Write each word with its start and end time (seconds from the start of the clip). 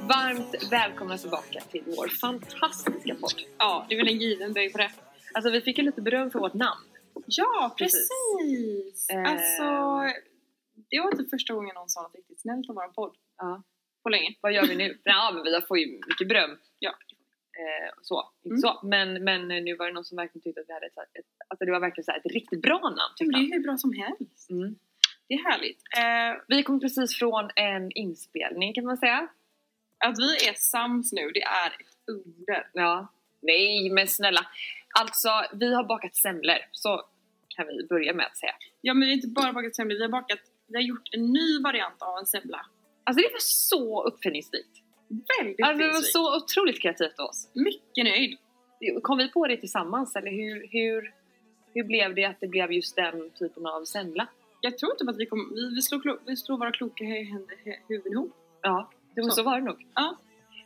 Varmt 0.00 0.72
välkomna 0.72 1.18
tillbaka 1.18 1.60
till 1.70 1.82
vår 1.86 2.08
fantastiska 2.08 3.14
podd. 3.14 3.42
Ja, 3.58 3.86
det 3.88 3.94
är 3.94 3.98
väl 3.98 4.08
en 4.08 4.20
given 4.20 4.52
böj 4.52 4.72
på 4.72 4.78
det. 4.78 4.90
Alltså 5.34 5.50
vi 5.50 5.60
fick 5.60 5.78
ju 5.78 5.84
lite 5.84 6.00
beröm 6.02 6.30
för 6.30 6.38
vårt 6.38 6.54
namn. 6.54 6.80
Ja, 7.26 7.74
Precis. 7.78 8.08
precis! 8.38 9.10
Eh. 9.10 9.30
Alltså, 9.30 9.64
det 10.92 11.00
var 11.00 11.10
inte 11.10 11.24
första 11.30 11.54
gången 11.54 11.74
någon 11.74 11.88
sa 11.88 12.02
något 12.02 12.14
riktigt 12.14 12.40
snällt 12.40 12.68
om 12.68 12.74
vår 12.74 12.88
podd 12.88 13.16
Ja. 13.38 13.62
på 14.02 14.08
länge. 14.08 14.34
Vad 14.40 14.52
gör 14.52 14.66
vi 14.66 14.76
nu? 14.76 14.98
Ja 15.04 15.30
men 15.34 15.42
vi 15.44 15.60
får 15.68 15.78
ju 15.78 15.86
mycket 16.08 16.28
beröm. 16.28 16.58
Ja. 16.78 16.90
Eh, 17.60 17.90
så, 18.02 18.28
Mm. 18.44 18.58
så. 18.58 18.80
Men, 18.82 19.24
men 19.24 19.48
nu 19.48 19.76
var 19.76 19.86
det 19.86 19.92
någon 19.92 20.04
som 20.04 20.16
verkligen 20.16 20.42
tyckte 20.42 20.60
att 20.60 20.68
vi 20.68 20.72
hade 20.72 20.86
ett, 20.86 20.98
ett 20.98 21.26
alltså 21.48 21.64
det 21.64 21.70
var 21.72 21.80
verkligen 21.80 22.04
så 22.04 22.10
här 22.10 22.18
ett 22.24 22.32
riktigt 22.32 22.62
bra 22.62 22.78
namn 22.78 23.14
Men 23.20 23.28
det 23.28 23.36
är 23.38 23.52
hur 23.56 23.62
bra 23.62 23.76
som 23.76 23.92
helst. 23.92 24.50
Mm. 24.50 24.76
Det 25.28 25.34
är 25.34 25.50
härligt. 25.50 25.80
Eh, 25.98 26.42
Vi 26.48 26.62
kom 26.62 26.80
precis 26.80 27.18
från 27.18 27.50
en 27.56 27.92
inspelning 27.92 28.74
kan 28.74 28.84
man 28.84 28.96
säga. 28.96 29.28
att 30.04 30.18
vi 30.18 30.48
är 30.48 30.54
sams 30.54 31.12
nu, 31.12 31.30
det 31.34 31.42
är 31.42 31.66
ett 31.66 31.96
under. 32.06 32.70
Ja. 32.72 33.12
Nej 33.42 33.90
men 33.90 34.08
snälla. 34.08 34.40
Alltså 35.00 35.28
vi 35.52 35.74
har 35.74 35.84
bakat 35.84 36.16
semlor. 36.16 36.56
Så 36.72 37.02
kan 37.48 37.66
vi 37.66 37.86
börja 37.86 38.12
med 38.14 38.26
att 38.26 38.36
säga. 38.36 38.54
Ja, 38.80 38.94
men 38.94 39.00
vi 39.00 39.06
har 39.06 39.14
inte 39.16 39.28
bara 39.28 39.52
bakat 39.52 39.76
semlor, 39.76 39.96
vi 39.96 40.02
har 40.02 40.08
bakat, 40.08 40.38
vi 40.72 40.78
har 40.78 40.82
gjort 40.82 41.08
en 41.12 41.32
ny 41.32 41.62
variant 41.62 42.02
av 42.02 42.18
en 42.18 42.26
semla. 42.26 42.66
Alltså 43.04 43.22
det 43.22 43.32
var 43.32 43.40
så 43.40 44.02
uppfinningsrikt. 44.02 44.78
Väldigt 45.38 45.66
Alltså 45.66 45.86
det 45.86 45.92
var 45.92 46.00
så 46.00 46.36
otroligt 46.36 46.82
kreativt 46.82 47.18
av 47.18 47.26
oss. 47.26 47.50
Mycket 47.54 48.04
nöjd. 48.04 48.38
Kom 49.02 49.18
vi 49.18 49.28
på 49.28 49.46
det 49.46 49.56
tillsammans 49.56 50.16
eller 50.16 50.30
hur, 50.30 50.68
hur, 50.70 51.14
hur 51.74 51.84
blev 51.84 52.14
det 52.14 52.24
att 52.24 52.40
det 52.40 52.48
blev 52.48 52.72
just 52.72 52.96
den 52.96 53.30
typen 53.30 53.66
av 53.66 53.84
semla? 53.84 54.28
Jag 54.60 54.78
tror 54.78 54.94
typ 54.94 55.08
att 55.08 55.16
vi, 55.16 55.26
kom, 55.26 55.52
vi, 55.54 55.74
vi, 55.74 56.00
klo, 56.00 56.18
vi 56.26 56.36
slår 56.36 56.58
våra 56.58 56.72
kloka 56.72 57.04
huvuden 57.88 58.12
ihop. 58.12 58.32
Ja, 58.62 58.90
det 59.14 59.20
var 59.20 59.28
så. 59.28 59.34
Så. 59.34 59.42
var 59.42 59.58
det 59.58 59.64
nog. 59.64 59.86
Ja. 59.94 60.16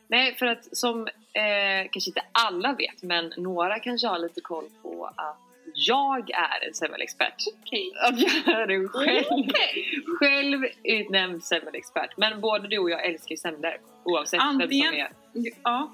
Nej, 0.07 0.35
för 0.35 0.45
att 0.45 0.77
som 0.77 1.07
eh, 1.07 1.89
kanske 1.91 2.09
inte 2.09 2.21
alla 2.31 2.73
vet, 2.73 3.03
men 3.03 3.33
några 3.37 3.79
kanske 3.79 4.07
har 4.07 4.19
lite 4.19 4.41
koll 4.41 4.65
på 4.81 5.11
att 5.15 5.46
jag 5.79 6.29
är 6.31 6.67
en 6.67 6.73
semmelexpert. 6.73 7.35
Att 8.03 8.19
jag 8.19 8.61
är 8.61 8.67
en 8.71 8.87
själv, 8.89 9.23
Okej. 9.29 10.01
själv 10.19 10.61
utnämnd 10.83 11.43
semmelexpert. 11.43 12.17
Men 12.17 12.41
både 12.41 12.67
du 12.67 12.77
och 12.79 12.89
jag 12.89 13.05
älskar 13.05 13.29
ju 13.31 13.37
semlor 13.37 13.77
oavsett 14.03 14.39
vem 14.39 14.47
Antingen- 14.47 14.91
som 14.93 14.99
är. 14.99 15.51
Ja. 15.63 15.91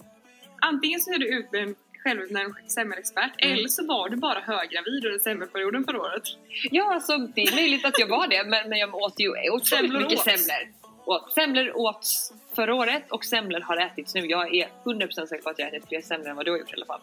Antingen 0.61 0.99
så 0.99 1.13
är 1.13 1.17
du 1.17 1.27
utnämnd 1.39 1.75
självutnämnd 2.03 2.55
semmelexpert 2.67 3.31
Mm. 3.37 3.57
eller 3.57 3.67
så 3.67 3.85
var 3.87 4.09
du 4.09 4.17
bara 4.17 4.39
höggravid 4.39 5.05
under 5.05 5.19
semmelperioden 5.19 5.83
förra 5.83 6.01
året. 6.01 6.23
Ja, 6.71 6.93
alltså 6.93 7.17
det 7.17 7.41
är 7.41 7.55
möjligt 7.55 7.85
att 7.85 7.99
jag 7.99 8.07
var 8.07 8.27
det, 8.27 8.43
men, 8.43 8.69
men 8.69 8.79
jag 8.79 8.95
åt 8.95 9.19
ju 9.19 9.29
otroligt 9.51 9.91
mycket 9.93 10.19
semlor. 10.19 10.73
Och 11.05 11.31
semlor 11.31 11.77
åts 11.77 12.33
förra 12.55 12.75
året 12.75 13.03
och 13.11 13.25
semlor 13.25 13.59
har 13.59 13.77
ätits 13.77 14.15
nu. 14.15 14.21
Jag 14.25 14.55
är 14.55 14.67
100% 14.83 15.25
säker 15.27 15.43
på 15.43 15.49
att 15.49 15.59
jag 15.59 15.67
ätit 15.67 15.87
fler 15.87 16.01
semlor 16.01 16.29
än 16.29 16.35
vad 16.35 16.45
du 16.45 16.51
har 16.51 16.57
gjort 16.57 16.71
i 16.71 16.75
alla 16.75 16.85
fall. 16.85 17.01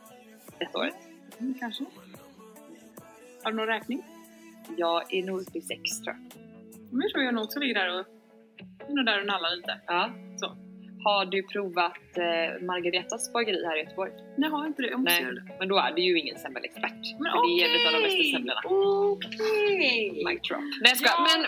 Detta 0.59 0.79
året. 0.79 0.95
Mm, 1.41 1.55
kanske. 1.61 1.85
Har 3.43 3.51
du 3.51 3.57
någon 3.57 3.67
räkning? 3.67 4.03
Jag 4.77 5.15
är 5.15 5.23
nog 5.23 5.41
uppe 5.41 5.59
i 5.59 5.61
sex 5.63 6.01
tror 6.01 6.17
jag. 6.17 6.41
Men 6.93 7.01
jag 7.03 7.11
tror 7.11 7.25
jag 7.25 7.35
nog 7.35 7.45
också 7.45 7.59
ligger 7.59 7.75
där 7.75 8.01
och, 8.01 8.07
jag 8.87 8.95
nog 8.97 9.07
där 9.07 9.21
och 9.21 9.27
nallar 9.27 9.57
lite. 9.57 9.81
Ja. 9.87 10.11
Så. 10.37 10.57
Har 11.05 11.25
du 11.27 11.43
provat 11.43 11.97
eh, 12.17 12.63
Margaretas 12.67 13.33
bageri 13.33 13.65
här 13.65 13.77
i 13.77 13.81
Göteborg? 13.83 14.13
Nej, 14.37 14.51
jag 14.51 14.57
har 14.57 14.67
inte 14.67 14.83
det. 14.83 14.89
Jag 14.89 15.01
måste 15.01 15.13
Nej, 15.15 15.23
göra 15.23 15.35
det. 15.35 15.57
men 15.59 15.69
då 15.69 15.79
är 15.79 15.93
det 15.93 16.01
ju 16.01 16.19
ingen 16.19 16.39
semmelexpert. 16.39 16.93
Men 17.21 17.33
För 17.33 17.57
det 17.57 17.63
är 17.65 17.89
en 17.89 17.95
av 17.95 18.01
de 18.03 18.09
bästa 18.09 18.37
semlorna. 18.37 18.61
Okej! 18.65 20.25
Mic 20.27 20.41
drop. 20.49 20.61
Nej 20.61 20.91
jag 20.93 20.97
skojar. 20.97 21.15
Ja. 21.19 21.27
Men 21.39 21.47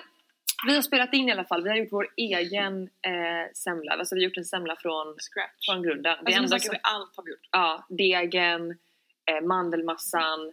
vi 0.66 0.74
har 0.74 0.82
spelat 0.82 1.14
in 1.14 1.28
i 1.28 1.32
alla 1.32 1.44
fall. 1.44 1.62
Vi 1.62 1.68
har 1.68 1.76
gjort 1.76 1.92
vår 1.92 2.06
egen 2.16 2.82
eh, 2.82 3.52
semla. 3.54 3.92
Alltså 3.92 4.14
vi 4.14 4.20
har 4.20 4.24
gjort 4.24 4.36
en 4.36 4.44
semla 4.44 4.76
från, 4.76 5.06
Scratch. 5.18 5.66
från 5.70 5.82
grunden. 5.82 6.12
Alltså, 6.12 6.24
nu 6.40 6.44
enda 6.44 6.58
som- 6.58 6.76
allt 6.82 7.16
har 7.16 7.24
vi 7.24 7.30
gjort. 7.30 7.48
ja, 7.50 7.86
degen, 7.88 8.70
eh, 9.30 9.40
mandelmassan. 9.46 10.52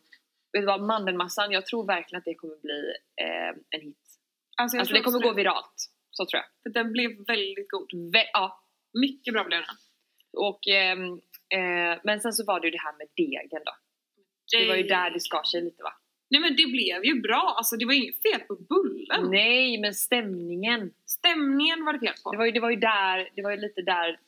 Vet 0.54 0.62
du 0.62 0.66
vad, 0.66 0.82
mandelmassan, 0.82 1.52
jag 1.52 1.66
tror 1.66 1.86
verkligen 1.88 2.20
att 2.20 2.26
det 2.26 2.36
kommer 2.36 2.58
bli 2.62 2.94
eh, 3.22 3.50
en 3.70 3.82
hit. 3.82 3.98
Alltså, 4.62 4.78
Alltså 4.78 4.94
det 4.94 5.02
kommer 5.02 5.20
gå 5.20 5.34
viralt. 5.34 5.76
Så 6.12 6.26
tror 6.26 6.38
jag. 6.42 6.46
För 6.64 6.70
den 6.80 6.92
blev 6.92 7.26
väldigt 7.28 7.70
god. 7.72 7.92
Vä- 8.16 8.30
ja. 8.34 8.64
Mycket 8.94 9.34
bra 9.34 9.44
blev 9.44 9.60
den. 9.62 9.76
Och, 10.38 10.68
ehm, 10.68 11.14
eh, 11.58 12.00
men 12.04 12.20
sen 12.22 12.34
så 12.34 12.46
var 12.46 12.60
det 12.60 12.68
ju 12.68 12.72
det 12.72 12.82
här 12.82 12.98
med 12.98 13.08
degen 13.18 13.62
då. 13.66 13.72
Det 14.52 14.68
var 14.68 14.76
ju 14.76 14.84
där 14.84 15.12
det 15.12 15.20
skar 15.20 15.44
sig 15.44 15.62
lite 15.62 15.84
va? 15.84 15.94
Nej 16.30 16.42
men 16.42 16.56
det 16.56 16.66
blev 16.72 17.06
ju 17.06 17.22
bra, 17.22 17.54
alltså 17.58 17.76
det 17.76 17.86
var 17.86 17.94
inget 17.94 18.22
fel 18.22 18.40
på 18.40 18.56
bullen. 18.56 19.32
Nej, 19.32 19.78
men 19.82 19.94
stämningen. 19.94 20.94
Stämningen 21.06 21.86
var 21.86 21.94
det 21.94 22.00
fel 22.00 22.14
på. 22.24 22.32
Det 22.32 22.38
var 22.38 22.46
ju, 22.46 22.52
det 22.52 22.60
var 22.60 22.70
ju 22.70 22.76
där, 22.76 23.30
det 23.36 23.42
var 23.42 23.52
ju 23.52 23.58
lite 23.58 23.82
där 23.82 24.20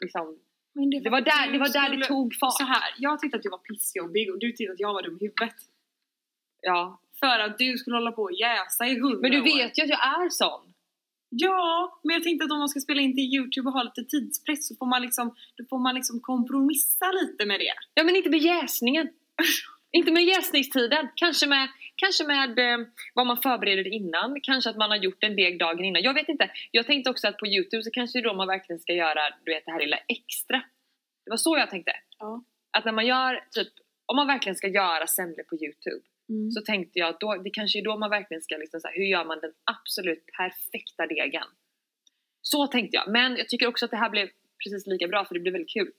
liksom. 0.00 0.38
Men 0.74 0.90
Det 0.90 1.10
var 1.10 1.20
där, 1.20 1.52
det, 1.52 1.58
var 1.58 1.68
där 1.68 1.80
det 1.82 1.88
skulle- 1.88 2.04
tog 2.04 2.34
fart. 2.40 2.52
Så 2.58 2.64
här, 2.64 2.94
jag 2.98 3.18
tyckte 3.20 3.36
att 3.36 3.42
du 3.42 3.48
var 3.50 3.58
pissjobbig 3.58 4.30
och 4.32 4.38
du 4.38 4.52
tyckte 4.52 4.72
att 4.72 4.80
jag 4.80 4.92
var 4.92 5.02
dum 5.02 5.14
i 5.20 5.24
huvudet. 5.24 5.54
Ja. 6.62 7.00
För 7.20 7.38
att 7.38 7.58
du 7.58 7.78
skulle 7.78 7.96
hålla 7.96 8.12
på 8.12 8.22
och 8.22 8.32
jäsa 8.32 8.86
i 8.86 8.94
hundra 9.00 9.18
Men 9.20 9.30
du 9.30 9.40
år. 9.40 9.44
vet 9.44 9.78
ju 9.78 9.82
att 9.82 9.88
jag 9.88 10.00
är 10.24 10.28
sån. 10.30 10.74
Ja, 11.30 12.00
men 12.04 12.14
jag 12.14 12.22
tänkte 12.22 12.44
att 12.44 12.50
om 12.50 12.58
man 12.58 12.68
ska 12.68 12.80
spela 12.80 13.00
in 13.00 13.14
till 13.16 13.34
Youtube 13.34 13.68
och 13.68 13.72
ha 13.72 13.82
lite 13.82 14.04
tidspress 14.04 14.68
så 14.68 14.76
får 14.76 14.86
man 14.86 15.02
liksom, 15.02 15.34
då 15.56 15.64
får 15.70 15.78
man 15.78 15.94
liksom 15.94 16.20
kompromissa 16.20 17.12
lite 17.12 17.46
med 17.46 17.60
det. 17.60 17.74
Ja 17.94 18.04
men 18.04 18.16
inte 18.16 18.30
med 18.30 18.40
jäsningen. 18.40 19.08
inte 19.92 20.12
med 20.12 20.24
jäsningstiden. 20.24 21.08
Kanske 21.14 21.46
med, 21.46 21.68
kanske 21.98 22.24
med 22.26 22.58
eh, 22.58 22.78
vad 23.14 23.26
man 23.26 23.36
förbereder 23.36 23.86
innan. 23.92 24.40
Kanske 24.42 24.70
att 24.70 24.76
man 24.76 24.90
har 24.90 24.96
gjort 24.96 25.24
en 25.24 25.36
deg 25.36 25.58
dagen 25.58 25.84
innan. 25.84 26.02
Jag 26.02 26.14
vet 26.14 26.28
inte. 26.28 26.50
Jag 26.70 26.86
tänkte 26.86 27.10
också 27.10 27.28
att 27.28 27.36
på 27.36 27.46
Youtube 27.46 27.82
så 27.82 27.90
kanske 27.90 28.20
då 28.20 28.34
man 28.34 28.48
verkligen 28.48 28.80
ska 28.80 28.92
göra 28.92 29.20
du 29.44 29.52
vet, 29.54 29.64
det 29.66 29.72
här 29.72 29.80
lilla 29.80 29.98
extra. 30.08 30.62
Det 31.24 31.30
var 31.30 31.36
så 31.36 31.56
jag 31.58 31.70
tänkte. 31.70 31.92
Ja. 32.18 32.44
Att 32.70 32.84
när 32.84 32.92
man 32.92 33.06
gör, 33.06 33.44
typ, 33.50 33.72
om 34.06 34.16
man 34.16 34.26
verkligen 34.26 34.56
ska 34.56 34.68
göra 34.68 35.06
semlor 35.06 35.42
på 35.50 35.54
Youtube 35.64 36.04
Mm. 36.30 36.50
så 36.50 36.60
tänkte 36.60 36.98
jag 36.98 37.08
att 37.08 37.20
då, 37.20 37.34
det 37.44 37.50
kanske 37.50 37.78
är 37.78 37.84
då 37.84 37.96
man 37.98 38.10
verkligen 38.10 38.42
ska 38.42 38.56
liksom 38.56 38.80
så 38.80 38.88
här, 38.88 38.94
hur 38.94 39.04
gör 39.04 39.24
man 39.24 39.40
den 39.40 39.52
absolut 39.64 40.24
perfekta 40.38 41.06
degen? 41.06 41.48
Så 42.42 42.66
tänkte 42.66 42.96
jag. 42.96 43.12
Men 43.12 43.36
jag 43.36 43.48
tycker 43.48 43.66
också 43.66 43.84
att 43.84 43.90
det 43.90 43.96
här 43.96 44.10
blev 44.10 44.28
precis 44.64 44.86
lika 44.86 45.08
bra 45.08 45.24
för 45.24 45.34
det 45.34 45.40
blev 45.40 45.52
väldigt 45.52 45.72
kul. 45.72 45.92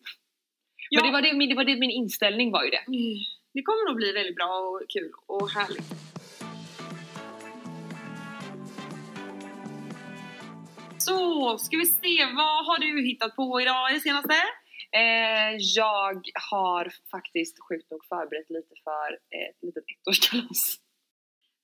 Ja. 0.90 1.02
Men 1.02 1.08
det 1.08 1.14
var 1.14 1.22
det, 1.22 1.34
min- 1.34 1.50
det 1.50 1.56
var 1.56 1.64
det 1.64 1.76
min 1.76 1.92
inställning 1.92 2.52
var 2.52 2.64
ju 2.64 2.70
det. 2.70 2.84
Mm. 2.88 3.18
Det 3.54 3.62
kommer 3.62 3.88
nog 3.88 3.96
bli 3.96 4.12
väldigt 4.12 4.36
bra 4.36 4.60
och 4.60 4.90
kul 4.90 5.12
och 5.26 5.50
härligt. 5.50 5.94
Så, 10.98 11.58
ska 11.58 11.78
vi 11.78 11.86
se, 11.86 12.26
vad 12.26 12.66
har 12.66 12.80
du 12.80 13.02
hittat 13.08 13.36
på 13.36 13.62
idag 13.62 13.92
i 13.92 13.94
det 13.94 14.00
senaste? 14.00 14.34
Eh, 14.92 15.56
jag 15.76 16.22
har 16.52 16.94
faktiskt 17.12 17.60
sjukt 17.70 17.92
nog 17.92 18.06
förberett 18.06 18.50
lite 18.50 18.76
för 18.84 19.14
ett 19.14 19.58
litet 19.62 19.84
ettårskalas. 19.94 20.80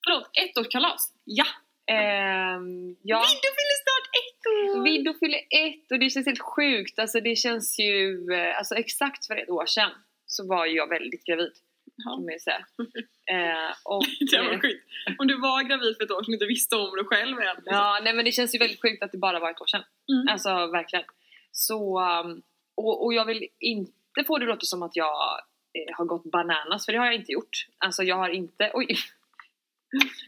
Förlåt, 0.05 0.29
ettårskalas? 0.33 1.13
Ja! 1.23 1.45
Ehm, 1.87 2.95
ja, 3.01 3.19
Vidde 3.19 3.49
fyller 3.57 3.77
snart 3.85 4.07
ett 4.21 4.43
år! 4.47 4.83
Viddo 4.83 5.13
fyller 5.19 5.41
ett 5.65 5.91
och 5.91 5.99
det 5.99 6.09
känns 6.09 6.25
helt 6.25 6.41
sjukt. 6.41 6.99
Alltså 6.99 7.19
det 7.19 7.35
känns 7.35 7.79
ju, 7.79 8.33
eh, 8.33 8.57
alltså 8.57 8.75
exakt 8.75 9.27
för 9.27 9.35
ett 9.35 9.49
år 9.49 9.65
sedan 9.65 9.91
så 10.25 10.47
var 10.47 10.65
jag 10.65 10.89
väldigt 10.89 11.25
gravid. 11.25 11.53
Ja. 11.97 12.11
Kan 12.11 12.25
man 12.25 12.33
ju 12.33 12.39
säga. 12.39 12.65
Eh, 13.31 13.71
och, 13.83 14.03
Det 14.31 14.37
var 14.41 14.53
eh, 14.53 14.59
sjukt. 14.59 14.83
Om 15.19 15.27
du 15.27 15.37
var 15.41 15.63
gravid 15.63 15.97
för 15.97 16.03
ett 16.03 16.11
år 16.11 16.23
sedan 16.23 16.29
och 16.29 16.33
inte 16.33 16.45
visste 16.45 16.75
om 16.75 16.95
det 16.97 17.03
själv 17.03 17.39
än. 17.39 17.61
Ja, 17.65 17.99
nej 18.03 18.13
men 18.13 18.25
det 18.25 18.31
känns 18.31 18.55
ju 18.55 18.59
väldigt 18.59 18.81
sjukt 18.81 19.03
att 19.03 19.11
det 19.11 19.17
bara 19.17 19.39
var 19.39 19.51
ett 19.51 19.61
år 19.61 19.65
sedan. 19.67 19.83
Mm. 20.11 20.27
Alltså 20.27 20.49
verkligen. 20.67 21.05
Så, 21.51 21.99
um, 22.01 22.41
och, 22.75 23.05
och 23.05 23.13
jag 23.13 23.25
vill 23.25 23.47
inte 23.59 24.23
få 24.27 24.37
det 24.37 24.45
låta 24.45 24.65
som 24.65 24.83
att 24.83 24.95
jag 24.95 25.39
eh, 25.73 25.97
har 25.97 26.05
gått 26.05 26.31
bananas, 26.31 26.85
för 26.85 26.91
det 26.91 26.97
har 26.99 27.05
jag 27.05 27.15
inte 27.15 27.31
gjort. 27.31 27.67
Alltså 27.77 28.03
jag 28.03 28.15
har 28.15 28.29
inte, 28.29 28.71
oj! 28.73 28.87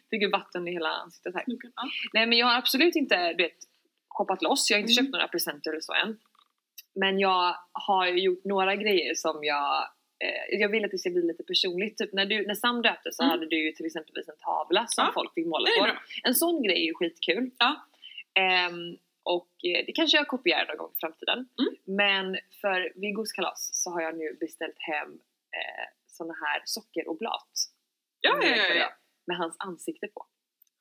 Fick 0.09 0.21
ju 0.21 0.29
vatten 0.29 0.67
i 0.67 0.71
hela 0.71 0.89
ansiktet 0.89 1.35
här. 1.35 1.43
Ja. 1.47 1.89
Nej 2.13 2.25
men 2.27 2.37
jag 2.37 2.47
har 2.47 2.57
absolut 2.57 2.95
inte, 2.95 3.33
du 3.33 3.43
vet, 3.43 3.57
shoppat 4.07 4.41
loss. 4.41 4.69
Jag 4.69 4.77
har 4.77 4.81
inte 4.81 4.93
Mm. 4.93 5.05
köpt 5.05 5.11
några 5.11 5.27
presenter 5.27 5.71
eller 5.71 5.81
så 5.81 5.93
än. 5.93 6.17
Men 6.95 7.19
jag 7.19 7.55
har 7.71 8.07
ju 8.07 8.19
gjort 8.23 8.43
några 8.43 8.75
grejer 8.75 9.13
som 9.15 9.43
jag 9.43 9.89
eh, 10.23 10.59
jag 10.59 10.69
vill 10.69 10.85
att 10.85 10.91
det 10.91 10.97
ska 10.97 11.09
bli 11.09 11.21
lite 11.21 11.43
personligt. 11.43 11.97
Typ 11.97 12.13
när, 12.13 12.25
du, 12.25 12.47
när 12.47 12.55
Sam 12.55 12.81
döpte 12.81 13.11
så 13.11 13.23
Mm. 13.23 13.31
hade 13.31 13.45
du 13.45 13.65
ju 13.65 13.71
till 13.71 13.85
exempel 13.85 14.17
en 14.17 14.37
tavla 14.39 14.87
som 14.87 15.03
Ja, 15.05 15.11
folk 15.13 15.33
fick 15.33 15.45
måla 15.45 15.67
på. 15.79 15.97
En 16.23 16.35
sån 16.35 16.63
grej 16.63 16.77
är 16.83 16.85
ju 16.85 16.93
skitkul. 16.93 17.51
Ja. 17.57 17.85
Ehm, 18.39 18.97
och 19.23 19.49
eh, 19.63 19.85
det 19.85 19.91
kanske 19.91 20.17
jag 20.17 20.27
kopierar 20.27 20.67
någon 20.67 20.77
gång 20.77 20.91
i 20.95 20.99
framtiden. 20.99 21.37
Mm. 21.37 21.73
Men 21.97 22.37
för 22.61 22.91
Viggos 22.95 23.31
kalas 23.31 23.69
så 23.73 23.91
har 23.91 24.01
jag 24.01 24.17
nu 24.17 24.37
beställt 24.39 24.79
hem 24.79 25.11
eh, 25.57 25.85
såna 26.07 26.33
här 26.33 26.61
sockeroblat. 26.65 27.49
Ja, 28.21 28.39
ja, 28.41 28.55
ja, 28.55 28.73
ja. 28.73 28.89
Med 29.27 29.37
hans 29.37 29.55
ansikte 29.59 30.07
på. 30.07 30.25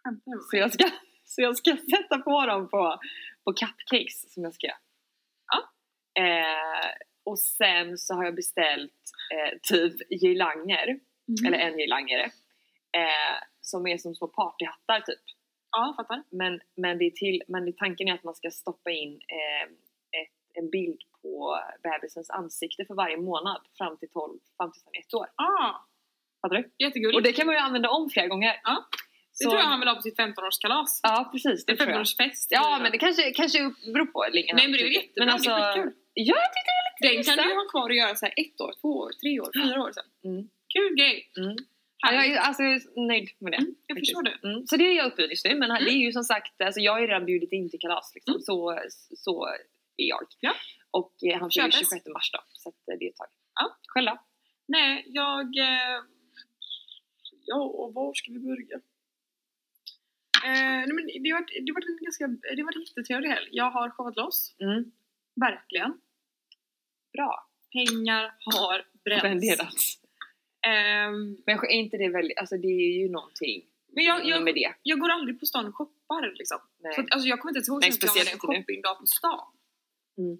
Med 0.04 0.38
Så 0.50 0.56
jag 0.56 0.72
ska, 0.72 0.84
Så 1.24 1.42
jag 1.42 1.56
ska 1.56 1.76
sätta 1.76 2.18
på 2.18 2.46
dem 2.46 2.68
på, 2.68 2.98
på 3.44 3.52
cupcakes 3.52 4.32
som 4.34 4.42
jag 4.44 4.54
ska 4.54 4.66
göra. 4.66 4.78
Ja. 5.52 5.58
Eh, 6.22 6.90
och 7.26 7.38
sen 7.38 7.98
så 7.98 8.14
har 8.14 8.24
jag 8.24 8.34
beställt 8.34 8.92
eh, 9.34 9.58
typ 9.62 9.94
girlanger, 10.22 10.86
Mhm. 11.28 11.46
eller 11.46 11.58
en 11.58 11.78
girlangare. 11.78 12.24
Eh, 13.00 13.36
som 13.60 13.86
är 13.86 13.98
som 13.98 14.14
små 14.14 14.26
partyhattar 14.28 15.00
typ. 15.00 15.24
Ja, 15.70 15.94
fattar. 15.96 16.22
Men, 16.30 16.60
men, 16.76 16.98
det 16.98 17.04
är 17.04 17.10
till, 17.10 17.42
men 17.48 17.72
tanken 17.72 18.08
är 18.08 18.14
att 18.14 18.24
man 18.24 18.34
ska 18.34 18.50
stoppa 18.50 18.90
in 18.90 19.12
eh, 19.38 19.64
ett, 20.20 20.36
en 20.54 20.70
bild 20.70 21.00
på 21.22 21.58
bebisens 21.82 22.30
ansikte 22.30 22.84
för 22.84 22.94
varje 22.94 23.16
månad 23.16 23.60
fram 23.78 23.96
till 23.98 24.08
12, 24.08 24.38
fram 24.56 24.72
till 24.72 24.82
ett 25.00 25.14
år. 25.14 25.26
Ah, 25.36 25.72
Fattar 26.42 26.56
du? 26.56 26.70
jättegulligt. 26.84 27.16
Och 27.16 27.22
det 27.22 27.32
kan 27.32 27.46
man 27.46 27.54
ju 27.54 27.58
använda 27.60 27.88
om 27.90 28.10
flera 28.10 28.26
gånger. 28.26 28.60
Ja, 28.64 28.84
Det 29.38 29.44
Så- 29.44 29.50
tror 29.50 29.60
jag 29.62 29.68
han 29.68 29.80
vill 29.80 29.88
ha 29.88 29.94
på 29.94 30.02
sitt 30.02 30.18
15-årskalas. 30.18 31.00
Ja 31.02 31.28
precis, 31.32 31.64
Det 31.64 31.72
jag. 31.72 31.88
15-årsfest. 31.88 32.46
Ja 32.50 32.78
men 32.82 32.92
det 32.92 32.98
kanske, 32.98 33.30
kanske 33.40 33.58
beror 33.94 34.06
på 34.06 34.24
länge. 34.32 34.52
Nej 34.54 34.64
men 34.68 34.72
det 34.72 34.82
är 34.82 34.88
jättebra, 35.02 35.24
Men 35.24 35.28
alltså, 35.34 35.50
det 35.50 35.56
är 35.56 35.72
skitkul. 35.74 35.92
Ja 36.14 36.34
jag 36.40 36.48
tyckte 36.54 36.72
det 36.78 36.85
Den 37.00 37.22
kan 37.22 37.36
du 37.36 37.54
ha 37.54 37.68
kvar 37.70 37.88
och 37.90 37.94
göra 37.94 38.14
så 38.14 38.26
här 38.26 38.34
ett 38.36 38.60
år, 38.60 38.72
två 38.80 38.88
år, 38.98 39.10
tre 39.22 39.40
år, 39.40 39.50
fyra 39.62 39.82
år 39.82 39.92
sen. 39.92 40.30
Mm. 40.32 40.48
Kul 40.74 40.94
grej! 40.96 41.30
Mm. 41.38 41.56
Ja, 41.98 42.12
jag 42.12 42.26
är 42.26 42.36
alltså 42.38 42.62
nöjd 42.96 43.28
med 43.38 43.52
det. 43.52 43.56
Mm, 43.56 43.74
jag 43.86 43.98
förstår 43.98 44.22
det. 44.22 44.38
Mm. 44.48 44.66
Så 44.66 44.76
det 44.76 44.84
är 44.84 44.92
jag 44.96 45.06
uppe 45.06 45.22
just 45.22 45.44
nu. 45.46 45.54
Men 45.54 45.70
Mm. 45.70 45.84
det 45.84 45.90
är 45.90 45.98
ju 46.06 46.12
som 46.12 46.24
sagt, 46.24 46.60
alltså 46.60 46.80
jag 46.80 46.92
har 46.92 47.00
ju 47.00 47.06
redan 47.06 47.24
bjudit 47.26 47.52
in 47.52 47.70
till 47.70 47.80
kalas 47.80 48.12
liksom. 48.14 48.32
Mm. 48.32 48.42
Så, 48.42 48.80
så 49.16 49.46
är 49.96 50.04
jag. 50.08 50.26
Ja. 50.40 50.54
Och 50.90 51.14
eh, 51.22 51.38
han 51.40 51.50
fyller 51.50 51.70
Köpes. 51.70 51.88
26 51.90 52.06
mars 52.06 52.30
då. 52.32 52.40
Så 52.52 52.68
att, 52.68 52.74
eh, 52.88 52.98
det 52.98 53.04
är 53.04 53.10
ett 53.10 53.16
tag. 53.16 53.26
Ja. 53.54 53.76
Själv 53.88 54.06
då? 54.06 54.18
Nej, 54.68 55.04
jag... 55.06 55.58
Eh, 55.58 55.98
ja, 57.44 57.56
och 57.62 57.94
var 57.94 58.14
ska 58.14 58.32
vi 58.32 58.38
börja? 58.38 58.76
Eh, 60.44 60.80
nej, 60.86 60.92
men 60.92 61.06
det 61.06 61.30
har 61.30 61.38
varit, 61.74 61.88
en 61.88 62.04
ganska... 62.04 62.26
Det 62.56 62.62
varit 62.62 62.76
en 62.76 62.82
jättetrevlig 62.82 63.28
helg. 63.28 63.48
Jag 63.50 63.70
har 63.70 63.90
showat 63.90 64.16
loss. 64.16 64.56
Mm. 64.60 64.92
Verkligen. 65.40 66.00
Bra. 67.16 67.48
Pengar 67.72 68.24
har 68.38 68.84
bränts. 69.04 69.20
Spenderats. 69.20 69.98
Ehm, 70.66 71.36
Men 71.46 71.58
är 71.58 71.80
inte 71.84 71.96
det 71.96 72.08
väldigt, 72.08 72.38
alltså 72.38 72.56
det 72.56 72.68
är 72.68 72.98
ju 73.02 73.08
någonting 73.08 73.62
men 73.96 74.04
jag, 74.04 74.26
jag, 74.26 74.42
med 74.44 74.54
det. 74.54 74.74
jag 74.82 74.98
går 75.00 75.08
aldrig 75.08 75.40
på 75.40 75.46
stan 75.46 75.66
och 75.66 75.76
shoppar 75.76 76.22
liksom. 76.38 76.58
Nej. 76.82 76.94
Så 76.94 77.00
alltså, 77.00 77.28
jag 77.28 77.40
kommer 77.40 77.50
inte 77.50 77.58
ens 77.58 77.68
ihåg 77.68 77.84
senast 77.84 78.16
jag 78.16 78.24
hade 78.24 78.32
en 78.36 78.38
shoppingdag 78.38 78.94
på 79.00 79.06
stan. 79.06 79.46
Mm. 80.18 80.36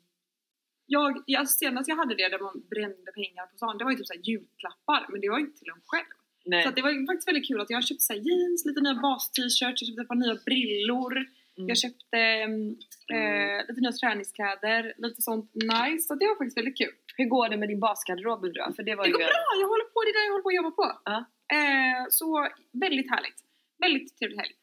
Jag, 0.87 1.23
jag, 1.27 1.49
senast 1.49 1.89
jag 1.89 1.97
hade 1.97 2.15
det 2.15 2.29
där 2.29 2.39
man 2.39 2.57
brände 2.71 3.11
pengar 3.21 3.47
på 3.47 3.57
stan, 3.57 3.79
det 3.79 3.85
var 3.85 3.91
ju 3.91 3.97
typ 3.97 4.07
så 4.07 4.15
här 4.15 4.23
julklappar, 4.31 5.07
men 5.11 5.21
det 5.21 5.29
var 5.31 5.39
inte 5.39 5.59
till 5.59 5.71
en 5.77 5.83
själv. 5.91 6.13
Nej. 6.45 6.63
Så 6.65 6.71
det 6.71 6.83
var 6.83 7.07
faktiskt 7.11 7.29
väldigt 7.29 7.49
kul 7.49 7.61
att 7.61 7.71
jag 7.71 7.85
köpte 7.89 8.05
så 8.05 8.15
jeans, 8.29 8.61
lite 8.69 8.81
nya 8.81 8.95
bas-t-shirts, 8.95 9.79
jag 9.81 9.87
köpte 9.89 10.03
ett 10.03 10.13
par 10.13 10.23
nya 10.25 10.37
brillor, 10.49 11.13
Mm. 11.59 11.69
jag 11.69 11.79
köpte 11.79 12.19
mm, 12.19 12.71
eh, 13.15 13.67
lite 13.69 13.81
nya 13.81 13.93
träningskläder, 13.93 14.95
lite 14.99 15.23
sånt 15.23 15.51
nice. 15.55 16.03
Så 16.09 16.15
det 16.15 16.27
var 16.27 16.37
faktiskt 16.41 16.59
väldigt 16.59 16.79
kul. 16.79 16.95
Hur 17.17 17.25
går 17.35 17.49
det 17.49 17.57
med 17.57 17.69
din 17.69 17.81
basgarderob 17.81 18.45
undrar? 18.45 18.73
För 18.73 18.83
det 18.83 18.95
var 18.95 19.05
Det 19.05 19.09
ju 19.09 19.13
går 19.13 19.21
en- 19.21 19.27
bra, 19.27 19.61
jag 19.61 19.69
håller 19.69 19.85
på, 19.95 19.99
det 20.05 20.11
är 20.11 20.17
det 20.19 20.25
jag 20.27 20.33
håller 20.33 20.43
på 20.43 20.49
att 20.49 20.55
jobba 20.61 20.71
på. 20.71 20.87
Ja. 21.05 21.19
Eh, 21.57 22.07
så 22.11 22.49
väldigt 22.73 23.11
härligt. 23.11 23.39
Väldigt 23.79 24.17
trevlig 24.19 24.37
helg. 24.39 24.55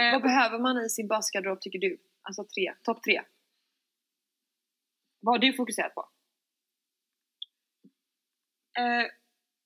Eh, 0.00 0.12
Vad 0.12 0.22
behöver 0.22 0.58
man 0.58 0.84
i 0.84 0.88
sin 0.88 1.08
basgarderob 1.08 1.60
tycker 1.60 1.78
du? 1.78 1.98
Alltså 2.22 2.44
tre, 2.44 2.74
topp 2.82 3.02
tre. 3.02 3.22
Vad 5.20 5.34
har 5.34 5.38
du 5.38 5.52
fokuserat 5.52 5.94
på? 5.94 6.08
Eh, 8.78 9.06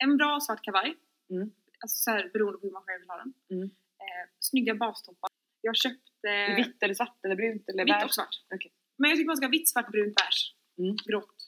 en 0.04 0.16
bra 0.16 0.40
svart 0.40 0.62
kavaj. 0.64 0.94
Mm. 1.30 1.50
Alltså 1.80 1.96
så 2.04 2.10
här, 2.10 2.30
beroende 2.32 2.58
på 2.58 2.66
hur 2.66 2.72
man 2.72 2.82
själv 2.82 3.00
vill 3.00 3.08
ha 3.10 3.16
den. 3.16 3.32
Mm. 3.50 3.64
Eh, 4.02 4.24
snygga 4.40 4.74
bastoppar. 4.74 5.30
Jag 5.62 5.76
köpte 5.76 6.54
Vitt 6.56 6.82
eller 6.82 6.94
svart 6.94 7.24
eller 7.24 7.36
brunt 7.36 7.68
eller 7.68 7.84
vitt 7.84 8.04
och 8.04 8.14
svart. 8.14 8.34
Okej. 8.54 8.72
Men 8.98 9.10
jag 9.10 9.16
tycker 9.18 9.26
man 9.26 9.36
ska 9.36 9.46
ha 9.46 9.50
vitt, 9.50 9.68
svart, 9.68 9.90
brunt, 9.92 10.14
beige. 10.14 10.54
Mm. 10.78 10.96
Grått. 11.06 11.38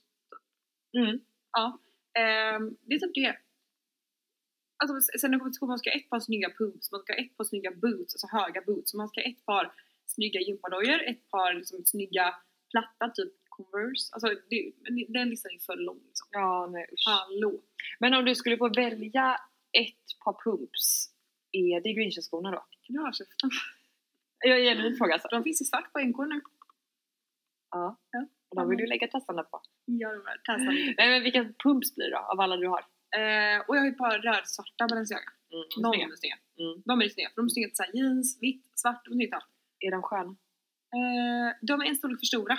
Mm. 0.98 1.20
Ja. 1.52 1.78
Ehm, 2.18 2.76
det 2.80 2.94
är 2.94 2.98
typ 2.98 3.14
det. 3.14 3.36
Alltså, 4.76 5.18
sen 5.20 5.30
när 5.30 5.38
det 5.38 5.58
kommer 5.58 5.70
man 5.70 5.78
ska 5.78 5.90
ha 5.90 5.96
ett 5.96 6.10
par 6.10 6.20
snygga 6.20 6.50
pumps, 6.58 6.92
man 6.92 7.00
ska 7.00 7.12
ha 7.12 7.18
ett 7.18 7.36
par 7.36 7.44
snygga 7.44 7.70
boots, 7.70 8.14
alltså 8.14 8.36
höga 8.36 8.60
boots. 8.66 8.94
Man 8.94 9.08
ska 9.08 9.20
ha 9.20 9.30
ett 9.30 9.46
par 9.46 9.72
snygga 10.06 10.40
gympadojor, 10.40 11.02
ett 11.02 11.30
par 11.30 11.54
liksom, 11.54 11.84
snygga 11.84 12.34
platta, 12.70 13.08
typ 13.08 13.32
Converse. 13.48 14.10
Alltså 14.12 14.28
det, 14.50 14.72
den 15.08 15.30
listan 15.30 15.52
är 15.52 15.58
för 15.58 15.76
lång 15.76 16.00
liksom. 16.06 16.28
Ja, 16.30 16.68
nej 16.72 16.86
usch. 16.92 17.04
Hallå! 17.06 17.62
Men 17.98 18.14
om 18.14 18.24
du 18.24 18.34
skulle 18.34 18.56
få 18.56 18.68
välja 18.68 19.40
ett 19.72 20.06
par 20.24 20.36
pumps, 20.44 21.10
är 21.52 21.80
det 21.80 21.92
Grinchen-skorna 21.92 22.50
då? 22.50 22.64
Käften? 23.12 23.50
Jag 24.48 24.60
ger 24.60 24.74
dig 24.74 24.86
en 24.86 24.96
fråga 24.96 25.12
alltså. 25.12 25.28
De 25.30 25.42
finns 25.44 25.60
i 25.60 25.64
svart 25.64 25.92
på 25.92 25.98
NK 25.98 26.18
nu. 26.18 26.40
Ja. 27.70 27.98
Ja. 28.10 28.26
Och 28.48 28.56
de 28.56 28.68
vill 28.68 28.78
du 28.78 28.86
lägga 28.86 29.06
tassarna 29.08 29.42
på. 29.42 29.62
Ja, 29.84 30.08
de 30.12 30.20
är. 30.26 30.94
Nej 30.98 31.08
men 31.10 31.22
vilka 31.22 31.42
pumps 31.62 31.94
blir 31.94 32.04
det 32.10 32.10
då, 32.16 32.18
av 32.18 32.40
alla 32.40 32.56
du 32.56 32.68
har? 32.68 32.82
Eh, 33.20 33.58
och 33.66 33.76
jag 33.76 33.80
har 33.82 33.88
ett 33.88 33.98
par 33.98 34.18
rödsvarta 34.18 34.86
Balenciaga. 34.90 35.30
Mm, 35.52 35.64
De 35.82 35.90
snygga. 35.92 36.06
är 36.06 36.16
snygga. 36.16 36.38
Mm. 36.62 36.82
De 36.84 37.00
är 37.02 37.08
snygga. 37.08 37.28
För 37.28 37.36
de 37.36 37.44
är 37.44 37.48
snygga 37.48 37.68
till 37.68 38.00
jeans, 38.00 38.38
vitt, 38.40 38.64
svart, 38.74 39.02
de 39.04 39.20
är 39.20 39.26
till 39.26 39.34
allt. 39.34 39.52
Är 39.86 39.90
de 39.90 40.02
sköna? 40.02 40.30
Eh, 40.98 41.48
de 41.70 41.74
är 41.80 41.86
en 41.86 41.96
storlek 41.96 42.18
för 42.20 42.26
stora. 42.26 42.58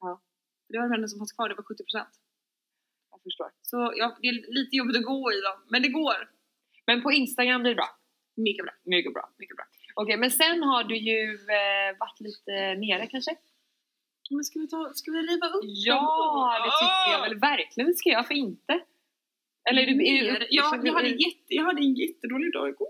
Ja. 0.00 0.22
Det 0.68 0.78
var 0.78 0.88
den 0.96 1.08
som 1.08 1.18
fanns 1.20 1.32
kvar, 1.32 1.48
det 1.48 1.54
var 1.54 1.64
70%. 1.64 2.06
Jag 3.10 3.22
förstår. 3.22 3.50
Så 3.62 3.92
ja, 3.96 4.16
det 4.20 4.28
är 4.28 4.52
lite 4.58 4.76
jobbigt 4.76 4.96
att 4.96 5.04
gå 5.04 5.32
i 5.32 5.40
dem, 5.40 5.58
men 5.70 5.82
det 5.82 5.88
går. 5.88 6.30
Men 6.86 7.02
på 7.02 7.12
Instagram 7.12 7.60
blir 7.62 7.70
det 7.70 7.76
bra? 7.82 7.90
Mycket 8.36 8.64
bra. 8.64 8.74
Mycket 8.84 9.14
bra. 9.14 9.24
Mycket 9.38 9.56
bra. 9.56 9.66
Okej, 10.00 10.16
men 10.16 10.30
sen 10.30 10.62
har 10.62 10.84
du 10.84 10.96
ju 10.96 11.34
eh, 11.34 11.98
varit 11.98 12.20
lite 12.20 12.52
nere 12.74 13.06
kanske? 13.06 13.36
Men 14.30 14.44
ska 14.44 14.58
vi, 14.58 14.68
ta, 14.68 14.90
ska 14.94 15.10
vi 15.10 15.18
riva 15.18 15.46
upp 15.46 15.64
Ja, 15.64 16.62
det 16.64 16.70
tycker 16.80 17.12
jag 17.12 17.20
väl 17.28 17.38
verkligen. 17.38 17.94
Ska 17.94 18.08
jag, 18.10 18.26
för 18.26 18.34
inte? 18.34 18.80
Eller 19.70 19.82
är 19.82 19.86
du... 19.86 19.92
Är 19.92 20.22
du 20.24 20.32
Mer. 20.32 20.46
jag, 20.50 20.92
hade 20.92 21.08
jätte, 21.08 21.44
jag 21.58 21.64
hade 21.64 21.80
en 21.80 21.94
jättedålig 21.94 22.52
dag 22.52 22.68
igår. 22.68 22.88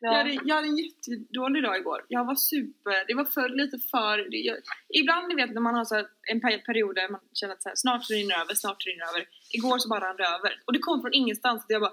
Jag, 0.00 0.12
hade, 0.12 0.30
jag 0.44 0.54
hade 0.56 0.68
en 0.68 0.76
jättedålig 0.76 1.62
dag 1.62 1.76
igår. 1.76 2.04
Jag 2.08 2.24
var 2.24 2.34
super, 2.34 3.04
det 3.08 3.14
var 3.14 3.24
för, 3.24 3.48
lite 3.48 3.78
för... 3.78 4.18
det- 4.30 4.36
Jag, 4.36 4.56
ibland 5.00 5.28
ni 5.28 5.34
vet 5.34 5.50
när 5.54 5.60
man 5.60 5.74
har 5.74 5.84
så 5.84 5.94
här 5.94 6.06
en 6.32 6.40
per- 6.40 6.58
period 6.58 6.94
där 6.94 7.08
man 7.08 7.20
känner 7.32 7.54
att 7.54 7.62
så 7.62 7.68
här, 7.68 7.76
snart 7.76 8.10
rinner 8.10 8.34
över, 8.42 8.54
snart 8.54 8.86
rinner 8.86 9.04
över. 9.10 9.28
Igår 9.50 9.78
så 9.78 9.88
bara 9.88 10.00
rann 10.00 10.16
det 10.16 10.24
över. 10.26 10.62
Och 10.66 10.72
det 10.72 10.78
kom 10.78 11.00
från 11.02 11.14
ingenstans. 11.14 11.64
Att 11.64 11.70
jag 11.70 11.80
bara... 11.80 11.92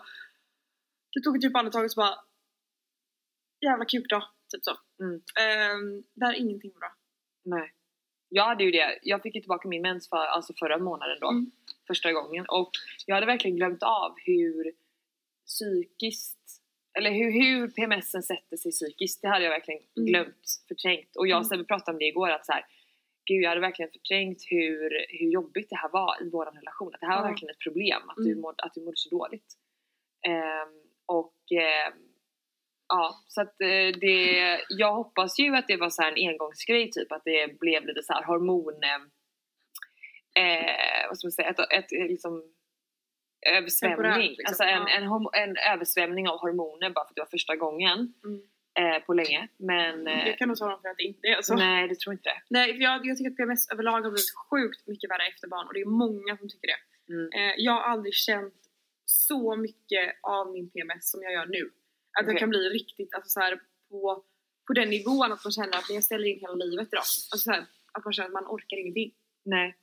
Det 1.13 1.22
tog 1.22 1.38
ett 1.38 1.44
djupt 1.44 1.56
andetag 1.57 1.86
och 1.86 1.92
så 1.92 2.00
bara... 2.01 2.16
Jävla 3.65 3.85
kukdag. 3.85 4.23
Typ 4.51 4.63
så. 4.63 4.73
Mm. 5.03 5.15
Ehm, 5.15 6.03
där 6.13 6.34
är 6.34 6.38
ingenting 6.39 6.72
bra. 6.79 6.89
Nej. 7.45 7.74
Jag 8.29 8.43
hade 8.45 8.63
ju 8.63 8.72
det. 8.72 9.00
Jag 9.01 9.22
fick 9.22 9.36
ju 9.36 9.41
tillbaka 9.41 9.67
min 9.67 9.81
mens 9.81 10.10
för, 10.10 10.17
alltså 10.17 10.53
förra 10.60 10.77
månaden 10.77 11.17
då. 11.22 11.29
Mm. 11.29 11.51
Första 11.88 12.12
gången. 12.13 12.45
Och 12.48 12.72
jag 13.05 13.15
hade 13.15 13.25
verkligen 13.27 13.57
glömt 13.57 13.84
av 13.84 14.15
hur 14.25 14.72
psykiskt 15.45 16.62
eller 16.98 17.12
hur, 17.12 17.31
hur 17.31 17.67
PMSen 17.67 18.24
sätter 18.24 18.57
sig 18.57 18.72
psykiskt, 18.72 19.22
det 19.22 19.27
hade 19.27 19.43
jag 19.45 19.51
verkligen 19.51 19.81
Mm. 19.98 20.05
glömt, 20.07 20.45
förträngt. 20.67 21.15
Och 21.15 21.27
jag 21.27 21.36
Mm. 21.38 21.45
Sebbe 21.50 21.63
pratade 21.63 21.91
om 21.95 22.00
det 22.00 22.05
igår 22.05 22.29
att 22.29 22.45
så 22.45 22.51
här, 22.51 22.65
gud 23.25 23.41
jag 23.43 23.50
hade 23.50 23.62
verkligen 23.62 23.91
förträngt 23.91 24.41
hur, 24.50 24.89
hur 25.19 25.29
jobbigt 25.31 25.69
det 25.69 25.75
här 25.75 25.89
var 25.89 26.24
i 26.24 26.29
vår 26.29 26.45
relation. 26.45 26.93
Att 26.93 27.00
det 27.00 27.05
här 27.07 27.15
var 27.17 27.25
Ja. 27.25 27.29
verkligen 27.31 27.51
ett 27.55 27.60
problem, 27.60 28.10
att, 28.10 28.15
du, 28.17 28.31
Mm. 28.31 28.41
mådde, 28.41 28.63
att 28.63 28.74
du 28.74 28.81
mådde 28.81 28.98
så 28.98 29.10
dåligt. 29.10 29.53
Ehm, 30.27 30.74
och 31.05 31.36
ehm, 31.51 31.93
ja, 32.88 33.24
så 33.27 33.42
att 33.42 33.62
eh, 33.62 34.00
det, 34.01 34.60
jag 34.70 34.94
hoppas 34.94 35.39
ju 35.39 35.56
att 35.56 35.68
det 35.68 35.77
var 35.77 35.89
så 35.89 36.01
här 36.01 36.12
en 36.12 36.30
engångsgrej 36.30 36.92
typ, 36.92 37.12
att 37.12 37.22
det 37.25 37.60
blev 37.60 37.86
lite 37.86 38.04
så 38.04 38.13
här 38.13 38.24
hormon... 38.24 38.84
Eh, 40.39 41.08
vad 41.08 41.18
ska 41.18 41.25
man 41.25 41.32
säga? 41.32 41.50
Ett, 41.50 41.60
ett, 41.60 41.70
ett 41.72 41.92
liksom 41.92 42.44
översvämning. 43.58 44.30
Liksom. 44.30 44.46
Alltså 44.48 44.63
en, 44.63 44.88
en, 44.88 45.04
en 45.34 45.58
översvämning 45.74 46.27
av 46.30 46.38
hormoner 46.39 46.89
bara 46.89 47.06
för 47.06 47.10
att 47.12 47.15
det 47.15 47.22
var 47.22 47.27
första 47.38 47.56
gången 47.56 48.13
Mm. 48.25 48.42
eh, 48.96 49.04
på 49.06 49.13
länge. 49.13 49.48
Men 49.58 50.08
eh, 50.08 50.25
Det 50.25 50.34
kan 50.34 50.48
nog 50.48 50.58
svara 50.58 50.80
för 50.82 50.89
att 50.89 50.98
det 50.98 51.04
inte 51.04 51.27
är 51.27 51.42
så. 51.42 51.56
nej, 51.56 51.88
det 51.88 52.00
tror 52.00 52.13
jag 52.13 52.20
inte. 52.20 52.42
Nej, 52.50 52.74
för 52.74 52.82
jag, 52.84 53.06
jag 53.06 53.18
tycker 53.18 53.32
att 53.32 53.38
PMS 53.38 53.72
överlag 53.72 54.01
har 54.01 54.12
blivit 54.12 54.36
sjukt 54.50 54.88
mycket 54.88 55.10
värre 55.10 55.27
efter 55.27 55.48
barn 55.48 55.68
och 55.68 55.74
det 55.74 55.82
är 55.82 55.86
många 55.86 56.38
som 56.38 56.50
tycker 56.50 56.68
det. 56.68 56.82
Mm. 57.13 57.30
Eh, 57.38 57.54
jag 57.58 57.72
har 57.74 57.82
aldrig 57.82 58.13
känt 58.13 58.62
så 59.06 59.56
mycket 59.56 60.15
av 60.22 60.51
min 60.51 60.70
PMS 60.70 61.12
som 61.12 61.24
jag 61.24 61.34
gör 61.34 61.46
nu. 61.46 61.72
Att 62.19 62.24
Okej. 62.24 62.34
jag 62.34 62.39
kan 62.39 62.50
bli 62.50 62.60
riktigt, 62.60 63.13
alltså 63.13 63.29
så 63.29 63.39
här, 63.39 63.60
på, 63.89 64.24
på 64.67 64.74
den 64.74 64.89
nivån 64.89 65.31
att 65.31 65.43
man 65.43 65.51
känner 65.51 65.77
att 65.77 65.89
jag 65.89 66.03
ställer 66.03 66.27
in 66.27 66.39
hela 66.39 66.53
livet 66.53 66.88
idag. 66.91 67.07
Alltså 67.31 67.38
så 67.38 67.51
här, 67.51 67.65
att 67.93 68.05
man 68.05 68.13
känner 68.13 68.27
att 68.27 68.34
man 68.34 68.48
orkar 68.48 68.77
ingenting. 68.77 69.12
Nej. 69.45 69.75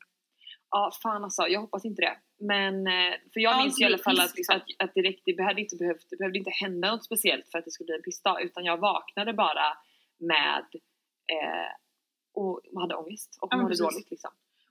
Ja, 0.71 0.93
fan 1.03 1.25
alltså. 1.25 1.43
Jag 1.49 1.61
hoppas 1.61 1.85
inte 1.85 2.03
det. 2.03 2.17
Men, 2.39 2.87
eh, 2.87 3.15
för 3.33 3.41
jag 3.41 3.53
Allt 3.53 3.65
minns 3.65 3.81
i 3.81 3.85
alla 3.85 3.99
fall 3.99 4.21
att, 4.21 4.37
liksom. 4.37 4.57
att, 4.57 4.67
att 4.79 4.95
det, 4.95 5.03
räckte, 5.03 5.33
det, 5.33 5.43
hade 5.43 5.61
inte 5.61 5.77
behövt, 5.77 6.07
det 6.11 6.17
behövde 6.17 6.39
inte 6.39 6.51
hända 6.51 6.91
något 6.91 7.05
speciellt 7.05 7.49
för 7.51 7.59
att 7.59 7.65
det 7.65 7.71
skulle 7.71 7.87
bli 7.87 7.95
en 7.95 8.03
pissdag. 8.03 8.43
Utan 8.43 8.65
jag 8.65 8.77
vaknade 8.77 9.33
bara 9.33 9.67
med 10.19 10.67
eh, 11.35 11.71
och 12.35 12.61
hade 12.81 12.95
ångest 12.95 13.39
och 13.41 13.49
Ja, 13.51 13.57
mådde 13.57 13.69
precis. 13.69 13.87
dåligt 13.87 14.11
liksom. 14.11 14.31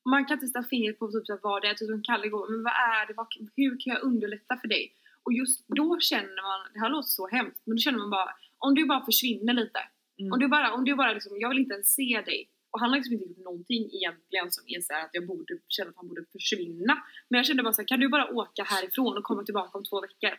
Man 0.10 0.26
kan 0.26 0.36
inte 0.36 0.48
sätta 0.48 0.64
fingret 0.64 1.00
på 1.00 1.08
typ 1.08 1.40
vad 1.44 1.62
det 1.62 1.68
är, 1.68 1.74
typ 1.74 1.90
som 1.90 2.04
Kalle 2.04 2.28
går, 2.28 2.50
men 2.52 2.64
vad 2.64 2.74
är 2.74 3.08
det, 3.08 3.14
vad, 3.14 3.28
hur 3.56 3.80
kan 3.80 3.94
jag 3.94 4.04
underlätta 4.04 4.58
för 4.62 4.68
dig? 4.68 4.96
Och 5.24 5.34
just 5.34 5.68
då 5.68 6.00
känner 6.00 6.42
man, 6.50 6.74
det 6.74 6.80
här 6.80 6.90
låter 6.90 7.10
så 7.10 7.28
hemskt, 7.28 7.62
men 7.66 7.76
då 7.76 7.80
känner 7.80 8.00
man 8.00 8.10
bara, 8.10 8.30
om 8.58 8.76
du 8.76 8.86
bara 8.86 9.06
försvinner 9.06 9.54
lite 9.54 9.80
Mm. 10.22 10.32
Om 10.34 10.40
du 10.40 10.48
bara, 10.48 10.74
om 10.74 10.86
du 10.86 10.96
bara 10.96 11.14
liksom, 11.14 11.32
jag 11.40 11.50
vill 11.50 11.60
inte 11.60 11.74
ens 11.74 11.94
se 11.94 12.22
dig. 12.26 12.50
Och 12.72 12.80
han 12.80 12.90
har 12.90 12.98
liksom 12.98 13.14
inte 13.14 13.26
gjort 13.26 13.38
någonting 13.38 13.84
egentligen 13.98 14.52
som 14.52 14.64
är 14.68 14.82
så 14.82 14.94
här 14.94 15.06
att 15.06 15.14
jag 15.14 15.28
borde 15.28 15.54
känna 15.68 15.90
att 15.90 15.96
han 15.96 16.08
borde 16.08 16.26
försvinna. 16.32 16.94
Men 17.30 17.38
jag 17.38 17.46
kände 17.46 17.64
bara 17.64 17.74
så 17.74 17.82
här, 17.82 17.88
kan 17.88 18.00
du 18.00 18.10
bara 18.10 18.26
åka 18.42 18.64
härifrån 18.64 19.18
och 19.18 19.24
komma 19.24 19.44
tillbaka 19.44 19.78
om 19.78 19.84
två 19.84 20.02
veckor? 20.02 20.34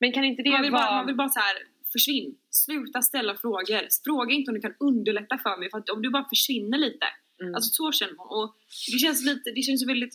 Men 0.00 0.12
kan 0.12 0.24
inte 0.24 0.42
det 0.42 0.50
Man 0.50 0.62
vill, 0.62 0.72
vara... 0.72 0.82
bara, 0.82 0.96
man 0.96 1.06
vill 1.06 1.16
bara 1.16 1.28
så 1.28 1.40
här, 1.40 1.56
försvinn. 1.92 2.38
Sluta 2.50 3.02
ställa 3.02 3.34
frågor. 3.36 3.82
Fråga 4.04 4.34
inte 4.34 4.50
om 4.50 4.54
du 4.54 4.60
kan 4.60 4.74
underlätta 4.80 5.38
för 5.38 5.56
mig 5.60 5.70
för 5.70 5.78
att 5.78 5.88
om 5.90 6.02
du 6.02 6.10
bara 6.10 6.28
försvinner 6.28 6.78
lite. 6.78 7.06
Mm. 7.40 7.54
Alltså 7.54 7.70
så 7.72 7.92
känner 7.92 8.14
man. 8.14 8.26
Och 8.26 8.56
det 8.92 8.98
känns 8.98 9.24
lite, 9.24 9.50
det 9.50 9.62
känns 9.62 9.88
väldigt, 9.88 10.14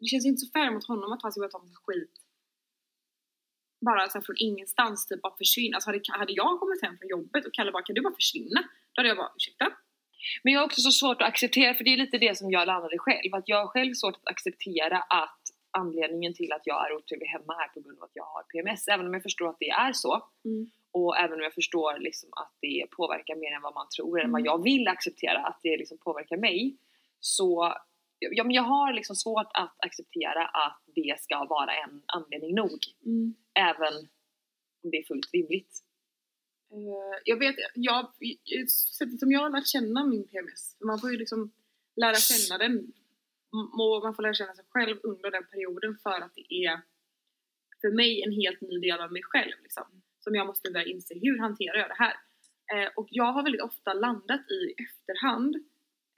det 0.00 0.06
känns 0.06 0.26
inte 0.26 0.40
så 0.40 0.50
fair 0.50 0.70
mot 0.70 0.86
honom 0.86 1.12
att 1.12 1.22
han 1.22 1.32
ska 1.32 1.40
börja 1.40 1.50
ta 1.50 1.62
skit. 1.86 2.14
Bara 3.80 4.08
så 4.08 4.20
från 4.20 4.36
ingenstans 4.38 5.06
typ 5.06 5.22
bara 5.22 5.36
försvinna. 5.36 5.74
Alltså 5.76 5.88
hade, 5.90 6.00
hade 6.08 6.32
jag 6.32 6.60
kommit 6.60 6.82
hem 6.82 6.96
från 6.98 7.08
jobbet 7.08 7.46
och 7.46 7.54
Kalle 7.54 7.72
bara 7.72 7.82
kan 7.82 7.94
du 7.94 8.00
bara 8.02 8.14
försvinna? 8.14 8.60
Då 8.92 8.96
hade 8.98 9.08
jag 9.08 9.16
bara 9.16 9.32
ursäkta? 9.36 9.66
Men 10.42 10.52
jag 10.52 10.60
har 10.60 10.66
också 10.66 10.80
så 10.80 10.90
svårt 10.90 11.22
att 11.22 11.28
acceptera, 11.28 11.74
för 11.74 11.84
det 11.84 11.92
är 11.92 11.96
lite 11.96 12.18
det 12.18 12.38
som 12.38 12.50
jag 12.50 12.66
landade 12.66 12.98
själv, 12.98 13.34
att 13.34 13.48
jag 13.48 13.56
har 13.60 13.66
själv 13.66 13.94
svårt 13.94 14.14
att 14.14 14.28
acceptera 14.28 14.98
att 14.98 15.40
anledningen 15.70 16.34
till 16.34 16.52
att 16.52 16.62
jag 16.64 16.86
är 16.90 16.96
otrevlig 16.96 17.26
hemma 17.26 17.54
är 17.64 17.68
på 17.68 17.80
grund 17.80 17.98
av 17.98 18.04
att 18.04 18.10
jag 18.14 18.24
har 18.24 18.42
PMS. 18.42 18.88
Även 18.88 19.06
om 19.06 19.14
jag 19.14 19.22
förstår 19.22 19.48
att 19.48 19.56
det 19.60 19.70
är 19.70 19.92
så. 19.92 20.22
Mm. 20.44 20.70
Och 20.92 21.16
även 21.18 21.32
om 21.38 21.40
jag 21.40 21.54
förstår 21.54 21.98
liksom 21.98 22.28
att 22.32 22.52
det 22.60 22.86
påverkar 22.96 23.36
mer 23.36 23.52
än 23.52 23.62
vad 23.62 23.74
man 23.74 23.88
tror, 23.96 24.20
än 24.20 24.32
vad 24.32 24.40
Mm. 24.40 24.46
jag 24.50 24.62
vill 24.62 24.88
acceptera 24.88 25.38
att 25.38 25.60
det 25.62 25.76
liksom 25.76 25.98
påverkar 25.98 26.36
mig. 26.36 26.76
Så 27.20 27.74
ja, 28.20 28.44
men 28.44 28.54
jag 28.54 28.62
har 28.62 28.92
liksom 28.92 29.16
svårt 29.16 29.50
att 29.54 29.76
acceptera 29.78 30.46
att 30.46 30.82
det 30.94 31.20
ska 31.20 31.44
vara 31.44 31.72
en 31.72 32.02
anledning 32.06 32.54
nog. 32.54 32.78
Även 33.54 33.94
om 34.82 34.90
det 34.90 34.96
är 34.96 35.04
fullt 35.04 35.32
rimligt. 35.32 35.84
Eh, 36.72 37.20
jag 37.24 37.38
vet, 37.38 37.56
jag, 37.74 38.12
sättet 38.98 39.20
som 39.20 39.32
jag 39.32 39.40
har 39.40 39.50
lärt 39.50 39.66
känna 39.66 40.06
min 40.06 40.28
PMS, 40.28 40.76
man 40.80 40.98
får 40.98 41.10
ju 41.12 41.18
liksom 41.18 41.52
lära 41.96 42.14
känna 42.14 42.58
den 42.58 42.92
och 43.52 44.02
man 44.02 44.14
får 44.14 44.22
lära 44.22 44.34
känna 44.34 44.54
sig 44.54 44.64
själv 44.68 44.96
under 45.02 45.30
den 45.30 45.46
perioden 45.46 45.98
för 46.02 46.20
att 46.20 46.34
det 46.34 46.54
är 46.54 46.80
för 47.80 47.90
mig 47.90 48.22
en 48.22 48.32
helt 48.32 48.60
ny 48.60 48.78
del 48.80 49.00
av 49.00 49.12
mig 49.12 49.22
själv 49.22 49.52
liksom, 49.62 49.84
som 50.20 50.34
jag 50.34 50.46
måste 50.46 50.70
börja 50.70 50.86
inse 50.86 51.14
hur 51.14 51.38
hanterar 51.38 51.76
jag 51.76 51.88
det 51.88 52.02
här? 52.04 52.16
Eh, 52.72 52.90
och 52.96 53.08
jag 53.10 53.32
har 53.32 53.42
väldigt 53.42 53.62
ofta 53.62 53.92
landat 53.92 54.50
i 54.50 54.74
efterhand 54.82 55.56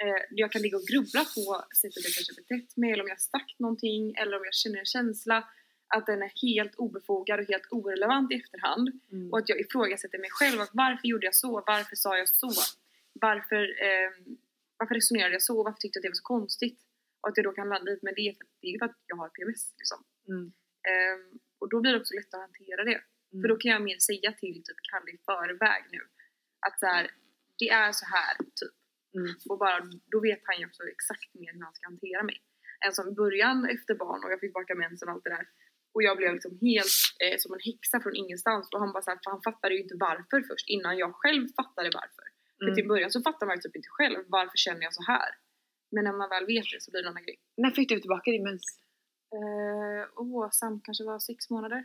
eh, 0.02 0.22
jag 0.30 0.52
kan 0.52 0.62
ligga 0.62 0.76
och 0.76 0.88
grubbla 0.90 1.22
på 1.36 1.64
sättet 1.80 2.04
jag 2.04 2.14
kanske 2.16 2.34
betett 2.42 2.76
mig 2.76 2.92
eller 2.92 3.04
om 3.04 3.08
jag 3.08 3.20
sagt 3.20 3.58
någonting 3.58 4.14
eller 4.20 4.36
om 4.38 4.44
jag 4.44 4.54
känner 4.54 4.78
en 4.78 4.84
känsla 4.96 5.48
att 5.96 6.06
den 6.06 6.22
är 6.22 6.32
helt 6.46 6.74
obefogad 6.74 7.40
och 7.40 7.46
helt 7.46 7.68
orelevant 7.70 8.32
i 8.32 8.34
efterhand 8.34 8.86
och 9.30 9.38
att 9.38 9.48
jag 9.48 9.60
ifrågasätter 9.60 10.18
mig 10.18 10.30
själv. 10.30 10.60
Att 10.60 10.70
varför 10.72 11.08
gjorde 11.08 11.26
jag 11.26 11.34
så? 11.34 11.62
Varför 11.66 11.96
sa 11.96 12.18
jag 12.18 12.28
så? 12.28 12.52
Varför, 13.12 13.62
eh, 13.88 14.10
varför 14.76 14.94
resonerade 14.94 15.32
jag 15.32 15.42
så? 15.42 15.62
Varför 15.62 15.78
tyckte 15.78 15.96
jag 15.96 16.00
att 16.00 16.02
det 16.02 16.08
var 16.08 16.24
så 16.24 16.32
konstigt? 16.34 16.78
Och 17.20 17.28
att 17.28 17.36
jag 17.36 17.46
då 17.46 17.52
kan 17.52 17.68
landa 17.68 17.90
lite 17.90 18.04
med 18.04 18.14
det, 18.16 18.34
för 18.38 18.46
det 18.60 18.68
är 18.68 18.78
för 18.78 18.86
att 18.86 18.98
jag 19.06 19.16
har 19.16 19.28
PMS. 19.28 19.74
Liksom. 19.78 20.04
Mm. 20.28 20.52
Ehm, 20.90 21.38
och 21.60 21.68
då 21.70 21.80
blir 21.80 21.92
det 21.92 22.00
också 22.00 22.14
lättare 22.14 22.42
att 22.42 22.48
hantera 22.48 22.84
det. 22.84 23.00
För 23.40 23.48
då 23.48 23.56
kan 23.56 23.70
jag 23.70 23.82
mer 23.82 23.98
säga 23.98 24.32
till 24.32 24.62
typ 24.66 24.80
Kalle 24.90 25.10
i 25.10 25.18
förväg 25.26 25.82
nu. 25.90 26.00
Att 26.66 26.80
så 26.80 26.86
här, 26.86 27.10
det 27.58 27.68
är 27.68 27.92
så 27.92 28.06
här 28.06 28.34
typ. 28.60 28.76
Mm. 29.18 29.32
Och 29.50 29.58
bara, 29.64 29.78
då 30.12 30.18
vet 30.28 30.42
han 30.48 30.56
ju 30.60 30.64
också 30.66 30.82
exakt 30.96 31.30
mer 31.40 31.52
hur 31.54 31.62
han 31.68 31.74
ska 31.74 31.86
hantera 31.92 32.22
mig. 32.30 32.38
Än 32.84 32.92
som 32.92 33.08
i 33.08 33.14
början 33.22 33.58
efter 33.74 33.94
barn 33.94 34.20
och 34.24 34.30
jag 34.32 34.40
fick 34.40 34.50
tillbaka 34.50 34.74
mensen 34.74 35.08
och 35.08 35.14
allt 35.14 35.24
det 35.24 35.34
där. 35.38 35.46
Och 35.94 36.02
jag 36.02 36.16
blev 36.16 36.30
liksom 36.36 36.54
helt 36.68 36.98
eh, 37.24 37.36
som 37.42 37.50
en 37.54 37.60
häxa 37.70 37.96
från 38.02 38.14
ingenstans. 38.22 38.64
Och 38.72 38.80
han 38.82 38.92
bara 38.92 39.02
såhär, 39.02 39.18
för 39.24 39.30
han 39.34 39.42
fattade 39.48 39.74
ju 39.74 39.80
inte 39.82 39.96
varför 40.08 40.38
först 40.50 40.68
innan 40.74 40.98
jag 41.02 41.10
själv 41.22 41.44
fattade 41.58 41.90
varför. 42.00 42.26
För 42.58 42.64
Mm. 42.68 42.74
till 42.74 42.88
början 42.92 43.10
så 43.10 43.20
fattar 43.28 43.46
man 43.46 43.56
ju 43.56 43.60
typ 43.60 43.76
inte 43.76 43.92
själv 43.98 44.18
varför 44.28 44.56
känner 44.66 44.82
jag 44.82 44.94
så 44.94 45.02
här. 45.12 45.30
Men 45.94 46.04
när 46.04 46.12
man 46.12 46.28
väl 46.34 46.46
vet 46.46 46.64
det 46.72 46.80
så 46.82 46.90
blir 46.90 47.02
det 47.02 47.08
en 47.08 47.12
annan 47.12 47.24
grej. 47.28 47.38
När 47.56 47.70
fick 47.70 47.88
du 47.88 48.00
tillbaka 48.00 48.30
din 48.30 48.44
mens? 48.48 48.64
Eh, 49.36 50.02
åh, 50.16 50.48
Sam 50.52 50.80
kanske 50.84 51.04
var 51.04 51.18
sex 51.18 51.50
månader. 51.50 51.84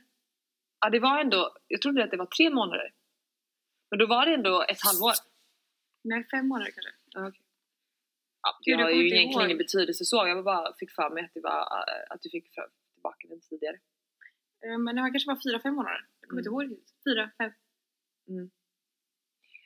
Ja, 0.79 0.89
det 0.89 0.99
var 0.99 1.19
ändå, 1.19 1.41
jag 1.67 1.81
trodde 1.81 2.03
att 2.03 2.11
det 2.11 2.17
var 2.17 2.25
tre 2.25 2.49
månader. 2.49 2.93
Men 3.89 3.99
då 3.99 4.05
var 4.07 4.25
det 4.25 4.33
ändå 4.33 4.65
ett 4.69 4.83
halvår. 4.87 5.13
Nej, 6.03 6.27
fem 6.31 6.47
månader 6.47 6.71
kanske. 6.71 6.91
Okej. 7.17 7.41
Ja, 8.41 8.49
det 8.65 8.83
har 8.83 8.89
ju 8.89 9.07
egentligen 9.07 9.45
ingen 9.45 9.57
betydelse 9.57 10.05
så, 10.05 10.27
jag 10.27 10.43
bara 10.43 10.73
fick 10.79 10.91
för 10.91 11.09
mig 11.09 11.23
att, 11.25 11.33
det 11.33 11.41
var, 11.41 11.61
att 12.09 12.21
du 12.21 12.29
fick 12.29 12.53
för, 12.55 12.65
tillbaka 12.93 13.27
den 13.27 13.41
tidigare. 13.49 13.77
Eh, 14.65 14.77
men 14.77 14.95
det 14.95 15.01
var 15.01 15.09
kanske 15.09 15.29
var 15.29 15.39
fyra, 15.45 15.59
fem 15.61 15.75
månader. 15.75 16.01
Jag 16.21 16.29
kommer 16.29 16.41
Mm. 16.41 16.53
inte 16.53 16.65
ihåg 16.65 16.71
riktigt. 16.71 17.03
Fyra, 17.07 17.31
fem. 17.37 17.51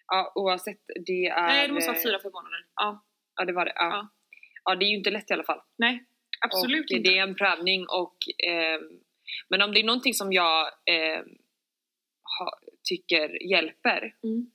Ja, 0.08 0.31
oavsett, 0.36 0.81
det 1.05 1.25
är... 1.27 1.41
Nej, 1.41 1.67
det 1.67 1.74
måste 1.74 1.91
vara 1.91 2.01
fyra, 2.03 2.20
fem 2.20 2.31
månader. 2.31 2.65
Ja. 2.75 3.05
Ja, 3.36 3.46
det 3.46 3.53
var 3.53 3.65
det. 3.65 3.74
Ja. 3.75 3.89
Ja. 3.89 4.10
ja. 4.63 4.75
det 4.75 4.86
är 4.86 4.89
ju 4.89 4.98
inte 4.98 5.12
lätt 5.12 5.31
i 5.31 5.34
alla 5.34 5.43
fall. 5.43 5.62
Nej, 5.77 6.05
absolut 6.46 6.91
och 6.91 6.98
inte. 6.98 7.10
Det 7.10 7.17
är 7.17 7.24
en 7.24 7.36
prövning 7.36 7.81
och... 7.89 8.17
ehm, 8.48 9.00
men 9.50 9.62
om 9.62 9.72
det 9.74 9.79
är 9.79 9.84
någonting 9.84 10.13
som 10.13 10.34
jag 10.34 10.67
ehm, 10.86 11.27
ha, 12.39 12.60
tycker 12.89 13.51
hjälper 13.51 14.15
Mm. 14.24 14.51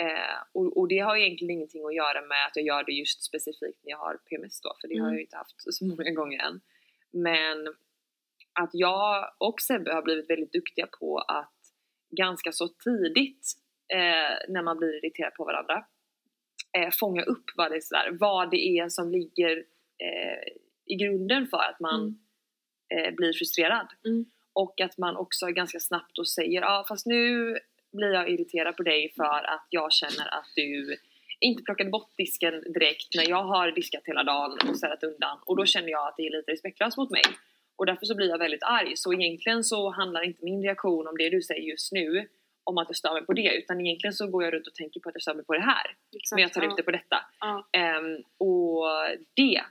Eh, 0.00 0.36
och, 0.52 0.76
och 0.78 0.88
det 0.88 0.98
har 0.98 1.16
egentligen 1.16 1.50
ingenting 1.50 1.84
att 1.86 1.94
göra 1.94 2.20
med 2.26 2.46
att 2.46 2.56
jag 2.56 2.64
gör 2.66 2.84
det 2.84 2.92
just 2.92 3.24
specifikt 3.24 3.80
när 3.84 3.90
jag 3.90 3.98
har 3.98 4.14
PMS 4.16 4.60
då, 4.60 4.76
för 4.80 4.88
det 4.88 4.94
har 4.94 5.00
Mm. 5.00 5.12
jag 5.12 5.18
ju 5.18 5.24
inte 5.24 5.36
haft 5.36 5.74
så 5.74 5.84
många 5.84 6.10
gånger 6.10 6.38
än. 6.48 6.60
Men 7.12 7.66
att 8.60 8.70
jag 8.72 9.34
och 9.38 9.60
Sebbe 9.60 9.92
har 9.92 10.02
blivit 10.02 10.30
väldigt 10.30 10.52
duktiga 10.52 10.86
på 10.86 11.18
att 11.18 11.52
ganska 12.10 12.52
så 12.52 12.68
tidigt 12.68 13.52
eh, 13.92 14.52
när 14.52 14.62
man 14.62 14.76
blir 14.78 15.04
irriterad 15.04 15.34
på 15.34 15.44
varandra 15.44 15.84
eh, 16.78 16.90
fånga 16.92 17.22
upp 17.22 17.44
vad 17.56 17.70
det, 17.70 17.76
är 17.76 17.80
sådär, 17.80 18.16
vad 18.20 18.50
det 18.50 18.78
är 18.78 18.88
som 18.88 19.10
ligger 19.10 19.56
eh, 19.98 20.52
i 20.86 20.94
grunden 20.94 21.46
för 21.46 21.58
att 21.58 21.80
man 21.80 22.00
Mm. 22.00 23.04
eh, 23.08 23.14
blir 23.14 23.32
frustrerad. 23.32 23.88
Mm. 24.06 24.24
Och 24.52 24.80
att 24.80 24.98
man 24.98 25.16
också 25.16 25.46
ganska 25.46 25.80
snabbt 25.80 26.10
då 26.16 26.24
säger 26.24 26.60
ja 26.60 26.78
ah, 26.80 26.84
fast 26.88 27.06
nu 27.06 27.58
blir 27.92 28.12
jag 28.12 28.30
irriterad 28.30 28.76
på 28.76 28.82
dig 28.82 29.12
för 29.16 29.44
att 29.54 29.66
jag 29.70 29.92
känner 29.92 30.34
att 30.38 30.52
du 30.56 30.96
inte 31.40 31.62
plockade 31.62 31.90
bort 31.90 32.16
disken 32.16 32.62
direkt 32.72 33.14
när 33.14 33.28
jag 33.28 33.44
har 33.44 33.70
diskat 33.70 34.02
hela 34.04 34.24
dagen 34.24 34.58
och 34.68 34.76
städat 34.76 35.02
undan 35.02 35.38
och 35.46 35.56
då 35.56 35.66
känner 35.66 35.88
jag 35.88 36.08
att 36.08 36.16
det 36.16 36.26
är 36.26 36.30
lite 36.30 36.52
respektlöst 36.52 36.96
mot 36.96 37.10
mig. 37.10 37.22
Och 37.76 37.86
därför 37.86 38.06
så 38.06 38.14
blir 38.14 38.28
jag 38.28 38.38
väldigt 38.38 38.62
arg. 38.62 38.92
Så 38.96 39.12
egentligen 39.12 39.64
så 39.64 39.90
handlar 39.90 40.24
inte 40.24 40.44
min 40.44 40.62
reaktion 40.62 41.08
om 41.08 41.16
det 41.16 41.30
du 41.30 41.42
säger 41.42 41.62
just 41.62 41.92
nu 41.92 42.28
om 42.64 42.78
att 42.78 42.88
jag 42.88 42.96
stör 42.96 43.12
mig 43.12 43.26
på 43.26 43.32
det 43.32 43.54
utan 43.54 43.80
egentligen 43.80 44.14
så 44.14 44.26
går 44.26 44.44
jag 44.44 44.54
runt 44.54 44.66
och 44.66 44.74
tänker 44.74 45.00
på 45.00 45.08
att 45.08 45.14
jag 45.14 45.22
stör 45.22 45.34
mig 45.34 45.44
på 45.44 45.54
det 45.54 45.60
här. 45.60 45.86
Exakt, 46.16 46.36
Men 46.36 46.42
jag 46.42 46.52
tar 46.52 46.62
ja. 46.62 46.70
ut 46.70 46.76
det 46.76 46.82
på 46.82 46.90
detta. 46.90 47.16
Ja. 47.40 47.68
Ehm, 47.72 48.16
och 48.38 48.86
det 49.34 49.62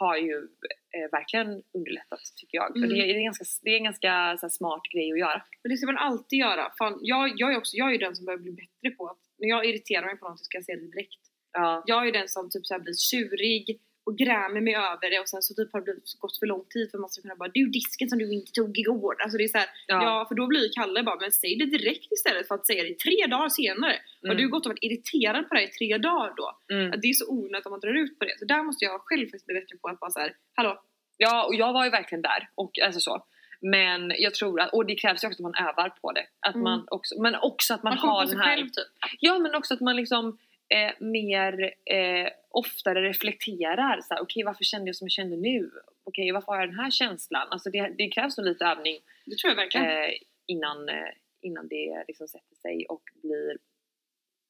har 0.00 0.16
ju 0.16 0.48
eh, 0.96 1.06
verkligen 1.18 1.62
underlättat 1.76 2.24
tycker 2.36 2.56
jag. 2.58 2.76
Mm. 2.76 2.88
Det 2.88 2.96
är, 3.02 3.06
det 3.06 3.20
är, 3.20 3.24
ganska, 3.24 3.44
det 3.62 3.70
är 3.70 3.76
en 3.76 3.84
ganska 3.90 4.36
så 4.40 4.46
här, 4.46 4.48
smart 4.48 4.82
grej 4.92 5.12
att 5.12 5.18
göra. 5.18 5.42
Men 5.62 5.70
det 5.70 5.76
ska 5.76 5.86
man 5.86 6.04
alltid 6.08 6.38
göra. 6.38 6.72
Fan, 6.78 6.98
jag, 7.02 7.32
jag, 7.36 7.52
är 7.52 7.58
också, 7.58 7.76
jag 7.76 7.94
är 7.94 7.98
den 7.98 8.16
som 8.16 8.24
börjar 8.26 8.38
bli 8.38 8.52
bättre 8.52 8.90
på 8.96 9.06
att 9.08 9.22
när 9.38 9.48
jag 9.48 9.66
irriterar 9.66 10.06
mig 10.06 10.16
på 10.16 10.28
något 10.28 10.38
så 10.38 10.44
ska 10.44 10.58
jag 10.58 10.64
säga 10.64 10.78
det 10.78 10.90
direkt. 10.96 11.22
Ja. 11.52 11.82
Jag 11.86 12.08
är 12.08 12.12
den 12.12 12.28
som 12.28 12.50
typ 12.50 12.66
så 12.66 12.74
här 12.74 12.80
blir 12.80 12.94
tjurig 13.10 13.80
och 14.06 14.18
grämer 14.18 14.60
mig 14.60 14.74
över 14.74 15.10
det 15.10 15.20
och 15.20 15.28
sen 15.28 15.42
så 15.42 15.54
typ 15.54 15.72
har 15.72 15.80
det 15.80 15.84
blivit, 15.84 16.18
gått 16.18 16.38
för 16.38 16.46
lång 16.46 16.64
tid 16.74 16.90
för 16.90 16.98
man 16.98 17.10
ska 17.10 17.22
kunna 17.22 17.36
bara 17.36 17.50
Du 17.54 17.66
disken 17.66 18.08
som 18.08 18.18
du 18.18 18.26
inte 18.38 18.52
tog 18.52 18.78
igår. 18.78 19.14
Alltså 19.22 19.38
det 19.38 19.44
är 19.44 19.48
så 19.48 19.58
här, 19.58 19.68
Ja. 19.86 19.98
ja. 20.06 20.24
för 20.28 20.34
då 20.34 20.46
blir 20.46 20.72
Kalle 20.76 21.02
bara 21.02 21.18
men 21.20 21.32
säg 21.32 21.56
det 21.56 21.66
direkt 21.78 22.12
istället 22.12 22.48
för 22.48 22.54
att 22.54 22.66
säga 22.66 22.82
det 22.84 22.98
tre 23.06 23.26
dagar 23.34 23.48
senare. 23.48 23.96
Mm. 24.24 24.36
du 24.36 24.48
gått 24.48 24.66
och 24.66 24.70
varit 24.70 24.86
irriterad 24.88 25.48
på 25.48 25.54
det 25.54 25.60
här 25.60 25.68
i 25.68 25.76
tre 25.78 25.98
dagar 25.98 26.32
då? 26.36 26.48
Mm. 26.74 26.92
Att 26.92 27.02
det 27.02 27.08
är 27.08 27.12
så 27.12 27.26
onödigt 27.38 27.66
om 27.66 27.72
man 27.76 27.80
drar 27.80 27.96
ut 28.02 28.18
på 28.18 28.24
det. 28.24 28.38
Så 28.38 28.44
där 28.44 28.62
måste 28.62 28.84
jag 28.84 29.00
själv 29.00 29.24
faktiskt 29.26 29.46
bli 29.46 29.54
bättre 29.60 29.76
på 29.76 29.88
att 29.88 30.00
bara 30.00 30.10
så 30.10 30.20
här, 30.20 30.32
hallå, 30.54 30.72
ja, 31.16 31.46
och 31.46 31.54
jag 31.54 31.72
var 31.72 31.84
ju 31.84 31.90
verkligen 31.90 32.22
där. 32.22 32.48
Och, 32.54 32.78
alltså 32.78 33.00
så. 33.00 33.26
Men 33.60 34.12
jag 34.18 34.34
tror 34.34 34.60
att, 34.60 34.72
och 34.72 34.86
det 34.86 34.94
krävs 34.94 35.24
ju 35.24 35.28
också 35.28 35.36
att 35.42 35.52
man 35.54 35.68
övar 35.68 35.88
på 35.90 36.12
det. 36.12 36.26
Att 36.40 36.54
Mm. 36.54 36.64
man 36.64 36.86
också, 36.90 37.22
men 37.22 37.34
också 37.34 37.74
att 37.74 37.82
man, 37.82 37.90
man 37.90 38.08
har 38.08 38.26
den 38.26 38.36
här... 38.40 38.56
själv 38.56 38.66
typ. 38.68 38.86
Ja 39.20 39.38
men 39.38 39.54
också 39.54 39.74
att 39.74 39.80
man 39.80 39.96
liksom 39.96 40.38
eh, 40.68 40.92
mer 41.00 41.74
eh, 41.84 42.28
oftare 42.50 43.02
reflekterar 43.08 44.00
okej 44.20 44.42
varför 44.44 44.64
kände 44.64 44.88
jag 44.88 44.96
som 44.96 45.04
jag 45.04 45.12
kände 45.12 45.36
nu? 45.36 45.70
Okej 46.04 46.32
varför 46.32 46.52
har 46.52 46.60
jag 46.60 46.68
den 46.68 46.78
här 46.78 46.90
känslan? 46.90 47.48
Alltså 47.50 47.70
det, 47.70 47.94
det 47.98 48.08
krävs 48.08 48.36
nog 48.38 48.46
lite 48.46 48.64
övning 48.64 48.98
Det 49.26 49.36
tror 49.38 49.50
jag 49.50 49.56
verkligen. 49.56 49.86
eh, 49.86 50.10
innan, 50.46 50.88
eh, 50.88 51.08
innan 51.42 51.68
det 51.68 52.04
liksom 52.08 52.28
sätter 52.28 52.54
sig 52.56 52.86
och 52.88 53.02
blir 53.22 53.58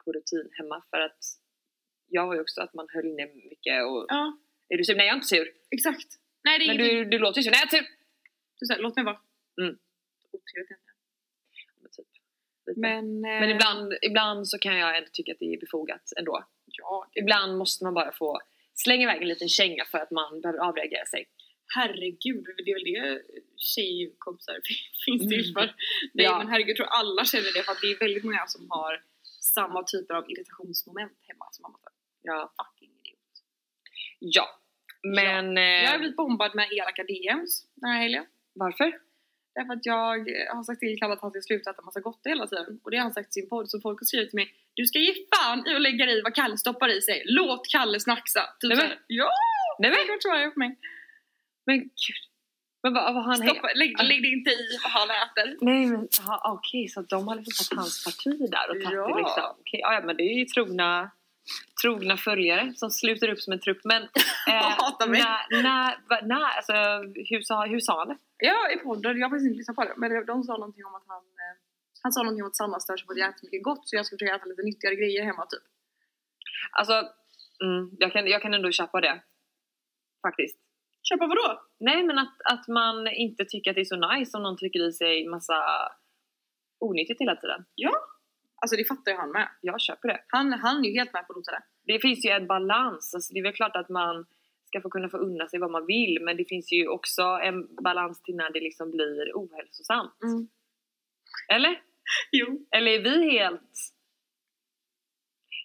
på 0.04 0.12
rutin 0.12 0.48
hemma 0.52 0.82
för 0.90 1.00
att 1.00 1.18
jag 2.08 2.26
har 2.26 2.34
ju 2.34 2.40
också 2.40 2.60
att 2.62 2.74
man 2.74 2.86
höll 2.92 3.06
inne 3.06 3.26
mycket 3.26 3.84
och 3.84 4.06
Ja, 4.08 4.38
är 4.68 4.76
du 4.78 4.84
sur? 4.84 4.96
Nej 4.96 5.06
jag 5.06 5.12
är 5.12 5.16
inte 5.16 5.26
sur. 5.26 5.48
exakt. 5.70 6.06
Nej 6.46 6.58
det 6.58 6.66
Men 6.66 6.76
du, 6.76 7.04
du 7.04 7.18
låter 7.18 7.38
ju 7.40 7.42
sur. 7.44 7.50
Nej 7.50 7.60
jag 7.62 7.72
är 7.72 7.76
inte 7.78 7.88
sur! 7.90 7.96
Du 8.60 8.66
säger, 8.66 8.82
låt 8.82 8.96
mig 8.96 9.04
vara. 9.04 9.20
Mm. 9.60 9.74
Otrevligt 10.36 10.70
egentligen. 10.70 10.98
Men, 11.82 11.90
typ, 11.96 12.10
lite. 12.66 12.80
Men, 12.80 13.04
eh, 13.30 13.40
Men 13.40 13.50
ibland, 13.50 13.94
ibland 14.02 14.48
så 14.48 14.58
kan 14.58 14.76
jag 14.82 14.96
ändå 14.98 15.08
tycka 15.12 15.32
att 15.32 15.38
det 15.38 15.52
är 15.54 15.60
befogat 15.60 16.12
ändå. 16.16 16.44
Ja, 16.66 17.10
Ibland 17.14 17.58
måste 17.58 17.84
man 17.84 17.94
bara 17.94 18.12
få 18.12 18.40
slänga 18.74 19.02
iväg 19.02 19.22
en 19.22 19.28
liten 19.28 19.48
känga 19.48 19.84
för 19.84 19.98
att 19.98 20.10
man 20.10 20.40
behöver 20.40 20.58
avreagera 20.68 21.06
sig. 21.06 21.22
herregud, 21.74 22.44
det 22.64 22.70
är 22.70 22.74
väl 22.74 22.92
det 22.92 23.22
tjejkompisar 23.56 24.54
finns 25.06 25.22
till 25.32 25.44
Mm. 25.50 25.54
för. 25.54 25.66
Nej 26.14 26.24
Ja. 26.26 26.38
men 26.38 26.48
herregud, 26.48 26.68
jag 26.70 26.76
tror 26.76 26.86
alla 27.00 27.24
känner 27.24 27.52
det 27.54 27.62
för 27.62 27.72
att 27.72 27.80
det 27.82 27.86
är 27.94 27.98
väldigt 27.98 28.24
många 28.24 28.46
som 28.46 28.70
har 28.70 29.02
samma 29.40 29.82
typer 29.82 30.14
av 30.14 30.30
irritationsmoment 30.30 31.18
hemma 31.28 31.46
som 31.52 31.62
mamma 31.62 31.78
tar. 31.78 31.92
Ja. 32.22 32.52
Fucking 32.58 32.90
idiot. 33.00 33.34
ja. 34.18 34.46
Men... 35.14 35.56
Jag 35.56 35.88
har 35.88 35.94
Eh, 35.94 35.98
blivit 35.98 36.16
bombad 36.16 36.54
med 36.54 36.72
elaka 36.72 37.04
DMs 37.04 37.64
den 37.74 37.90
här 37.90 37.98
helgen. 38.02 38.26
varför? 38.52 38.92
Därför 39.54 39.72
att 39.72 39.86
jag 39.86 40.18
har 40.56 40.62
sagt 40.62 40.80
till 40.80 40.98
Kalle 40.98 41.12
att 41.14 41.20
han 41.20 41.30
ska 41.30 41.40
sluta 41.40 41.70
äta 41.70 41.82
massa 41.82 42.00
gott 42.00 42.20
hela 42.24 42.46
tiden. 42.46 42.80
Och 42.84 42.90
det 42.90 42.96
har 42.96 43.02
han 43.02 43.12
sagt 43.12 43.28
i 43.28 43.32
sin 43.32 43.48
podd. 43.48 43.70
Så 43.70 43.80
folk 43.80 44.00
har 44.00 44.04
skrivit 44.04 44.30
till 44.30 44.36
mig 44.36 44.54
Du 44.74 44.86
ska 44.86 44.98
ge 44.98 45.14
fan 45.36 45.66
i 45.68 45.74
att 45.74 45.82
lägga 45.82 46.04
i 46.10 46.20
vad 46.22 46.34
Kalle 46.34 46.56
stoppar 46.56 46.88
i 46.88 47.00
sig. 47.00 47.22
Låt 47.26 47.68
Kalle 47.68 48.00
snacksa. 48.00 48.40
Typ 48.60 48.68
Nej, 48.68 48.76
men- 48.78 48.98
ja! 49.06 49.30
Nej 49.78 49.90
men, 49.90 49.98
Det 50.16 50.22
svarar 50.22 50.38
jag 50.40 50.54
på 50.54 50.58
mig. 50.58 50.76
men 51.66 51.78
gud. 51.78 52.22
Men 52.82 52.94
vad, 52.94 53.14
vad 53.14 53.24
han... 53.24 53.36
Stoppa, 53.36 53.68
lägg, 53.74 54.02
lägg 54.02 54.22
dig 54.22 54.32
inte 54.32 54.50
i 54.50 54.68
vad 54.82 54.92
han 54.92 55.08
äter. 55.10 55.56
Nej 55.60 55.86
men 55.86 56.08
okej, 56.44 56.88
så 56.88 57.02
de 57.02 57.28
har 57.28 57.36
liksom 57.36 57.64
tagit 57.76 57.78
hans 57.80 58.04
parti 58.04 58.50
där 58.50 58.70
och 58.70 58.82
tagit 58.82 58.96
Ja. 58.98 59.08
det 59.08 59.18
liksom. 59.22 59.50
Okej, 59.60 59.80
ja, 59.82 60.02
men 60.06 60.16
det 60.16 60.22
är 60.22 60.38
ju 60.38 60.44
trogna, 60.44 61.10
trogna 61.82 62.16
följare 62.16 62.72
som 62.76 62.90
sluter 62.90 63.28
upp 63.28 63.40
som 63.40 63.52
en 63.52 63.60
trupp. 63.60 63.80
Men 63.84 64.02
eh, 64.48 64.76
när, 65.08 65.62
när, 65.62 66.26
när, 66.26 66.44
alltså, 66.56 66.72
hur, 67.30 67.40
sa, 67.40 67.66
hur 67.66 67.80
sa 67.80 67.98
han 67.98 68.08
det? 68.08 68.18
Ja, 68.38 68.70
i 68.70 68.76
podden. 68.76 69.18
Jag 69.18 69.26
har 69.26 69.30
faktiskt 69.30 69.46
inte 69.46 69.58
lyssnat 69.58 69.76
på 69.76 69.84
det. 69.84 69.94
Men 69.96 70.26
de 70.26 70.42
sa 70.42 70.52
någonting 70.52 70.84
om 70.84 70.94
att 70.94 71.06
han... 71.06 71.24
Eh, 71.24 71.56
han 72.02 72.12
sa 72.12 72.22
någonting 72.22 72.42
om 72.42 72.48
att 72.48 72.56
Sanna 72.56 72.80
stör 72.80 72.96
sig 72.96 73.06
på 73.06 73.12
att 73.12 73.18
äter 73.18 73.46
mycket 73.46 73.62
gott. 73.62 73.88
Så 73.88 73.96
jag 73.96 74.06
ska 74.06 74.14
försöka 74.16 74.36
äta 74.36 74.46
lite 74.46 74.62
nyttigare 74.62 74.96
grejer 74.96 75.24
hemma 75.24 75.46
typ. 75.46 75.62
Alltså, 76.70 76.92
mm, 77.64 77.90
jag, 77.98 78.12
kan, 78.12 78.26
jag 78.26 78.42
kan 78.42 78.54
ändå 78.54 78.70
köpa 78.70 79.00
det. 79.00 79.22
Faktiskt. 80.22 80.58
Köpa 81.08 81.26
vadå? 81.26 81.62
Nej 81.80 82.02
men 82.02 82.18
att, 82.18 82.36
att 82.44 82.68
man 82.68 83.08
inte 83.08 83.44
tycker 83.44 83.70
att 83.70 83.74
det 83.74 83.80
är 83.80 83.84
så 83.94 84.14
nice 84.14 84.36
om 84.36 84.42
någon 84.42 84.56
trycker 84.56 84.88
i 84.88 84.92
sig 84.92 85.28
massa 85.28 85.58
onyttigt 86.80 87.20
hela 87.20 87.36
tiden. 87.36 87.64
Alltså 88.62 88.76
det 88.76 88.84
fattar 88.84 89.12
ju 89.12 89.18
han 89.18 89.30
med. 89.30 89.48
Jag 89.60 89.80
köper 89.80 90.08
det. 90.08 90.20
Han, 90.28 90.52
han 90.52 90.84
är 90.84 90.88
ju 90.88 90.94
helt 90.98 91.12
med 91.12 91.26
på 91.26 91.32
noterna. 91.32 91.58
Det 91.84 91.98
finns 92.00 92.24
ju 92.24 92.30
en 92.30 92.46
balans. 92.46 93.14
Alltså, 93.14 93.32
det 93.34 93.38
är 93.38 93.42
väl 93.42 93.52
klart 93.52 93.76
att 93.76 93.88
man 93.88 94.26
ska 94.64 94.80
få 94.80 94.90
kunna 94.90 95.08
få 95.08 95.16
unna 95.16 95.48
sig 95.48 95.58
vad 95.58 95.70
man 95.70 95.86
vill 95.86 96.18
men 96.22 96.36
det 96.36 96.44
finns 96.48 96.72
ju 96.72 96.88
också 96.88 97.22
en 97.22 97.74
balans 97.82 98.22
till 98.22 98.36
när 98.36 98.50
det 98.52 98.60
liksom 98.60 98.90
blir 98.90 99.32
ohälsosamt. 99.34 100.22
Mm. 100.22 100.48
Eller? 101.54 101.82
Jo. 102.32 102.66
Eller 102.70 102.90
är 102.92 103.02
vi 103.02 103.30
helt... 103.38 103.72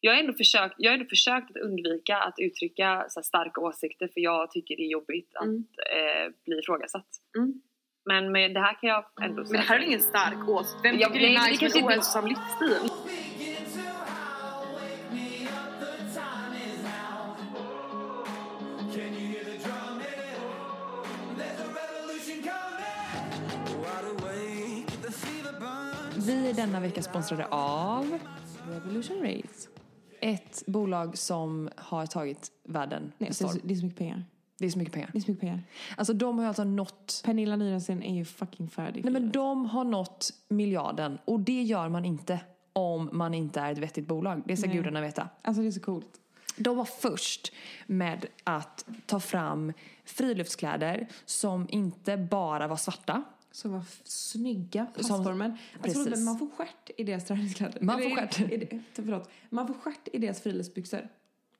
Jag 0.01 0.13
har 0.13 0.19
ändå 0.19 0.33
försökt, 0.33 0.75
jag 0.77 0.91
har 0.91 0.97
ändå 0.97 1.09
försökt 1.09 1.49
att 1.51 1.57
undvika 1.57 2.17
att 2.17 2.35
uttrycka 2.39 3.05
så 3.09 3.23
starka 3.23 3.61
åsikter 3.61 4.07
för 4.07 4.21
jag 4.21 4.51
tycker 4.51 4.75
det 4.75 4.83
är 4.83 4.91
jobbigt 4.91 5.35
att 5.35 5.43
Mm. 5.45 5.67
eh, 5.93 6.33
bli 6.45 6.59
ifrågasatt. 6.59 7.09
Mm. 7.37 7.61
Men 8.05 8.31
med 8.31 8.53
det 8.53 8.59
här 8.59 8.81
kan 8.81 8.89
jag 8.89 9.03
ändå 9.21 9.43
Men 9.43 9.51
det 9.51 9.57
här 9.57 9.75
är 9.75 9.79
väl 9.79 9.87
ingen 9.87 10.01
stark 10.01 10.49
åsikt? 10.49 10.79
Vem 10.83 10.97
tycker 10.97 11.13
det 11.13 11.35
är 11.35 11.51
nice 11.51 11.79
med 11.79 11.85
ohälsosam 11.85 12.27
livsstil? 12.27 12.91
Vi 26.25 26.49
är 26.49 26.53
denna 26.53 26.79
vecka 26.79 27.01
sponsrade 27.01 27.47
av 27.51 28.19
Revolution 28.69 29.21
Race. 29.21 29.69
Ett 30.21 30.63
bolag 30.67 31.17
som 31.17 31.69
har 31.77 32.05
tagit 32.05 32.51
världen 32.63 33.01
Nej, 33.17 33.29
med 33.29 33.35
storm. 33.35 33.59
det 33.63 33.73
är 33.73 33.77
så 33.77 33.85
mycket 33.85 33.99
pengar. 33.99 34.23
Det 34.61 34.67
är 34.67 34.71
så 34.71 34.79
mycket 34.79 34.93
pengar. 34.93 35.09
Det 35.13 35.17
är 35.19 35.21
så 35.21 35.31
mycket 35.31 35.41
pengar. 35.41 35.63
Alltså 35.97 36.13
de 36.13 36.37
har 36.37 36.43
ju 36.45 36.47
alltså 36.47 36.63
nått 36.63 37.21
Pernilla 37.25 37.55
Nyrensten 37.55 38.03
är 38.03 38.15
ju 38.15 38.25
fucking 38.25 38.69
färdig. 38.69 39.03
Nej 39.03 39.13
men 39.13 39.31
de 39.31 39.65
har 39.65 39.83
nått 39.83 40.29
miljarden 40.47 41.17
och 41.25 41.39
det 41.39 41.61
gör 41.63 41.89
man 41.89 42.05
inte 42.05 42.39
om 42.73 43.09
man 43.13 43.33
inte 43.33 43.59
är 43.59 43.71
ett 43.71 43.77
vettigt 43.77 44.07
bolag. 44.07 44.41
Det 44.45 44.57
ska 44.57 44.67
Nej. 44.67 44.75
gudarna 44.77 45.01
veta. 45.01 45.29
Alltså 45.41 45.61
det 45.61 45.67
är 45.67 45.71
så 45.71 45.79
coolt. 45.79 46.07
De 46.57 46.77
var 46.77 46.85
först 46.85 47.51
med 47.87 48.25
att 48.43 48.85
ta 49.05 49.19
fram 49.19 49.73
friluftskläder 50.05 51.07
som 51.25 51.67
inte 51.69 52.17
bara 52.17 52.67
var 52.67 52.75
svarta. 52.77 53.23
Som 53.51 53.71
var 53.73 53.81
snygga, 54.03 54.87
Som- 54.95 55.09
passformen. 55.17 55.51
Alltså, 55.51 55.81
Precis. 55.83 56.03
förlåt, 56.03 56.19
man 56.19 56.39
får 56.39 56.49
stjärt 56.57 56.89
i 56.97 57.03
deras 57.03 57.25
träningskläder. 57.25 57.81
Man 57.81 58.01
får 58.01 58.15
stjärt. 58.15 58.39
är 58.39 58.57
det- 58.57 58.79
Förlåt. 58.93 59.29
Man 59.49 59.67
får 59.67 59.73
stjärt 59.73 60.07
i 60.13 60.17
deras 60.17 60.41
friluftsbyxor. 60.41 61.07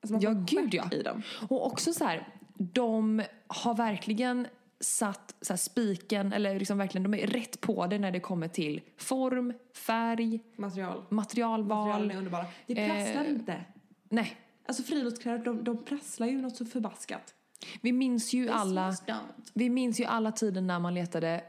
Alltså 0.00 0.16
Ja, 0.20 0.30
gud, 0.32 0.74
ja. 0.74 0.84
i 0.92 1.02
dem. 1.02 1.22
Och 1.48 1.66
också 1.66 1.92
så 1.92 2.04
här, 2.04 2.28
de 2.72 3.22
har 3.46 3.74
verkligen 3.74 4.46
satt 4.80 5.34
så 5.40 5.56
spiken, 5.56 6.32
eller 6.32 6.58
liksom 6.58 6.78
verkligen, 6.78 7.02
de 7.10 7.14
är 7.14 7.26
rätt 7.26 7.60
på 7.60 7.86
det 7.86 7.98
när 7.98 8.10
det 8.10 8.20
kommer 8.20 8.48
till 8.48 8.80
form, 8.96 9.52
färg, 9.74 10.40
Material. 10.56 11.02
materialval. 11.08 11.78
Materialen 11.88 12.10
är 12.10 12.16
underbara. 12.16 12.44
Det 12.66 12.74
prasslar 12.74 13.24
Eh, 13.24 13.30
inte. 13.30 13.64
Nej, 14.08 14.36
Alltså 14.66 14.82
friluftskläder, 14.82 15.44
de, 15.44 15.64
de 15.64 15.84
prasslar 15.84 16.26
ju 16.26 16.40
något 16.42 16.56
så 16.56 16.64
förbaskat. 16.64 17.34
vi 17.80 17.92
minns 17.92 18.32
ju 18.32 18.48
alla, 18.50 18.92
Så 18.92 19.04
dumt. 19.04 19.16
vi 19.54 19.70
minns 19.70 20.00
ju 20.00 20.04
alla 20.04 20.32
tiden 20.32 20.66
när 20.66 20.78
man 20.78 20.94
letade 20.94 21.44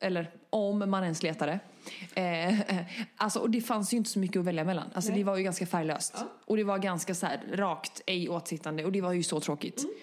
eller 0.00 0.30
om 0.50 0.90
man 0.90 1.02
ens 1.04 1.22
letade. 1.22 1.60
Eh, 2.14 2.54
alltså, 3.16 3.38
och 3.38 3.50
det 3.50 3.60
fanns 3.60 3.92
ju 3.92 3.96
inte 3.96 4.10
så 4.10 4.18
mycket 4.18 4.40
att 4.40 4.46
välja 4.46 4.64
mellan. 4.64 4.90
Alltså, 4.94 5.10
Nej. 5.10 5.18
det 5.20 5.24
var 5.24 5.36
ju 5.36 5.42
ganska 5.42 5.66
färglöst. 5.66 6.14
Ja. 6.16 6.26
Och 6.44 6.56
det 6.56 6.64
var 6.64 6.78
ganska 6.78 7.14
så 7.14 7.26
här, 7.26 7.40
rakt, 7.52 8.02
ej 8.06 8.28
åtsittande. 8.28 8.84
Och 8.84 8.92
det 8.92 9.00
var 9.00 9.12
ju 9.12 9.22
så 9.22 9.40
tråkigt. 9.40 9.84
Mm. 9.84 9.94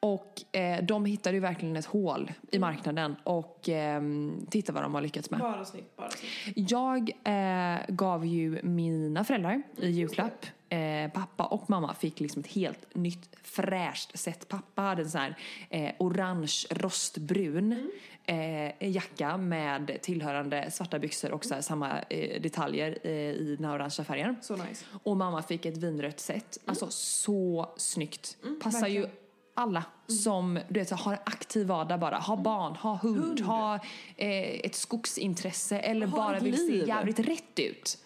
Och 0.00 0.56
eh, 0.56 0.84
de 0.84 1.04
hittade 1.04 1.36
ju 1.36 1.40
verkligen 1.40 1.76
ett 1.76 1.86
hål 1.86 2.32
i 2.50 2.58
marknaden. 2.58 3.16
Och 3.24 3.68
eh, 3.68 4.02
titta 4.50 4.72
vad 4.72 4.82
de 4.82 4.94
har 4.94 5.00
lyckats 5.00 5.30
med. 5.30 5.40
Bara 5.40 5.64
snyggt, 5.64 5.96
bara 5.96 6.10
snyggt. 6.10 6.70
Jag 6.70 7.10
eh, 7.24 7.80
gav 7.88 8.26
ju 8.26 8.62
mina 8.62 9.24
föräldrar 9.24 9.62
i 9.76 9.90
julklapp. 9.90 10.46
Eh, 10.68 11.10
pappa 11.10 11.44
och 11.44 11.70
mamma 11.70 11.94
fick 11.94 12.20
liksom 12.20 12.40
ett 12.40 12.52
helt 12.52 12.94
nytt 12.94 13.36
fräscht 13.42 14.18
sätt. 14.18 14.48
Pappa 14.48 14.82
hade 14.82 15.02
en 15.02 15.10
sån 15.10 15.20
här 15.20 15.36
eh, 15.70 15.92
orange 15.98 16.64
rostbrun 16.70 17.90
eh, 18.26 18.88
jacka 18.90 19.36
med 19.36 19.98
tillhörande 20.02 20.70
svarta 20.70 20.98
byxor 20.98 21.30
och 21.32 21.44
så 21.44 21.62
samma 21.62 22.00
eh, 22.00 22.40
detaljer 22.40 22.98
eh, 23.02 23.10
i 23.12 23.56
den 23.58 23.64
här 23.66 23.74
orangea 23.74 24.04
färgen. 24.04 24.36
Så 24.42 24.56
nice. 24.56 24.84
Och 25.02 25.16
mamma 25.16 25.42
fick 25.42 25.66
ett 25.66 25.76
vinrött 25.76 26.20
set. 26.20 26.58
Alltså 26.64 26.86
så 26.90 27.68
snyggt. 27.76 28.36
Passar 28.62 28.86
ju 28.88 29.00
verkligen. 29.00 29.18
alla 29.54 29.84
som 30.06 30.58
du 30.68 30.80
vet, 30.80 30.88
så 30.88 30.94
har 30.94 31.12
en 31.12 31.18
aktiv 31.24 31.66
vardag 31.66 32.00
bara. 32.00 32.16
Ha 32.18 32.36
barn, 32.36 32.76
ha 32.76 32.96
hund, 32.96 33.16
Hund. 33.24 33.40
ha 33.40 33.74
eh, 34.16 34.60
ett 34.60 34.74
skogsintresse 34.74 35.78
eller 35.78 36.06
Ha 36.06 36.16
bara 36.16 36.38
vill 36.38 36.56
se 36.56 36.62
liv. 36.72 36.88
jävligt 36.88 37.18
rätt 37.18 37.58
ut. 37.58 37.98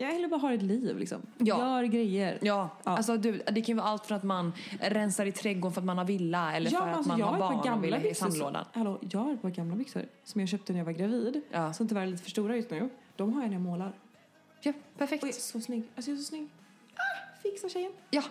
Jag 0.00 0.14
eller 0.14 0.28
bara 0.28 0.40
har 0.40 0.52
ett 0.52 0.62
liv 0.62 0.98
liksom. 0.98 1.22
Ja. 1.38 1.58
Gör 1.58 1.84
grejer. 1.84 2.38
Ja, 2.42 2.70
Ja. 2.84 2.96
alltså 2.96 3.16
du, 3.16 3.32
det 3.32 3.60
kan 3.60 3.64
ju 3.64 3.74
vara 3.74 3.86
allt 3.86 4.06
för 4.06 4.14
att 4.14 4.22
man 4.22 4.52
rensar 4.80 5.26
i 5.26 5.32
trädgården 5.32 5.72
för 5.74 5.80
att 5.80 5.84
man 5.84 5.98
har 5.98 6.04
villa 6.04 6.56
eller 6.56 6.70
för 6.70 6.76
att 6.76 6.96
alltså, 6.96 7.08
man 7.08 7.18
jag 7.18 7.26
har 7.26 7.38
barn 7.38 7.72
och 7.78 7.84
vill 7.84 7.92
ha 7.94 8.00
i 8.00 8.14
sandlådan. 8.14 8.64
Hallå, 8.72 8.98
jag 9.10 9.20
har 9.20 9.32
ett 9.34 9.42
par 9.42 9.50
gamla 9.50 9.76
byxor 9.76 10.02
som 10.24 10.40
jag 10.40 10.48
köpte 10.48 10.72
när 10.72 10.80
jag 10.80 10.84
var 10.86 10.92
gravid. 10.92 11.40
Ja. 11.50 11.72
Som 11.72 11.88
tyvärr 11.88 12.02
är 12.02 12.06
lite 12.06 12.22
för 12.22 12.30
stora 12.30 12.56
just 12.56 12.70
nu. 12.70 12.90
De 13.16 13.32
har 13.32 13.42
jag 13.42 13.48
när 13.50 13.56
jag 13.56 13.62
målar. 13.62 13.92
Ja, 14.60 14.72
perfekt. 14.98 15.22
Och 15.22 15.28
jag 15.28 15.36
är 15.36 15.40
så 15.40 15.60
snygg. 15.60 15.82
Alltså 15.96 16.10
jag 16.10 16.18
är 16.18 16.22
så 16.22 16.28
snygg. 16.28 16.48
Ah, 17.38 17.42
fixa 17.42 17.68
tjejen. 17.68 17.92
Ja, 18.10 18.22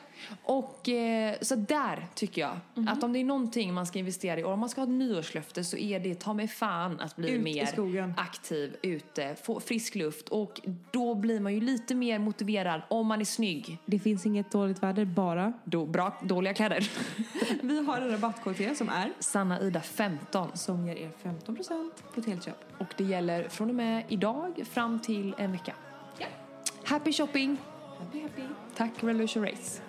och 0.43 0.89
eh, 0.89 1.35
så 1.41 1.55
där 1.55 2.07
tycker 2.15 2.41
jag 2.41 2.57
Mhm. 2.75 2.87
att 2.87 3.03
om 3.03 3.13
det 3.13 3.19
är 3.19 3.23
någonting 3.23 3.73
man 3.73 3.85
ska 3.85 3.99
investera 3.99 4.39
i 4.39 4.43
och 4.43 4.51
om 4.51 4.59
man 4.59 4.69
ska 4.69 4.81
ha 4.81 4.83
ett 4.87 4.93
nyårslöfte 4.93 5.63
så 5.63 5.77
är 5.77 5.99
det 5.99 6.15
ta 6.15 6.33
mig 6.33 6.47
fan 6.47 6.99
att 6.99 7.15
bli 7.15 7.31
Ut 7.31 7.43
mer 7.43 8.13
aktiv 8.17 8.75
ute, 8.81 9.35
få 9.43 9.59
frisk 9.59 9.95
luft 9.95 10.29
och 10.29 10.61
då 10.91 11.15
blir 11.15 11.39
man 11.39 11.53
ju 11.53 11.61
lite 11.61 11.95
mer 11.95 12.19
motiverad 12.19 12.81
om 12.89 13.07
man 13.07 13.21
är 13.21 13.25
snygg. 13.25 13.77
Det 13.85 13.99
finns 13.99 14.25
inget 14.25 14.51
dåligt 14.51 14.83
väder, 14.83 15.05
bara. 15.05 15.53
Då, 15.63 15.85
bra, 15.85 16.17
dåliga 16.23 16.53
kläder. 16.53 16.91
Vi 17.61 17.85
har 17.85 18.01
en 18.01 18.11
rabattkod 18.11 18.55
till 18.55 18.65
er 18.65 18.73
som 18.73 18.89
är 18.89 19.11
Sanna 19.19 19.61
Ida 19.61 19.81
15 19.81 20.57
som 20.57 20.87
ger 20.87 20.95
er 20.95 21.11
15% 21.23 21.91
på 22.13 22.19
ett 22.19 22.25
helt 22.25 22.45
köp. 22.45 22.55
och 22.77 22.87
det 22.97 23.03
gäller 23.03 23.49
från 23.49 23.69
och 23.69 23.75
med 23.75 24.03
idag 24.09 24.63
fram 24.71 24.99
till 24.99 25.35
en 25.37 25.51
vecka. 25.51 25.73
Happy 26.83 27.13
shopping! 27.13 27.57
Happy 27.99 28.19
happy. 28.21 28.43
Tack 28.75 29.03
Revolution 29.03 29.43
Race. 29.43 29.81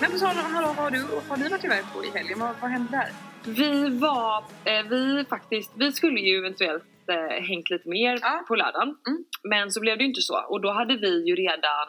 Men 0.00 0.10
på 0.10 0.18
tal 0.18 0.30
om, 0.38 0.52
hallå, 0.54 0.66
vad 0.66 0.76
har, 0.76 0.90
du, 0.90 1.02
har 1.28 1.36
ni 1.36 1.48
varit 1.48 1.64
iväg 1.64 1.84
på 1.94 2.04
i 2.04 2.10
helgen? 2.10 2.38
Vad, 2.38 2.54
vad 2.60 2.70
hände 2.70 2.90
där? 2.90 3.08
Vi 3.52 3.98
var, 3.98 4.44
eh, 4.64 4.82
vi 4.90 5.24
faktiskt, 5.28 5.72
vi 5.74 5.92
skulle 5.92 6.20
ju 6.20 6.38
eventuellt 6.38 6.84
eh, 7.10 7.44
hängt 7.44 7.70
lite 7.70 7.88
mer 7.88 8.18
Ja. 8.22 8.44
på 8.48 8.54
lördagen. 8.56 8.88
Mm. 9.08 9.24
Men 9.42 9.70
så 9.72 9.80
blev 9.80 9.98
det 9.98 10.02
ju 10.04 10.08
inte 10.08 10.20
så. 10.20 10.38
Och 10.48 10.60
då 10.60 10.70
hade 10.72 10.96
vi 10.96 11.28
ju 11.28 11.34
redan, 11.34 11.88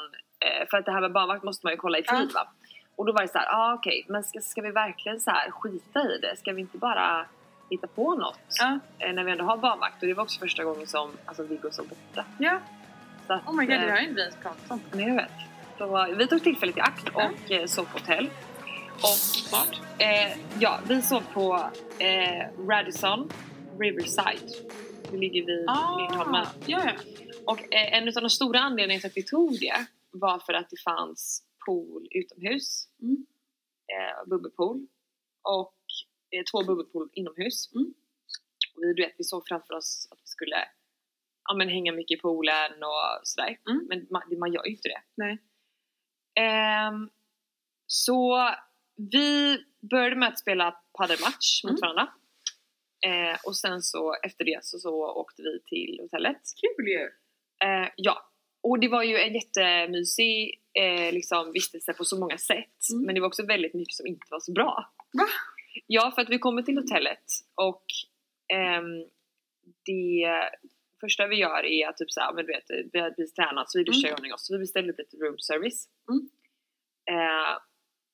för 0.70 0.78
att 0.78 0.86
det 0.86 0.92
här 0.92 1.02
med 1.02 1.12
barnvakt 1.12 1.44
måste 1.44 1.66
man 1.66 1.74
ju 1.74 1.78
kolla 1.78 1.98
i 1.98 2.04
tid 2.04 2.30
Ja. 2.34 2.40
va. 2.44 2.48
Och 2.96 3.06
då 3.06 3.12
var 3.14 3.22
det 3.22 3.28
så 3.28 3.38
här, 3.38 3.48
ah, 3.52 3.74
okej, 3.74 4.06
men 4.10 4.24
ska, 4.24 4.40
ska 4.40 4.62
vi 4.62 4.72
verkligen 4.72 5.20
så 5.20 5.32
här 5.32 5.52
skita 5.52 6.00
i 6.02 6.18
det? 6.22 6.36
Ska 6.38 6.54
vi 6.54 6.62
inte 6.62 6.78
bara 6.78 7.26
hitta 7.70 7.88
på 7.88 8.16
något? 8.16 8.40
Ja. 8.60 8.80
Eh, 9.00 9.14
när 9.14 9.24
vi 9.24 9.32
ändå 9.32 9.44
har 9.44 9.58
barnvakt. 9.58 10.02
Och 10.02 10.08
det 10.08 10.14
var 10.14 10.24
också 10.24 10.40
första 10.40 10.64
gången 10.64 10.88
som 10.88 11.12
alltså, 11.26 11.44
Viggo 11.44 11.70
var 11.78 11.86
borta. 11.86 12.26
Ja. 12.40 12.60
Så 13.28 13.34
att, 13.34 13.48
Oh 13.48 13.56
my 13.56 13.66
god, 13.66 13.76
eh, 13.76 13.82
det 13.82 13.88
här 13.88 13.92
har 13.92 14.00
inte 14.02 14.14
vi 14.14 14.22
ens 14.22 14.36
pratat 14.36 14.72
om. 14.72 14.82
Nej, 14.92 15.08
jag 15.08 15.16
vet. 15.16 15.32
Så 15.78 16.16
vi 16.18 16.28
tog 16.28 16.44
tillfället 16.44 16.78
i 16.78 16.82
akt 16.82 17.10
och 17.10 17.52
eh, 17.52 17.66
sov 17.66 17.84
på 17.86 17.98
hotell. 18.00 18.30
Och 18.96 20.02
eh, 20.02 20.38
ja, 20.60 20.80
vi 20.88 21.02
sov 21.02 21.24
på 21.34 21.70
eh, 22.00 22.68
Radisson 22.70 23.30
Riverside. 23.80 24.52
Det 25.12 25.18
ligger 25.18 25.46
vid 25.46 25.58
Lindholmen. 25.58 26.42
Ah, 26.42 26.48
ja, 26.66 26.82
ja. 26.86 26.92
Och 27.46 27.60
eh, 27.74 27.94
en 27.98 28.08
av 28.08 28.14
de 28.14 28.30
stora 28.30 28.60
anledningarna 28.60 29.00
till 29.02 29.10
att 29.10 29.18
vi 29.18 29.24
tog 29.24 29.58
det 29.60 29.86
var 30.20 30.40
för 30.40 30.54
att 30.54 30.70
det 30.70 30.82
fanns 30.82 31.44
pool 31.66 32.08
utomhus. 32.12 32.88
Mm. 33.02 33.26
Eh, 33.94 34.30
bubbelpool. 34.30 34.88
Och 35.42 35.78
eh, 36.32 36.44
två 36.52 36.64
bubbelpool 36.64 37.10
inomhus. 37.14 37.72
Mm. 37.76 37.94
Och 38.76 38.84
vi, 38.84 38.94
du 38.94 39.04
vet, 39.04 39.16
vi 39.18 39.24
såg 39.24 39.48
framför 39.48 39.74
oss 39.74 40.08
att 40.12 40.20
vi 40.20 40.28
skulle 40.28 40.56
ja, 41.50 41.56
men 41.56 41.70
hänga 41.70 41.92
mycket 41.92 42.18
i 42.18 42.22
poolen 42.22 42.72
och 42.84 43.20
sådär. 43.24 43.60
Mm. 43.70 43.86
Men 43.90 44.08
man, 44.12 44.40
man 44.40 44.54
gör 44.54 44.66
ju 44.66 44.72
inte 44.72 44.90
det. 44.90 45.02
Nej. 45.16 45.38
Ehm, 46.40 47.10
så 47.88 48.50
vi 49.12 49.58
började 49.90 50.16
med 50.16 50.30
att 50.30 50.40
spela 50.40 50.72
padelmatch 50.98 51.64
mot 51.64 51.72
Mm. 51.72 51.82
varandra. 51.82 52.14
Eh, 53.06 53.38
och 53.46 53.56
sen 53.56 53.82
så 53.82 54.16
efter 54.24 54.46
det 54.46 54.60
så, 54.66 54.80
så 54.80 55.06
åkte 55.06 55.42
vi 55.42 55.60
till 55.66 56.00
hotellet. 56.02 56.42
Kul 56.62 56.88
ju! 56.88 57.04
Eh, 57.68 57.90
ja, 57.96 58.27
och 58.70 58.80
det 58.80 58.88
var 58.88 59.04
ju 59.04 59.18
en 59.18 59.34
jättemysig 59.34 60.62
eh, 60.82 61.14
liksom, 61.14 61.52
vistelse 61.52 61.94
på 61.94 62.04
så 62.04 62.20
många 62.20 62.38
sätt. 62.38 62.80
Mm. 62.94 63.06
Men 63.06 63.16
det 63.16 63.22
var 63.22 63.28
också 63.28 63.46
väldigt 63.46 63.74
mycket 63.74 63.96
som 63.96 64.08
inte 64.08 64.28
var 64.30 64.40
så 64.40 64.52
bra. 64.52 64.94
Va? 65.14 65.26
Ja, 65.88 66.12
för 66.16 66.22
att 66.22 66.30
vi 66.30 66.40
kommer 66.40 66.62
till 66.62 66.78
hotellet 66.78 67.26
och 67.56 67.86
ehm, 68.54 69.10
det 69.86 70.50
första 71.02 71.28
vi 71.28 71.36
gör 71.36 71.66
är 71.66 71.88
att 71.88 71.98
typ 71.98 72.12
såhär, 72.12 72.34
men 72.34 72.46
du 72.46 72.52
vet, 72.52 72.90
vi 72.94 73.00
har 73.00 73.10
precis 73.10 73.34
tränat 73.34 73.72
så 73.72 73.80
vi 73.80 73.84
duschar 73.84 74.10
i 74.10 74.14
ordning 74.14 74.34
oss. 74.34 74.48
Så 74.48 74.54
vi 74.54 74.60
beställde 74.60 74.92
upp 74.92 75.00
lite 75.00 75.18
room 75.18 75.40
service. 75.40 75.88
Mm. 76.12 76.30
Eh, 77.12 77.58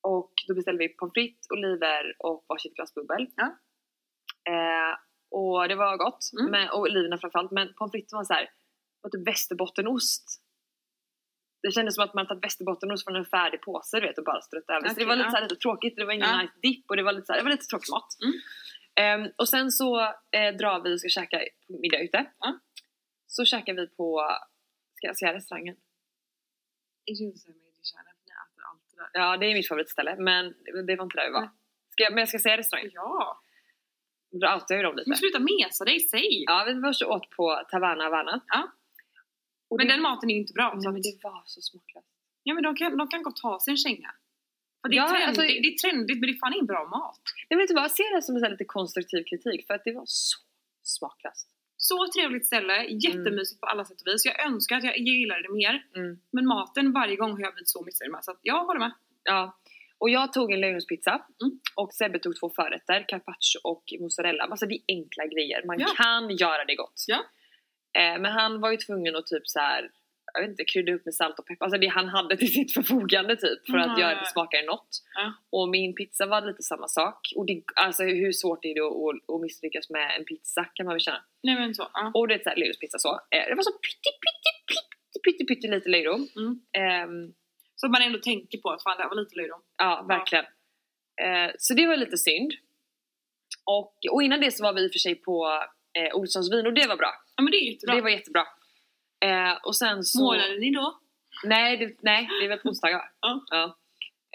och 0.02 0.32
då 0.48 0.54
beställde 0.54 0.78
vi 0.84 0.88
pommes 0.88 1.12
frites, 1.14 1.46
oliver 1.50 2.14
och 2.18 2.44
varsitt 2.48 2.74
glas 2.74 2.94
bubbel. 2.94 3.26
Ja. 3.36 3.46
Eh, 4.52 4.92
och 5.30 5.68
det 5.68 5.74
var 5.74 5.96
gott, 5.96 6.24
Mm. 6.40 6.50
men, 6.50 6.68
och 6.70 6.80
oliverna 6.80 7.18
framförallt. 7.18 7.50
Men 7.50 7.74
pommes 7.78 7.92
fritesen 7.92 8.16
var 8.16 8.24
såhär, 8.24 8.50
var 9.02 9.10
typ 9.10 9.28
västerbottenost. 9.28 10.43
Det 11.64 11.72
kändes 11.72 11.94
som 11.94 12.04
att 12.04 12.14
man 12.14 12.26
tagit 12.26 12.44
västerbottenost 12.44 13.04
från 13.04 13.16
en 13.16 13.24
färdig 13.24 13.60
påse 13.62 14.00
du 14.00 14.06
vet 14.06 14.18
och 14.18 14.24
bara 14.24 14.40
strött 14.40 14.70
över. 14.70 14.80
så 14.80 14.92
Okej, 14.92 15.04
det 15.04 15.08
var 15.08 15.16
lite, 15.16 15.30
så 15.30 15.36
här, 15.36 15.42
lite 15.42 15.56
tråkigt, 15.56 15.96
det 15.96 16.04
var 16.04 16.12
ingen 16.12 16.28
Ja. 16.28 16.42
nice 16.42 16.54
dipp 16.62 16.84
och 16.90 16.96
det 16.96 17.02
var 17.02 17.12
lite, 17.12 17.26
så 17.26 17.32
här, 17.32 17.40
det 17.40 17.44
var 17.44 17.50
lite 17.50 17.66
tråkig 17.66 17.90
mat. 17.90 18.10
Mm. 18.24 18.34
Ehm, 19.02 19.30
och 19.38 19.48
sen 19.48 19.70
så 19.70 20.00
eh, 20.36 20.50
drar 20.60 20.80
vi 20.82 20.94
och 20.94 21.00
ska 21.00 21.08
käka 21.08 21.40
middag 21.82 21.98
ute. 21.98 22.26
Ja. 22.40 22.58
Så 23.26 23.44
käkar 23.44 23.74
vi 23.74 23.86
på, 23.86 24.06
ska 24.94 25.06
jag 25.06 25.18
säga 25.18 25.34
restaurangen? 25.34 25.76
Ja 29.12 29.36
det 29.36 29.46
är 29.46 29.54
mitt 29.54 29.68
favoritställe 29.68 30.16
men 30.18 30.54
det 30.86 30.96
var 30.96 31.04
inte 31.04 31.16
där 31.16 31.26
vi 31.26 31.32
var. 31.32 31.40
Nej. 31.40 31.50
Ska 31.90 32.02
jag, 32.02 32.12
men 32.12 32.18
jag 32.18 32.28
ska 32.28 32.38
säga 32.38 32.56
restaurangen. 32.56 32.90
Ja! 32.94 33.40
Då 34.40 34.54
outar 34.54 34.66
jag 34.68 34.78
ju 34.78 34.82
dem 34.82 34.96
lite. 34.96 35.10
Men 35.10 35.18
sluta 35.18 35.38
mesa 35.38 35.84
dig, 35.84 36.00
säg! 36.00 36.44
Ja 36.46 36.64
vi 36.66 36.80
först 36.80 37.02
åt 37.02 37.30
på 37.30 37.62
Taverna 37.70 38.04
Havana. 38.04 38.40
Ja. 38.46 38.72
Och 39.74 39.78
Men 39.80 39.88
den 39.88 40.02
maten 40.02 40.30
är 40.30 40.34
ju 40.34 40.40
inte 40.40 40.52
bra. 40.52 40.68
nej, 40.74 40.82
så 40.82 40.90
men 40.92 41.02
det 41.02 41.14
var 41.22 41.42
så 41.46 41.60
smaklöst. 41.60 42.08
Ja 42.42 42.54
men 42.54 42.62
de 42.62 42.76
kan, 42.76 42.96
de 42.96 43.08
kan 43.08 43.22
gott 43.22 43.38
ha 43.42 43.60
sig 43.60 43.70
en 43.70 43.76
känga. 43.76 44.10
För 44.82 44.88
det, 44.88 44.96
är 44.96 45.00
Ja, 45.02 45.08
trendigt, 45.08 45.28
alltså- 45.28 45.42
det 45.42 45.68
är 45.72 45.76
trendigt 45.84 46.18
men 46.20 46.26
det 46.28 46.34
är 46.36 46.38
fan 46.38 46.52
ingen 46.54 46.66
bra 46.66 46.82
mat. 46.96 47.20
Nej 47.50 47.56
men 47.58 47.66
jag 47.82 47.90
ser 47.90 48.16
det 48.16 48.22
som 48.22 48.36
en 48.36 48.50
lite 48.50 48.64
konstruktiv 48.64 49.22
kritik 49.30 49.66
för 49.66 49.74
att 49.74 49.84
det 49.84 49.92
var 49.92 50.04
så 50.06 50.38
smaklöst. 50.82 51.48
Så 51.76 52.06
trevligt 52.16 52.46
ställe, 52.46 52.84
jättemysigt 53.06 53.60
på 53.60 53.66
alla 53.66 53.84
sätt 53.84 54.00
och 54.00 54.06
vis. 54.06 54.24
Jag 54.24 54.46
önskar 54.46 54.76
att 54.76 54.84
jag 54.84 54.98
gillade 54.98 55.42
det 55.42 55.52
mer. 55.52 55.86
Mm. 55.96 56.18
Men 56.30 56.46
maten 56.46 56.92
varje 56.92 57.16
gång 57.16 57.32
har 57.32 57.40
jag 57.40 57.54
blivit 57.54 57.68
så 57.68 57.84
missnöjd 57.84 58.12
med. 58.12 58.24
Så 58.24 58.30
att 58.30 58.38
jag 58.42 58.64
håller 58.64 58.80
med. 58.80 58.92
Ja. 59.24 59.58
Och 59.98 60.10
jag 60.10 60.32
tog 60.32 60.52
en 60.52 60.60
löjromspizza 60.60 61.10
Mm. 61.42 61.60
och 61.74 61.92
Sebbe 61.94 62.18
tog 62.18 62.40
två 62.40 62.50
förrätter, 62.50 63.04
carpaccio 63.08 63.58
och 63.64 63.84
mozzarella. 64.00 64.44
Alltså 64.44 64.66
det 64.66 64.74
är 64.74 64.80
enkla 64.88 65.26
grejer, 65.26 65.66
man 65.66 65.78
Ja. 65.80 65.86
kan 65.96 66.36
göra 66.36 66.64
det 66.64 66.74
gott. 66.74 67.04
Ja. 67.06 67.18
Eh, 67.98 68.20
men 68.22 68.32
han 68.32 68.60
var 68.60 68.70
ju 68.70 68.76
tvungen 68.76 69.16
att 69.16 69.26
typ 69.26 69.48
så 69.48 69.58
här, 69.60 69.90
jag 70.34 70.40
vet 70.40 70.50
inte, 70.50 70.64
krydda 70.64 70.92
upp 70.92 71.04
med 71.04 71.14
salt 71.14 71.38
och 71.38 71.46
peppar. 71.46 71.66
Alltså 71.66 71.78
det 71.80 71.86
han 71.86 72.08
hade 72.08 72.36
till 72.36 72.52
sitt 72.52 72.74
förfogande 72.74 73.36
typ 73.36 73.60
för 73.70 73.78
att 73.78 73.86
Mm. 73.86 74.00
göra 74.00 74.20
det 74.20 74.26
smakare 74.26 74.60
än 74.60 74.66
något. 74.66 74.88
Ja. 75.14 75.32
Och 75.50 75.68
min 75.68 75.94
pizza 75.94 76.26
var 76.26 76.40
lite 76.46 76.62
samma 76.62 76.88
sak. 76.88 77.20
Och 77.36 77.46
det, 77.46 77.62
alltså 77.74 78.02
hur 78.04 78.32
svårt 78.32 78.64
är 78.64 78.74
det 78.74 78.80
att, 78.80 78.92
att, 79.08 79.34
att 79.34 79.40
misslyckas 79.40 79.90
med 79.90 80.16
en 80.18 80.24
pizza 80.24 80.64
kan 80.74 80.86
man 80.86 80.94
väl 80.94 81.00
känna. 81.00 81.22
Nej 81.42 81.54
men 81.54 81.74
så. 81.74 81.88
Ja. 81.94 82.10
Och 82.14 82.28
det 82.28 82.34
är 82.34 82.38
såhär 82.42 82.56
löjromspizza 82.56 82.98
så. 82.98 83.12
Eh, 83.30 83.44
det 83.48 83.54
var 83.54 83.62
så 83.62 83.72
pytte 83.86 84.10
pytte 84.22 84.50
pytte 84.68 85.20
pytte 85.24 85.44
pytte 85.54 85.68
lite. 85.68 85.88
Mm. 86.40 86.52
Ehm, 86.82 87.34
Så 87.76 87.86
att 87.86 87.92
man 87.92 88.02
ändå 88.02 88.18
tänker 88.18 88.58
på 88.58 88.70
att 88.70 88.82
fan 88.82 88.96
det 88.96 89.02
här 89.02 89.10
var 89.10 89.16
lite 89.22 89.36
löjrom. 89.36 89.62
Ja, 89.78 90.04
verkligen. 90.08 90.44
Eh, 91.24 91.50
så 91.58 91.74
det 91.74 91.86
var 91.86 91.96
lite 91.96 92.16
synd. 92.18 92.52
Och, 93.66 93.94
och 94.12 94.22
innan 94.22 94.40
det 94.40 94.50
så 94.50 94.62
var 94.64 94.72
vi 94.72 94.84
i 94.84 94.88
och 94.88 94.92
för 94.92 94.98
sig 94.98 95.14
på 95.14 95.62
eh, 95.98 96.16
Olssons 96.16 96.52
vin 96.52 96.66
och 96.66 96.74
det 96.74 96.86
var 96.86 96.96
bra. 96.96 97.12
Ja 97.36 97.42
men 97.42 97.50
det 97.50 97.56
är 97.56 97.70
jättebra. 97.72 97.94
Det 97.94 98.02
var 98.02 98.10
jättebra. 98.10 98.46
Eh, 99.24 99.54
och 99.62 99.76
sen 99.76 100.04
så... 100.04 100.22
Målade 100.22 100.58
ni 100.58 100.70
då? 100.70 101.00
Nej, 101.44 101.76
det, 101.76 101.96
nej, 102.00 102.28
det 102.40 102.44
är 102.44 102.48
väl 102.48 102.58
på 102.58 102.68
onsdagar. 102.68 103.10
Ja. 103.50 103.76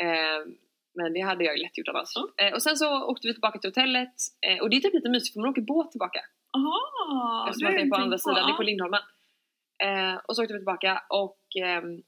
Eh, 0.02 0.46
men 0.94 1.14
det 1.14 1.20
hade 1.20 1.44
jag 1.44 1.60
lätt 1.60 1.78
gjort 1.78 1.88
annars. 1.88 2.10
Ja. 2.16 2.46
Eh, 2.46 2.54
och 2.54 2.64
sen 2.64 2.78
så 2.78 3.04
åkte 3.04 3.28
vi 3.28 3.34
tillbaka 3.34 3.60
till 3.60 3.70
hotellet. 3.70 4.14
Eh, 4.42 4.62
och 4.62 4.70
det 4.70 4.76
är 4.76 4.82
typ 4.82 4.94
lite 4.94 5.10
mysigt 5.10 5.34
för 5.34 5.42
man 5.42 5.50
åker 5.50 5.62
båt 5.62 5.92
tillbaka. 5.92 6.20
Jaha! 6.54 7.50
Eftersom 7.50 7.68
att 7.68 7.74
det 7.74 7.82
är 7.82 7.90
på 7.90 7.96
andra 7.96 8.18
sidan, 8.18 8.48
det 8.48 8.54
är 8.54 8.58
på 8.58 8.64
Lindholmen. 8.64 9.02
Eh, 9.84 10.16
och 10.26 10.36
så 10.36 10.42
åkte 10.42 10.54
vi 10.54 10.60
tillbaka 10.60 11.04
och 11.10 11.40
ehm, 11.64 12.02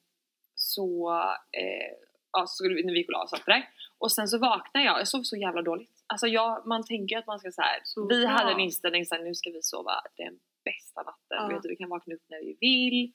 så, 0.55 1.11
eh, 1.51 1.91
ja, 2.31 2.47
så 2.47 2.53
skulle 2.55 2.75
vi, 2.75 2.83
när 2.83 2.93
vi 2.93 2.99
gick 2.99 3.07
och 3.07 3.13
la 3.13 3.23
oss 3.23 3.33
och 3.33 3.39
det 3.45 3.51
där. 3.51 3.69
Och 3.97 4.11
sen 4.11 4.27
så 4.27 4.37
vaknade 4.37 4.85
jag, 4.85 4.99
jag 4.99 5.07
sov 5.07 5.23
så 5.23 5.37
jävla 5.37 5.61
dåligt. 5.61 6.00
Alltså 6.11 6.27
jag, 6.27 6.67
man 6.67 6.83
tänker 6.85 7.17
att 7.17 7.27
man 7.27 7.39
ska 7.39 7.51
så 7.51 7.61
här. 7.61 7.79
Så 7.83 8.07
vi 8.07 8.21
bra. 8.21 8.29
hade 8.29 8.51
en 8.51 8.59
inställning 8.59 9.05
såhär, 9.05 9.23
nu 9.23 9.35
ska 9.35 9.49
vi 9.49 9.61
sova 9.61 10.01
den 10.17 10.39
bästa 10.65 11.01
natten. 11.01 11.37
Ja. 11.37 11.47
Vet 11.47 11.63
du, 11.63 11.69
vi 11.69 11.75
kan 11.75 11.89
vakna 11.89 12.15
upp 12.15 12.25
när 12.29 12.39
vi 12.39 12.57
vill. 12.59 13.11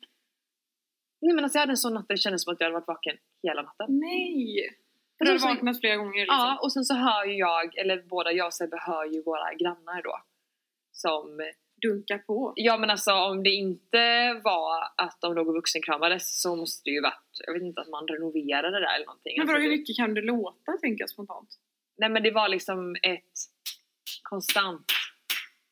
Nej 1.20 1.34
men 1.34 1.44
alltså 1.44 1.56
jag 1.56 1.60
hade 1.60 1.72
en 1.72 1.76
sån 1.76 1.94
natt 1.94 2.08
där 2.08 2.14
det 2.14 2.20
kändes 2.20 2.42
som 2.44 2.52
att 2.52 2.60
jag 2.60 2.66
hade 2.66 2.74
varit 2.74 2.86
vaken 2.88 3.16
hela 3.42 3.62
natten. 3.62 3.86
Nej! 3.88 4.76
Du 5.18 5.30
har 5.30 5.38
så- 5.38 5.46
vaknat 5.46 5.80
flera 5.80 5.96
gånger 5.96 6.20
liksom. 6.20 6.36
Ja, 6.38 6.58
och 6.62 6.72
sen 6.72 6.84
så 6.84 6.94
hör 6.94 7.24
ju 7.24 7.34
jag, 7.34 7.78
eller 7.78 8.02
båda 8.02 8.32
jag 8.32 8.46
och 8.46 8.54
Sebbe 8.54 8.76
hör 8.80 9.04
ju 9.04 9.22
våra 9.22 9.54
grannar 9.54 10.02
då. 10.02 10.20
Som 10.92 11.40
Dunka 11.82 12.18
på. 12.18 12.52
Ja 12.56 12.76
men 12.76 12.90
alltså 12.90 13.12
om 13.12 13.42
det 13.42 13.50
inte 13.50 14.32
var 14.44 14.82
att 14.96 15.20
de 15.20 15.34
låg 15.34 15.48
och 15.48 15.54
vuxenkramades 15.54 16.42
så 16.42 16.56
måste 16.56 16.90
det 16.90 16.94
ju 16.94 17.00
varit, 17.00 17.30
jag 17.46 17.52
vet 17.54 17.62
inte 17.62 17.80
att 17.80 17.88
man 17.88 18.06
renoverade 18.08 18.70
det 18.70 18.80
där 18.80 18.94
eller 18.96 19.06
någonting. 19.06 19.34
Men 19.36 19.40
Alltså, 19.42 19.52
vadå, 19.52 19.62
hur 19.62 19.70
det, 19.70 19.76
mycket 19.76 19.96
kan 19.96 20.14
det 20.14 20.22
låta 20.22 20.72
tänker 20.80 21.02
jag 21.02 21.10
spontant? 21.10 21.48
Nej 21.98 22.10
men 22.10 22.22
det 22.22 22.30
var 22.30 22.48
liksom 22.48 22.96
ett 23.02 23.32
konstant, 24.22 24.92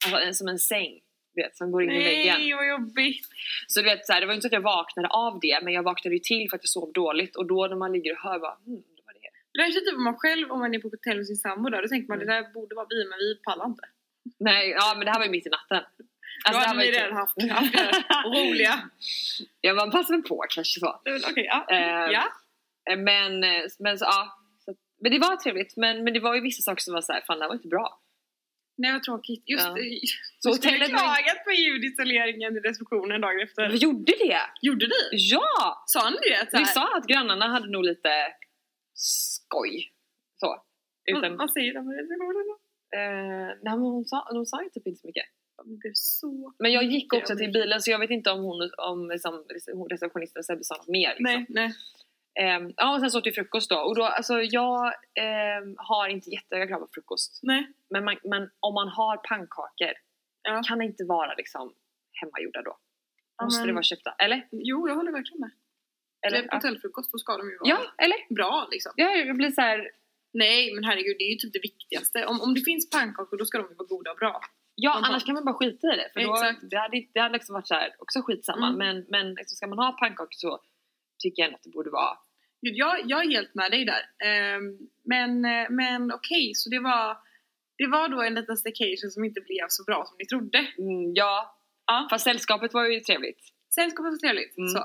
alltså 0.07 0.21
en, 0.21 0.35
som 0.35 0.49
en 0.49 0.59
säng. 0.59 1.01
Vet, 1.37 1.57
som 1.57 1.71
går 1.73 1.83
in 1.83 1.91
i 1.91 2.05
väggen. 2.05 2.37
Nej 2.39 2.55
vad 2.55 2.69
jobbigt! 2.69 3.27
Så 3.67 3.81
du 3.81 3.85
vet, 3.91 4.07
så 4.07 4.13
här, 4.13 4.21
det 4.21 4.27
var 4.27 4.35
inte 4.35 4.43
så 4.43 4.49
att 4.49 4.53
jag 4.53 4.61
vaknade 4.61 5.09
av 5.09 5.39
det 5.41 5.59
men 5.63 5.73
jag 5.73 5.83
vaknade 5.83 6.15
ju 6.15 6.19
till 6.21 6.51
för 6.51 6.57
att 6.57 6.63
jag 6.63 6.69
sov 6.69 6.93
dåligt 6.93 7.37
och 7.37 7.47
då 7.47 7.67
när 7.67 7.77
man 7.77 7.93
ligger 7.93 8.13
och 8.13 8.19
hör 8.19 8.39
bara 8.39 8.55
hmm, 8.55 8.83
det 8.97 9.03
var 9.07 9.13
det. 9.13 9.29
Det 9.53 9.59
där 9.63 9.67
är 9.69 9.91
typ 9.91 9.99
man 10.01 10.17
själv, 10.19 10.51
om 10.53 10.59
man 10.61 10.75
är 10.75 10.79
på 10.79 10.89
hotell 10.89 11.17
med 11.17 11.27
sin 11.27 11.37
sambo 11.37 11.71
där, 11.71 11.83
då 11.83 11.89
tänker 11.89 12.09
man 12.09 12.17
Mm. 12.23 12.29
det 12.29 12.35
där 12.35 12.53
borde 12.53 12.75
vara 12.75 12.87
vi 12.91 13.09
men 13.11 13.19
vi 13.19 13.41
pallar 13.45 13.67
inte. 13.67 13.83
Nej, 14.39 14.71
ja 14.71 14.95
men 14.97 15.05
det 15.05 15.11
här 15.13 15.19
var 15.19 15.25
ju 15.27 15.31
mitt 15.31 15.47
i 15.47 15.51
natten. 15.51 15.83
Då 15.99 16.53
det 16.53 16.59
här 16.59 16.67
hade 16.67 16.79
ni 16.81 16.87
ju 16.87 16.93
redan 16.93 17.09
typ- 17.09 17.51
haft, 17.53 17.71
haft 18.11 18.27
roliga. 18.27 18.75
Ja 19.61 19.75
man 19.75 19.91
passar 19.91 20.15
väl 20.15 20.23
på 20.23 20.45
kanske 20.49 20.81
så. 20.81 21.01
Okej, 21.31 21.47
ja. 21.49 21.67
Eh, 21.71 22.13
ja. 22.13 22.25
Men, 22.97 23.45
eh, 23.45 23.63
men, 23.79 23.99
så, 23.99 24.05
ja, 24.05 24.39
men 25.05 25.13
det 25.13 25.19
var 25.19 25.37
trevligt 25.37 25.77
men, 25.77 26.05
men 26.05 26.13
det 26.15 26.21
var 26.21 26.35
ju 26.35 26.41
vissa 26.41 26.63
saker 26.63 26.83
som 26.83 26.95
var 26.95 27.01
såhär, 27.01 27.21
fan 27.27 27.39
det 27.39 27.45
här 27.45 27.49
var 27.49 27.61
inte 27.61 27.69
bra. 27.69 28.01
Nej 28.77 28.93
vad 28.93 29.03
tråkigt. 29.03 29.43
Just 29.47 29.67
Ja. 29.67 29.77
Så 30.43 30.49
hotellet 30.51 30.93
var 30.93 30.99
klagat 30.99 31.45
på 31.45 31.53
ljudisoleringen 31.53 32.57
i 32.57 32.61
receptionen 32.61 33.21
dagen 33.21 33.41
efter. 33.41 33.69
Vi 33.71 33.77
gjorde 33.77 34.13
det! 34.27 34.41
Gjorde 34.63 34.87
ni? 34.87 35.03
Ja! 35.13 35.83
Sa 35.87 36.11
ni 36.11 36.17
det? 36.17 36.51
Så 36.51 36.57
Vi 36.57 36.65
här? 36.65 36.73
sa 36.77 36.97
att 36.99 37.07
grannarna 37.07 37.47
hade 37.49 37.71
nog 37.71 37.85
lite 37.85 38.13
skoj. 38.95 39.93
Så. 40.41 40.63
Utan, 41.05 41.37
vad 41.37 41.51
säger 41.53 41.75
de 41.75 41.93
i 41.93 41.95
receptionen 42.03 42.45
då? 42.51 42.57
eh, 42.99 43.49
nej, 43.65 43.75
men 43.79 43.87
hon, 43.97 44.05
sa, 44.05 44.29
hon 44.31 44.47
sa 44.47 44.63
ju 44.63 44.69
typ 44.71 44.87
inte 44.87 45.01
så 45.01 45.07
mycket. 45.07 45.27
De 45.57 45.91
så... 45.95 46.53
Men 46.59 46.73
jag 46.73 46.85
gick 46.85 47.13
också 47.13 47.37
till 47.37 47.53
bilen 47.53 47.81
så 47.81 47.91
jag 47.91 47.99
vet 47.99 48.11
inte 48.11 48.31
om 48.31 48.43
hon, 48.43 48.71
om 48.79 49.11
liksom, 49.11 49.45
receptionisten 49.91 50.45
Sebbe 50.45 50.65
sa 50.65 50.77
något 50.77 50.89
mer. 50.89 51.09
Liksom. 51.09 51.25
Nej, 51.25 51.47
nej. 51.49 51.73
Ehm, 52.41 52.73
ja 52.77 52.95
och 52.95 53.01
sen 53.01 53.11
så 53.11 53.19
åt 53.19 53.27
vi 53.27 53.33
frukost 53.33 53.71
då 53.71 53.77
och 53.77 53.95
då, 53.97 54.05
alltså 54.05 54.35
jag 54.43 54.93
ehm, 55.15 55.75
har 55.79 56.09
inte 56.09 56.31
jättehöga 56.31 56.67
krav 56.67 56.81
på 56.81 56.89
frukost. 56.95 57.41
nej. 57.43 57.73
Men, 57.91 58.05
man, 58.05 58.17
men 58.25 58.51
om 58.61 58.75
man 58.75 58.89
har 58.89 59.17
pannkakor 59.17 59.93
Ja. 60.43 60.63
kan 60.69 60.79
det 60.79 60.85
inte 60.85 61.05
vara 61.05 61.35
liksom 61.35 61.75
hemmagjorda 62.21 62.63
då. 62.63 62.79
Ja, 63.37 63.45
Måste 63.45 63.61
men- 63.61 63.67
det 63.69 63.73
vara 63.75 63.83
köpta? 63.83 64.15
Eller? 64.19 64.49
Jo, 64.51 64.89
jag 64.89 64.95
håller 64.95 65.13
verkligen 65.13 65.41
med. 65.41 65.51
eller? 66.27 66.39
Eller 66.39 66.49
Ja. 66.51 66.55
hotellfrukost, 66.57 67.13
då 67.13 67.19
ska 67.19 67.37
de 67.37 67.51
ju 67.51 67.59
vara 67.59 67.69
ja, 67.71 67.79
eller? 68.05 68.35
bra 68.35 68.69
liksom. 68.71 68.93
Ja, 68.97 69.11
jag 69.11 69.37
blir 69.37 69.51
så 69.51 69.61
här. 69.61 69.91
Nej, 70.33 70.75
men 70.75 70.85
herregud, 70.85 71.17
det 71.19 71.25
är 71.25 71.31
ju 71.31 71.37
typ 71.37 71.53
det 71.53 71.59
viktigaste. 71.63 72.27
Om, 72.27 72.41
om 72.41 72.55
det 72.55 72.61
finns 72.61 72.91
pannkakor, 72.91 73.37
då 73.39 73.45
ska 73.45 73.59
de 73.59 73.69
ju 73.71 73.75
vara 73.75 73.87
goda 73.87 74.11
och 74.11 74.17
bra. 74.17 74.41
Ja, 74.75 74.93
bara- 74.95 75.07
annars 75.09 75.25
kan 75.25 75.35
man 75.35 75.45
bara 75.45 75.55
skita 75.55 75.87
i 75.95 75.97
det. 75.97 76.11
För 76.13 76.21
då, 76.21 76.33
Exakt. 76.35 76.61
det 76.71 76.77
hade, 76.79 77.07
det 77.15 77.21
hade 77.21 77.33
liksom 77.33 77.53
varit 77.55 77.69
så 77.69 77.75
här, 77.75 77.91
också 77.99 78.23
skitsamma. 78.23 78.67
Mm. 78.69 78.79
Men, 78.79 79.07
men 79.09 79.35
liksom, 79.35 79.57
ska 79.57 79.67
man 79.67 79.79
ha 79.79 79.93
pannkakor 79.93 80.29
så 80.31 80.61
tycker 81.19 81.43
jag 81.43 81.47
ändå 81.47 81.57
att 81.57 81.63
det 81.63 81.71
borde 81.71 81.91
vara... 81.91 82.17
Jag, 82.61 83.01
jag 83.05 83.25
är 83.25 83.31
helt 83.31 83.55
med 83.55 83.71
dig 83.71 83.85
där. 83.85 84.03
Ehm, 84.29 84.79
men 85.05 85.41
men 85.77 86.13
okej, 86.13 86.53
så 86.55 86.71
det 86.71 86.79
var, 86.79 87.17
det 87.79 87.87
var 87.87 88.09
då 88.09 88.23
en 88.23 88.35
liten 88.35 88.57
staycation 88.57 89.11
som 89.11 89.25
inte 89.25 89.41
blev 89.41 89.67
så 89.69 89.85
bra 89.85 90.05
som 90.07 90.17
ni 90.19 90.25
trodde. 90.27 90.59
Mm, 90.59 91.15
ja, 91.15 91.59
Ja. 91.87 92.07
fast 92.11 92.25
sällskapet 92.25 92.75
var 92.75 92.85
ju 92.87 93.01
trevligt. 93.01 93.41
Sällskapet 93.75 94.13
var 94.13 94.19
trevligt, 94.19 94.59
Mm. 94.59 94.69
så. 94.69 94.79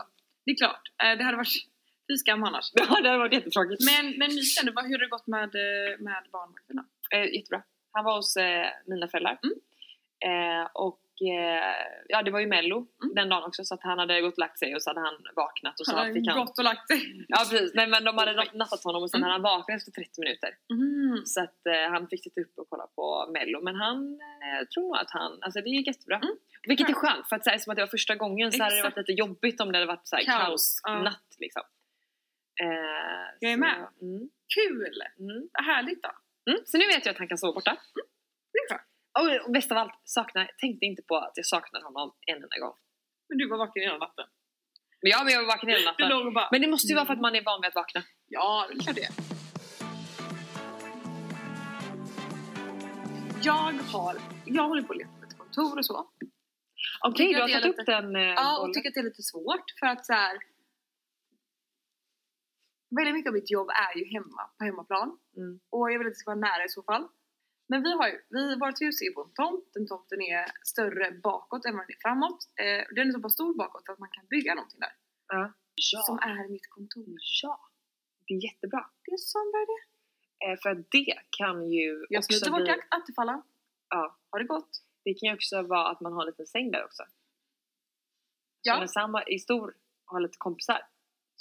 Det 0.46 0.52
är 0.52 0.56
klart. 0.56 0.82
Eh, 1.04 1.18
det 1.18 1.24
hade 1.24 1.38
varit 1.38 1.54
fy 2.12 2.18
skam 2.18 2.44
annars. 2.44 2.72
Ja, 2.74 3.02
det 3.02 3.08
hade 3.10 3.18
varit 3.18 3.34
jättetråkigt. 3.34 3.82
Men, 3.86 4.06
men 4.20 4.30
vad- 4.76 4.86
hur 4.86 4.92
har 4.98 5.00
det 5.06 5.08
gått 5.18 5.28
med, 5.28 5.50
eh, 5.56 6.00
med 6.00 6.24
barnvakterna? 6.32 6.86
Eh, 7.16 7.26
jättebra. 7.36 7.64
Han 7.92 8.06
var 8.06 8.16
hos 8.16 8.38
eh, 8.38 8.66
mina 8.86 9.08
föräldrar. 9.08 9.40
Mm. 9.44 9.56
Eh, 10.30 10.68
och 10.74 11.00
eh, 11.00 11.09
ja, 12.08 12.22
det 12.24 12.32
var 12.32 12.40
ju 12.40 12.48
mello 12.48 12.78
Mm. 13.04 13.16
den 13.16 13.30
dagen 13.30 13.44
också 13.44 13.64
så 13.64 13.74
att 13.74 13.84
han 13.84 14.00
hade 14.00 14.22
gått 14.22 14.34
och 14.34 14.40
lagt 14.40 14.60
sig 14.60 14.76
och 14.76 14.82
så 14.84 14.90
hade 14.90 15.00
han 15.00 15.14
vaknat 15.36 15.80
och 15.80 15.86
så 15.86 15.96
Han 15.96 16.14
fick 16.14 16.28
han... 16.28 16.40
gått 16.46 16.58
och 16.58 16.64
lagt 16.64 16.88
sig. 16.88 17.26
Ja 17.28 17.38
precis, 17.52 17.72
nej 17.74 17.88
men 17.88 18.04
de 18.04 18.18
hade 18.18 18.34
natt- 18.34 18.54
nattat 18.54 18.84
honom 18.84 19.04
och 19.04 19.10
sen 19.12 19.18
Mm. 19.20 19.24
hade 19.32 19.34
han 19.34 19.42
vaknat 19.58 19.78
efter 19.78 19.92
30 19.92 20.22
minuter. 20.22 20.50
Mm. 20.74 21.26
Så 21.26 21.42
att 21.44 21.66
eh, 21.66 21.92
han 21.92 22.08
fick 22.08 22.24
sitta 22.24 22.42
upp 22.42 22.54
och 22.58 22.68
kolla 22.70 22.88
på 22.96 23.30
mello 23.34 23.62
men 23.62 23.76
han 23.76 23.98
eh, 24.46 24.68
tror 24.74 24.84
nog 24.84 24.98
att 24.98 25.12
han, 25.12 25.32
alltså 25.42 25.62
det 25.62 25.70
gick 25.70 25.88
jättebra. 25.88 26.16
Mm. 26.18 26.36
Vilket 26.68 26.90
är 26.90 26.94
skönt 26.94 27.30
för 27.30 27.36
att 27.36 27.44
så 27.44 27.50
här, 27.50 27.58
som 27.58 27.72
att 27.72 27.76
det 27.78 27.82
var 27.84 27.88
första 27.88 28.16
gången 28.16 28.52
så 28.52 28.64
hade 28.64 28.76
det 28.76 28.84
varit 28.84 28.98
lite 28.98 29.12
jobbigt 29.12 29.62
om 29.62 29.72
det 29.72 29.78
hade 29.78 29.88
varit 29.96 30.08
så 30.08 30.16
här, 30.16 30.24
Kaos. 30.24 30.80
kaos, 30.84 31.04
natt 31.04 31.36
liksom. 31.38 31.64
Eh, 32.62 32.68
Jag 33.40 33.52
är 33.52 33.56
så, 33.56 33.60
med. 33.60 33.88
Mm, 34.02 34.30
Kul! 34.56 35.02
mm, 35.20 35.50
Vad 35.54 35.66
härligt 35.66 36.04
då. 36.04 36.10
mm. 36.52 36.62
Så 36.66 36.78
nu 36.78 36.86
vet 36.88 37.06
jag 37.06 37.12
att 37.14 37.18
han 37.18 37.28
kan 37.28 37.38
sova 37.38 37.54
borta. 37.54 37.78
Det. 39.26 39.40
Och, 39.40 39.46
och 39.46 39.52
bäst 39.52 39.72
av 39.72 39.78
allt, 39.78 39.94
saknar, 40.04 40.52
tänkte 40.58 40.86
inte 40.86 41.02
på 41.02 41.16
att 41.18 41.32
jag 41.36 41.46
saknade 41.46 41.86
honom 41.86 42.16
en 42.28 42.36
enda 42.36 42.58
gång. 42.60 42.76
Men 43.30 43.38
du 43.38 43.50
var 43.50 43.58
vaken 43.58 43.84
hela 43.84 43.98
natten. 43.98 44.26
Men 45.02 45.12
ja, 45.12 45.24
men 45.24 45.34
jag 45.34 45.40
var 45.42 45.48
vaken 45.48 45.70
hela 45.70 45.92
natten. 45.92 46.12
och 46.12 46.34
bara... 46.34 46.50
Men 46.52 46.62
det 46.62 46.68
måste 46.68 46.88
ju 46.88 46.96
vara 46.96 47.06
för 47.06 47.14
att 47.14 47.22
man 47.22 47.36
är 47.36 47.44
van 47.44 47.62
vid 47.62 47.68
att 47.68 47.76
vakna. 47.76 48.04
Ja, 48.28 48.66
det 48.70 48.76
är 48.76 48.80
klart 48.80 48.96
det. 48.96 49.10
Jag 53.44 53.74
har, 53.94 54.16
jag 54.46 54.68
håller 54.68 54.82
på 54.84 54.94
att 54.94 54.98
leta 55.00 55.12
efter 55.24 55.38
kontor 55.38 55.78
och 55.78 55.86
så. 55.86 56.10
Okej, 57.08 57.28
tycker 57.28 57.36
du 57.36 57.42
har 57.42 57.48
det 57.48 57.54
tagit 57.54 57.66
lite- 57.68 57.82
upp 57.82 57.86
den 57.86 58.16
eh, 58.16 58.22
Ja, 58.22 58.56
och 58.58 58.62
bollen. 58.62 58.74
tycker 58.74 58.90
att 58.90 58.94
det 58.94 59.00
är 59.00 59.04
lite 59.04 59.24
svårt 59.24 59.66
för 59.80 59.88
att 59.88 60.06
så 60.06 60.14
här. 60.14 60.38
Väldigt 62.98 63.16
mycket 63.16 63.30
av 63.30 63.34
mitt 63.34 63.52
jobb 63.52 63.70
är 63.70 63.98
ju 64.00 64.06
hemma, 64.06 64.42
på 64.58 64.66
hemmaplan. 64.66 65.18
Mm. 65.38 65.60
Och 65.70 65.92
jag 65.92 65.98
vill 66.00 66.08
att 66.08 66.14
det 66.14 66.18
ska 66.18 66.32
vara 66.32 66.40
nära 66.50 66.66
i 66.66 66.70
så 66.70 66.84
fall. 66.84 67.08
Men 67.72 67.84
vi 67.84 67.92
har 67.94 68.08
ju, 68.08 68.18
vi, 68.30 68.56
vårt 68.64 68.82
hus 68.82 69.02
är 69.02 69.12
på 69.16 69.22
en 69.24 69.34
tomt. 69.34 69.66
Den 69.74 69.88
tomten 69.88 70.22
är 70.22 70.46
större 70.64 71.12
bakåt 71.12 71.66
än 71.66 71.76
vad 71.78 71.84
den 71.88 71.96
är 71.96 72.02
framåt. 72.02 72.40
Eh, 72.64 72.82
den 72.96 73.08
är 73.08 73.12
så 73.12 73.22
pass 73.22 73.34
stor 73.34 73.54
bakåt 73.58 73.90
att 73.90 74.00
man 74.00 74.10
kan 74.10 74.26
bygga 74.28 74.56
någonting 74.56 74.80
där. 74.80 74.94
Ja. 75.28 75.54
Som 76.08 76.20
är 76.20 76.48
mitt 76.50 76.70
kontor. 76.70 77.16
Ja, 77.44 77.60
det 78.28 78.34
är 78.34 78.44
jättebra. 78.44 78.90
Det 79.06 79.12
är 79.12 79.18
så 79.18 79.40
bra 79.52 79.66
det. 79.74 79.82
Eh, 80.46 80.58
för 80.64 80.76
det 80.92 81.14
kan 81.38 81.70
ju 81.72 82.06
Jag 82.10 82.20
också 82.20 82.52
bort 82.52 82.60
bli, 82.62 82.68
jakt, 82.68 82.94
Attefalla. 82.94 83.44
ja, 83.90 84.18
Har 84.30 84.40
det 84.40 84.46
gått? 84.46 84.70
det 85.04 85.14
kan 85.14 85.30
ju 85.30 85.36
också 85.36 85.62
vara 85.62 85.88
att 85.90 86.02
man 86.02 86.14
har 86.14 86.22
en 86.22 86.28
liten 86.28 86.48
säng 86.48 86.72
där 86.72 86.86
också. 86.86 87.04
Så 87.04 87.10
Ja. 88.62 88.80
när 88.80 88.88
samma 88.88 89.24
är 89.24 89.38
stor 89.38 89.74
har 90.06 90.20
lite 90.20 90.38
kompisar 90.38 90.78
så 90.78 90.84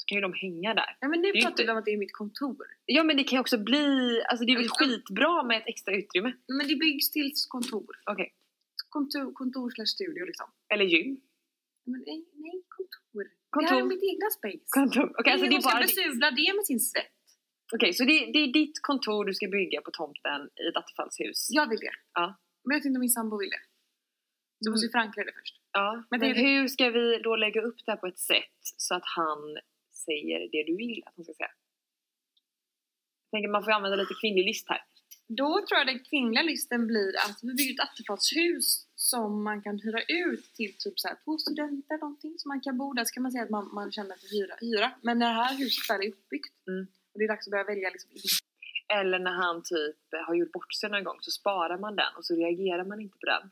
kan 0.08 0.16
ju 0.18 0.22
de 0.28 0.32
hänga 0.44 0.70
där. 0.80 0.90
Nej 1.00 1.08
men 1.10 1.18
nu 1.22 1.28
Det 1.32 1.42
pratar 1.44 1.64
vi 1.64 1.70
om 1.70 1.78
att 1.78 1.84
det 1.84 1.94
är 1.96 2.02
mitt 2.06 2.16
kontor. 2.22 2.66
Ja 2.96 3.02
men 3.04 3.16
det 3.16 3.24
kan 3.24 3.36
ju 3.36 3.40
också 3.40 3.58
bli, 3.70 3.86
alltså 4.28 4.42
det 4.46 4.52
är 4.52 4.56
väl 4.62 4.70
Mm. 4.72 4.78
skitbra 4.78 5.42
med 5.48 5.56
ett 5.60 5.68
extra 5.72 5.92
utrymme. 6.00 6.30
Men 6.56 6.64
det 6.70 6.76
byggs 6.86 7.10
till 7.10 7.30
kontor. 7.48 7.92
Okej. 8.12 8.28
Kontor, 8.88 9.32
kontor 9.32 9.70
slash 9.70 9.86
studio 9.96 10.22
liksom. 10.30 10.46
Eller 10.74 10.84
gym. 10.84 11.20
Men 11.92 12.00
nej, 12.06 12.20
nej 12.44 12.56
kontor. 12.76 13.24
Kontor. 13.50 13.68
Det 13.70 13.74
här 13.74 13.80
är 13.86 13.88
mitt 13.94 14.02
egna 14.12 14.28
space. 14.38 14.64
Kontor. 14.78 15.06
Okej 15.18 15.32
alltså 15.32 15.46
det 15.50 15.56
är 15.56 15.60
ska 15.60 15.70
bara 15.70 15.82
ditt. 15.86 15.96
besudla 15.96 16.30
det 16.30 16.50
med 16.58 16.64
sin 16.66 16.80
svett. 16.80 17.14
Okej 17.74 17.92
så 17.92 18.04
det, 18.04 18.16
det 18.34 18.38
är 18.46 18.52
ditt 18.60 18.76
kontor 18.82 19.24
du 19.24 19.34
ska 19.34 19.46
bygga 19.48 19.80
på 19.86 19.90
tomten 19.90 20.40
i 20.62 20.64
ett 20.70 20.76
attefallshus. 20.76 21.38
Jag 21.50 21.66
vill 21.70 21.78
det. 21.86 21.96
Ja. 22.18 22.26
Men 22.64 22.74
jag 22.74 22.78
vet 22.80 22.84
inte 22.86 22.96
om 22.98 23.00
min 23.00 23.16
sambo 23.20 23.38
vill 23.42 23.50
det. 23.56 23.62
Så 24.60 24.64
jag 24.66 24.70
måste 24.72 24.86
ju 24.86 24.90
förankra 24.96 25.24
det 25.24 25.32
först. 25.40 25.56
Ja, 25.72 25.88
men, 26.10 26.20
Men 26.20 26.34
det- 26.34 26.40
hur 26.42 26.68
ska 26.68 26.90
vi 26.90 27.18
då 27.24 27.36
lägga 27.36 27.60
upp 27.62 27.76
det 27.86 27.92
här 27.92 27.96
på 27.98 28.06
ett 28.06 28.18
sätt 28.18 28.58
så 28.76 28.94
att 28.94 29.02
han 29.16 29.38
säger 30.08 30.38
det 30.54 30.62
du 30.70 30.74
vill 30.84 31.02
att 31.06 31.14
han 31.16 31.24
ska 31.24 31.34
säga? 31.42 31.52
Jag 33.24 33.30
tänker 33.32 33.48
man 33.56 33.64
får 33.64 33.72
använda 33.76 33.96
lite 33.96 34.14
kvinnlig 34.22 34.44
list 34.50 34.66
här. 34.68 34.82
Då 35.40 35.48
tror 35.66 35.76
jag 35.80 35.86
den 35.92 36.02
kvinnliga 36.10 36.42
listen 36.52 36.86
blir 36.90 37.12
att 37.26 37.38
vi 37.42 37.50
bygger 37.58 37.74
ett 37.74 37.84
attefallshus 37.88 38.66
som 39.10 39.30
man 39.48 39.58
kan 39.62 39.76
hyra 39.84 40.00
ut 40.24 40.44
till 40.58 40.72
typ 40.82 40.96
så 41.00 41.08
här 41.08 41.16
två 41.24 41.32
studenter 41.44 41.96
någonting. 42.04 42.34
Så 42.38 42.48
man 42.52 42.60
kan 42.60 42.78
bo 42.80 42.86
där 42.92 43.04
så 43.04 43.12
kan 43.14 43.22
man 43.22 43.32
säga 43.32 43.44
att 43.44 43.50
man, 43.58 43.66
man 43.80 43.92
känner 43.96 44.16
för 44.22 44.28
hyra, 44.36 44.54
hyra. 44.66 44.88
Men 45.06 45.18
när 45.18 45.28
det 45.34 45.38
här 45.42 45.54
huset 45.62 45.90
väl 45.90 46.00
är 46.06 46.08
uppbyggt 46.14 46.54
Mm. 46.68 46.86
och 47.12 47.16
det 47.18 47.24
är 47.24 47.28
dags 47.28 47.46
att 47.46 47.50
börja 47.50 47.64
välja 47.72 47.88
liksom 47.94 48.10
Eller 49.00 49.18
när 49.26 49.36
han 49.44 49.56
typ 49.72 50.00
har 50.26 50.34
gjort 50.34 50.52
bort 50.52 50.72
sig 50.80 50.90
någon 50.90 51.04
gång 51.04 51.18
så 51.20 51.30
sparar 51.40 51.78
man 51.84 51.96
den 51.96 52.12
och 52.16 52.24
så 52.24 52.32
reagerar 52.42 52.84
man 52.84 53.00
inte 53.00 53.16
på 53.22 53.26
den. 53.26 53.42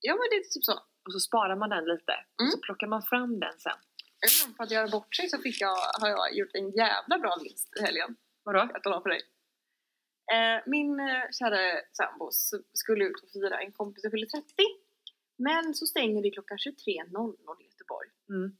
Ja 0.00 0.12
men 0.18 0.26
det 0.30 0.36
är 0.36 0.44
typ 0.54 0.64
så. 0.64 0.76
Och 1.06 1.12
så 1.16 1.20
sparar 1.28 1.56
man 1.56 1.70
den 1.70 1.84
lite 1.92 2.14
och 2.36 2.42
Mm. 2.42 2.50
så 2.52 2.58
plockar 2.66 2.86
man 2.86 3.02
fram 3.02 3.40
den 3.40 3.56
sen. 3.66 3.78
Även 4.26 4.54
för 4.54 4.64
att 4.64 4.70
göra 4.70 4.88
bort 4.88 5.14
sig 5.14 5.28
så 5.28 5.38
fick 5.38 5.60
jag, 5.60 5.76
har 6.00 6.08
jag 6.08 6.36
gjort 6.36 6.54
en 6.54 6.70
jävla 6.70 7.18
bra 7.18 7.36
vinst 7.42 7.70
i 7.78 7.82
helgen. 7.82 8.16
Vadå? 8.44 8.70
Jag 8.72 8.82
talar 8.82 9.00
för 9.00 9.08
dig. 9.08 9.22
Eh, 10.34 10.62
min 10.66 11.00
eh, 11.00 11.24
kära 11.38 11.60
sambo 11.92 12.30
skulle 12.82 13.04
ut 13.04 13.22
och 13.22 13.30
fira 13.30 13.60
en 13.60 13.72
kompis 13.72 14.02
som 14.02 14.10
fyller 14.10 14.26
30. 14.26 14.46
Men 15.38 15.74
så 15.74 15.86
stänger 15.86 16.22
det 16.22 16.30
klockan 16.30 16.58
23.00 16.58 17.60
i 17.60 17.64
Göteborg. 17.64 18.08
Mm. 18.28 18.56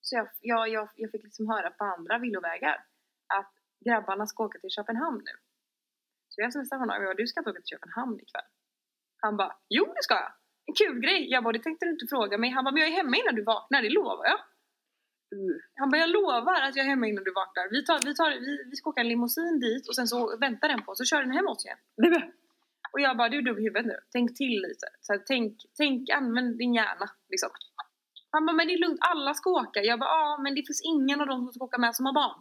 Så 0.00 0.16
jag, 0.16 0.28
jag, 0.40 0.68
jag, 0.68 0.88
jag 0.96 1.10
fick 1.10 1.22
liksom 1.22 1.48
höra 1.48 1.70
på 1.70 1.84
andra 1.84 2.18
villovägar 2.18 2.76
att 3.38 3.52
grabbarna 3.84 4.26
ska 4.26 4.44
åka 4.44 4.58
till 4.58 4.70
Köpenhamn 4.70 5.22
nu. 5.24 5.32
Så 6.28 6.40
jag 6.40 6.52
smsade 6.52 6.80
honom 6.80 6.96
och 6.96 7.02
jag 7.02 7.08
bara, 7.08 7.22
du 7.22 7.26
ska 7.26 7.40
inte 7.40 7.50
åka 7.50 7.60
till 7.60 7.74
Köpenhamn 7.74 8.20
ikväll. 8.20 8.48
Han 9.16 9.36
bara, 9.36 9.56
jo 9.68 9.84
det 9.84 10.02
ska 10.02 10.14
jag. 10.14 10.32
En 10.66 10.74
kul 10.74 11.00
grej. 11.00 11.30
Jag 11.30 11.44
bara, 11.44 11.52
det 11.52 11.62
tänkte 11.62 11.86
du 11.86 11.90
inte 11.90 12.06
fråga 12.08 12.38
mig. 12.38 12.50
Han 12.50 12.64
bara, 12.64 12.72
men 12.72 12.82
jag 12.82 12.90
är 12.92 12.96
hemma 12.96 13.16
innan 13.16 13.34
du 13.34 13.44
vaknar, 13.44 13.82
det 13.82 13.90
lovar 13.90 14.24
jag. 14.24 14.40
Uh. 15.34 15.56
Han 15.74 15.90
bara, 15.90 16.00
jag 16.00 16.10
lovar 16.10 16.60
att 16.62 16.76
jag 16.76 16.84
är 16.86 16.90
hemma 16.90 17.06
innan 17.06 17.24
du 17.24 17.32
vaknar. 17.32 17.68
Vi, 17.70 17.84
tar, 17.84 18.00
vi, 18.04 18.14
tar, 18.14 18.30
vi, 18.30 18.64
vi 18.70 18.76
ska 18.76 18.90
åka 18.90 19.00
en 19.00 19.08
limousin 19.08 19.60
dit 19.60 19.88
och 19.88 19.94
sen 19.94 20.08
så 20.08 20.38
väntar 20.38 20.68
den 20.68 20.82
på 20.82 20.92
oss 20.92 20.98
så 20.98 21.04
kör 21.04 21.20
den 21.20 21.30
hem 21.30 21.46
oss 21.48 21.64
igen. 21.64 21.78
Och 22.92 23.00
jag 23.00 23.16
bara, 23.16 23.28
du 23.28 23.38
är 23.38 23.42
dum 23.42 23.58
i 23.58 23.62
huvudet 23.62 23.86
nu. 23.86 23.98
Tänk 24.12 24.36
till 24.36 24.62
lite. 24.68 24.86
Så 25.00 25.12
här, 25.12 25.22
tänk, 25.26 25.56
tänk, 25.76 26.10
använd 26.10 26.58
din 26.58 26.74
hjärna. 26.74 27.10
Liksom. 27.28 27.50
Han 28.30 28.46
bara, 28.46 28.52
men 28.56 28.66
det 28.66 28.74
är 28.74 28.78
lugnt, 28.78 28.98
alla 29.00 29.34
ska 29.34 29.50
åka. 29.50 29.82
Jag 29.82 29.98
bara, 29.98 30.10
ja 30.10 30.38
men 30.42 30.54
det 30.54 30.62
finns 30.66 30.82
ingen 30.84 31.20
av 31.20 31.26
dem 31.26 31.40
som 31.44 31.52
ska 31.52 31.64
åka 31.64 31.78
med 31.78 31.94
som 31.96 32.06
har 32.06 32.12
barn. 32.12 32.40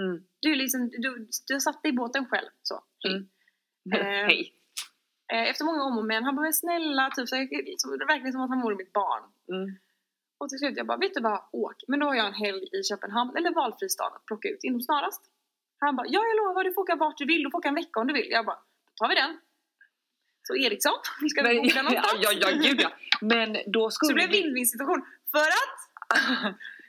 mm. 0.00 0.24
Du, 0.40 0.54
liksom, 0.54 0.88
du, 0.88 1.28
du 1.46 1.54
har 1.54 1.60
satt 1.60 1.82
dig 1.82 1.92
i 1.92 1.94
båten 1.94 2.26
själv. 2.26 2.48
Så. 2.62 2.84
Mm. 3.08 3.28
Eh, 3.94 4.26
Hej. 4.30 4.54
Eh, 5.32 5.50
Efter 5.50 5.64
många 5.64 5.82
om 5.82 5.98
och 5.98 6.04
men, 6.04 6.24
han 6.24 6.36
bara, 6.36 6.52
snälla, 6.52 7.10
typ, 7.10 7.28
så, 7.28 7.36
här, 7.36 7.98
det 7.98 8.04
verkligen 8.04 8.32
som 8.32 8.40
att 8.42 8.50
han 8.50 8.62
vore 8.62 8.76
mitt 8.76 8.92
barn. 8.92 9.22
Mm. 9.52 9.76
Och 10.40 10.48
till 10.48 10.58
slut 10.58 10.76
jag 10.76 10.86
bara, 10.86 10.98
vet 10.98 11.14
du 11.14 11.20
vad, 11.20 11.40
åk. 11.52 11.78
Men 11.88 12.00
då 12.00 12.06
har 12.06 12.14
jag 12.14 12.26
en 12.26 12.34
helg 12.44 12.64
i 12.78 12.82
Köpenhamn, 12.88 13.36
eller 13.36 13.50
valfri 13.54 13.88
stad 13.88 14.12
att 14.16 14.26
plocka 14.26 14.48
ut 14.48 14.64
inom 14.64 14.80
snarast. 14.80 15.22
Han 15.78 15.96
bara, 15.96 16.06
ja 16.06 16.20
jag 16.28 16.36
lovar, 16.36 16.64
du 16.64 16.72
får 16.72 16.82
åka 16.82 16.96
vart 16.96 17.18
du 17.18 17.26
vill, 17.26 17.42
du 17.44 17.50
får 17.50 17.58
åka 17.58 17.68
en 17.68 17.74
vecka 17.74 18.00
om 18.00 18.06
du 18.06 18.14
vill. 18.14 18.30
Jag 18.30 18.46
bara, 18.46 18.56
då 18.86 18.92
tar 18.96 19.08
vi 19.08 19.14
den. 19.14 19.40
Så 20.42 20.56
Eriksson, 20.56 20.98
vi 21.22 21.28
ska 21.28 21.42
Men, 21.42 21.56
boka 21.56 21.68
ja, 21.76 21.82
någonstans. 21.82 22.18
ja, 22.22 22.32
ja, 22.40 22.48
gud 22.66 22.80
ja. 22.80 22.90
Men 23.20 23.56
då 23.66 23.90
Så 23.90 23.94
skulle 23.94 24.22
det 24.22 24.28
blev 24.28 24.40
win-win 24.42 24.64
situation. 24.64 25.02
För 25.34 25.50
att, 25.60 25.78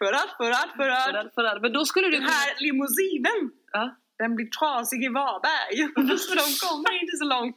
för 0.01 0.13
att, 0.21 0.31
för 0.37 0.51
att, 0.51 0.69
för 0.71 0.77
För 0.77 0.89
att, 0.89 1.25
att, 1.25 1.33
för 1.33 1.43
att, 1.43 1.61
men 1.61 1.73
då 1.73 1.85
skulle 1.85 2.07
du 2.07 2.11
den 2.11 2.23
här 2.35 2.47
limousinen, 2.65 3.39
Ja. 3.71 3.95
den 4.17 4.35
blir 4.35 4.45
trasig 4.59 5.03
i 5.03 5.09
Varberg. 5.09 5.77
Så 6.17 6.33
de 6.35 6.47
kommer 6.67 6.91
inte 7.01 7.17
så 7.17 7.25
långt. 7.25 7.55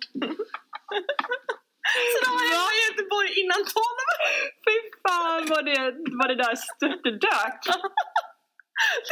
Så 2.12 2.16
de 2.24 2.30
var 2.38 2.46
hemma 2.54 2.70
i 2.76 2.78
Göteborg 2.86 3.30
innan 3.40 3.60
tolv. 3.76 4.08
Fy 4.64 4.76
fan 5.04 5.42
vad 5.52 5.62
det, 5.68 5.80
vad 6.18 6.28
det 6.32 6.38
där 6.44 6.56
störtdök. 6.68 7.60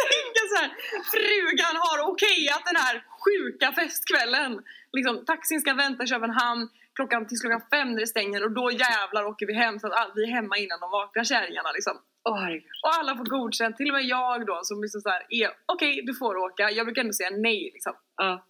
Tänka 0.01 0.43
så 0.51 0.57
här, 0.61 0.71
frugan 1.15 1.77
har 1.85 1.99
okejat 2.11 2.65
den 2.71 2.79
här 2.85 2.97
sjuka 3.23 3.73
festkvällen. 3.73 4.51
Liksom, 4.97 5.25
taxin 5.25 5.61
ska 5.61 5.75
vänta 5.75 6.05
i 6.05 6.07
Köpenhamn 6.07 6.69
klockan, 6.95 7.27
tills 7.27 7.41
klockan 7.41 7.63
fem 7.71 7.89
när 7.93 8.01
det 8.01 8.07
stänger 8.07 8.45
och 8.45 8.53
då 8.61 8.71
jävlar 8.71 9.25
åker 9.25 9.47
vi 9.47 9.55
hem 9.55 9.79
så 9.79 9.87
att 9.87 10.13
vi 10.15 10.23
är 10.23 10.33
hemma 10.39 10.57
innan 10.57 10.81
de 10.81 10.91
vaknar 10.91 11.25
kärringarna 11.25 11.73
liksom. 11.73 11.97
Herregud. 12.25 12.71
Och 12.85 12.95
alla 12.99 13.17
får 13.17 13.25
godkänt, 13.25 13.77
till 13.77 13.91
och 13.91 13.95
med 13.95 14.05
jag 14.05 14.47
då 14.47 14.61
som 14.63 14.83
liksom 14.83 15.01
så 15.01 15.09
här, 15.09 15.27
är 15.29 15.51
okej 15.67 16.03
du 16.07 16.15
får 16.15 16.37
åka, 16.37 16.71
jag 16.71 16.87
brukar 16.87 17.01
ändå 17.03 17.13
säga 17.13 17.31
nej 17.31 17.71
liksom. 17.75 17.95
Ja. 18.17 18.47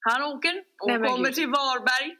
Han 0.00 0.22
åker 0.22 0.62
och 0.82 0.88
Nej, 0.88 1.08
kommer 1.08 1.30
till 1.30 1.48
Varberg. 1.48 2.16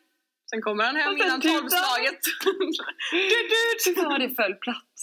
Sen 0.55 0.63
kommer 0.63 0.85
han 0.89 0.97
hem 0.97 1.17
innan 1.17 1.41
tolvslaget. 1.41 2.21
du, 2.41 3.95
du, 3.95 4.03
vad 4.13 4.21
det 4.21 4.31
föll 4.41 4.55
platt. 4.65 4.95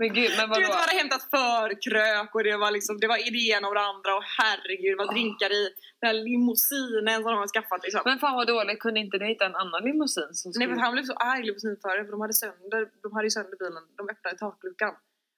Men 0.00 0.08
gud, 0.18 0.30
men 0.38 0.44
Du 0.50 0.54
vet, 0.60 0.68
vadå? 0.68 0.74
de 0.74 0.80
hade 0.84 0.96
hämtat 1.02 1.24
förkrök 1.36 2.30
och 2.36 2.44
det 2.48 2.56
var 2.64 2.70
liksom, 2.76 2.94
det 3.02 3.08
var 3.14 3.20
idén 3.30 3.62
och 3.68 3.74
det 3.78 3.84
andra 3.92 4.10
och 4.18 4.26
herregud, 4.38 4.94
var 5.00 5.08
Ah. 5.08 5.14
drinkar 5.16 5.50
i 5.60 5.62
den 6.00 6.06
här 6.08 6.16
limousinen 6.28 7.18
som 7.22 7.30
de 7.34 7.38
har 7.44 7.50
skaffat 7.56 7.80
liksom. 7.84 8.02
Men 8.08 8.18
fan 8.22 8.34
vad 8.40 8.46
dåligt, 8.54 8.80
kunde 8.84 9.00
inte 9.04 9.16
ni 9.18 9.26
hitta 9.32 9.46
en 9.50 9.58
annan 9.62 9.80
limousin 9.88 10.30
som 10.40 10.48
Nej 10.48 10.54
skulle... 10.54 10.74
för 10.76 10.82
han 10.86 10.92
blev 10.96 11.04
så 11.12 11.16
arg 11.30 11.42
limousinförare 11.48 12.02
för 12.06 12.12
de 12.16 12.20
hade 12.24 12.36
sönder, 12.44 12.80
de 13.04 13.08
hade 13.16 13.26
ju 13.30 13.34
sönder 13.38 13.56
bilen, 13.62 13.84
de 13.98 14.02
öppnade 14.14 14.36
takluckan. 14.46 14.94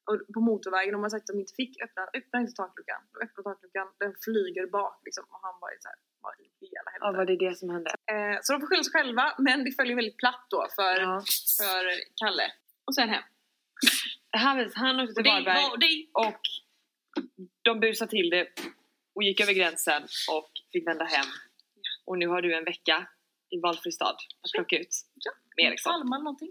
Och 0.08 0.16
på 0.34 0.40
motorvägen, 0.50 0.92
de 0.96 1.00
har 1.06 1.10
sagt 1.14 1.24
att 1.26 1.32
de 1.34 1.40
inte 1.44 1.56
fick 1.62 1.72
öppna, 1.84 2.02
öppna 2.18 2.36
inte 2.42 2.54
takluckan. 2.62 3.00
De 3.12 3.16
öppnar 3.24 3.42
takluckan, 3.50 3.86
den 4.02 4.12
flyger 4.24 4.64
bak 4.78 4.96
liksom 5.06 5.24
och 5.32 5.40
han 5.46 5.54
bara 5.62 5.70
är 5.76 5.80
såhär, 5.86 5.98
vad 6.22 6.34
i 6.40 6.44
hela 6.60 6.90
Ja, 7.00 7.06
helvete. 7.06 7.16
var 7.18 7.24
det 7.26 7.36
det 7.50 7.56
som 7.58 7.70
hände? 7.70 7.90
Eh, 8.12 8.38
så 8.42 8.52
de 8.52 8.60
får 8.60 8.66
skylla 8.68 8.82
sig 8.84 8.92
själva, 8.92 9.34
men 9.38 9.64
det 9.64 9.72
följer 9.72 9.96
väldigt 9.96 10.16
platt 10.16 10.46
då 10.50 10.66
för, 10.76 11.00
Ja. 11.00 11.22
för 11.60 11.82
Kalle. 12.24 12.52
Och 12.86 12.94
sen 12.94 13.08
hem. 13.08 13.22
Han, 14.30 14.70
han 14.74 15.00
åkte 15.00 15.14
till 15.14 15.24
Varberg 15.32 15.62
var 15.70 15.76
det. 15.76 16.06
och 16.12 16.40
de 17.62 17.80
busade 17.80 18.10
till 18.10 18.30
det 18.30 18.46
och 19.14 19.22
gick 19.22 19.40
över 19.40 19.52
gränsen 19.52 20.02
och 20.30 20.50
fick 20.72 20.86
vända 20.86 21.04
hem. 21.04 21.26
Och 22.06 22.18
nu 22.18 22.26
har 22.28 22.42
du 22.42 22.54
en 22.54 22.64
vecka 22.64 23.08
i 23.50 23.60
valfri 23.60 23.92
stad 23.92 24.16
att 24.42 24.50
plocka 24.54 24.76
ut 24.78 24.88
Ja. 25.14 25.32
med 25.56 25.64
Eriksson. 25.66 25.94
Eller 25.94 26.18
någonting. 26.24 26.50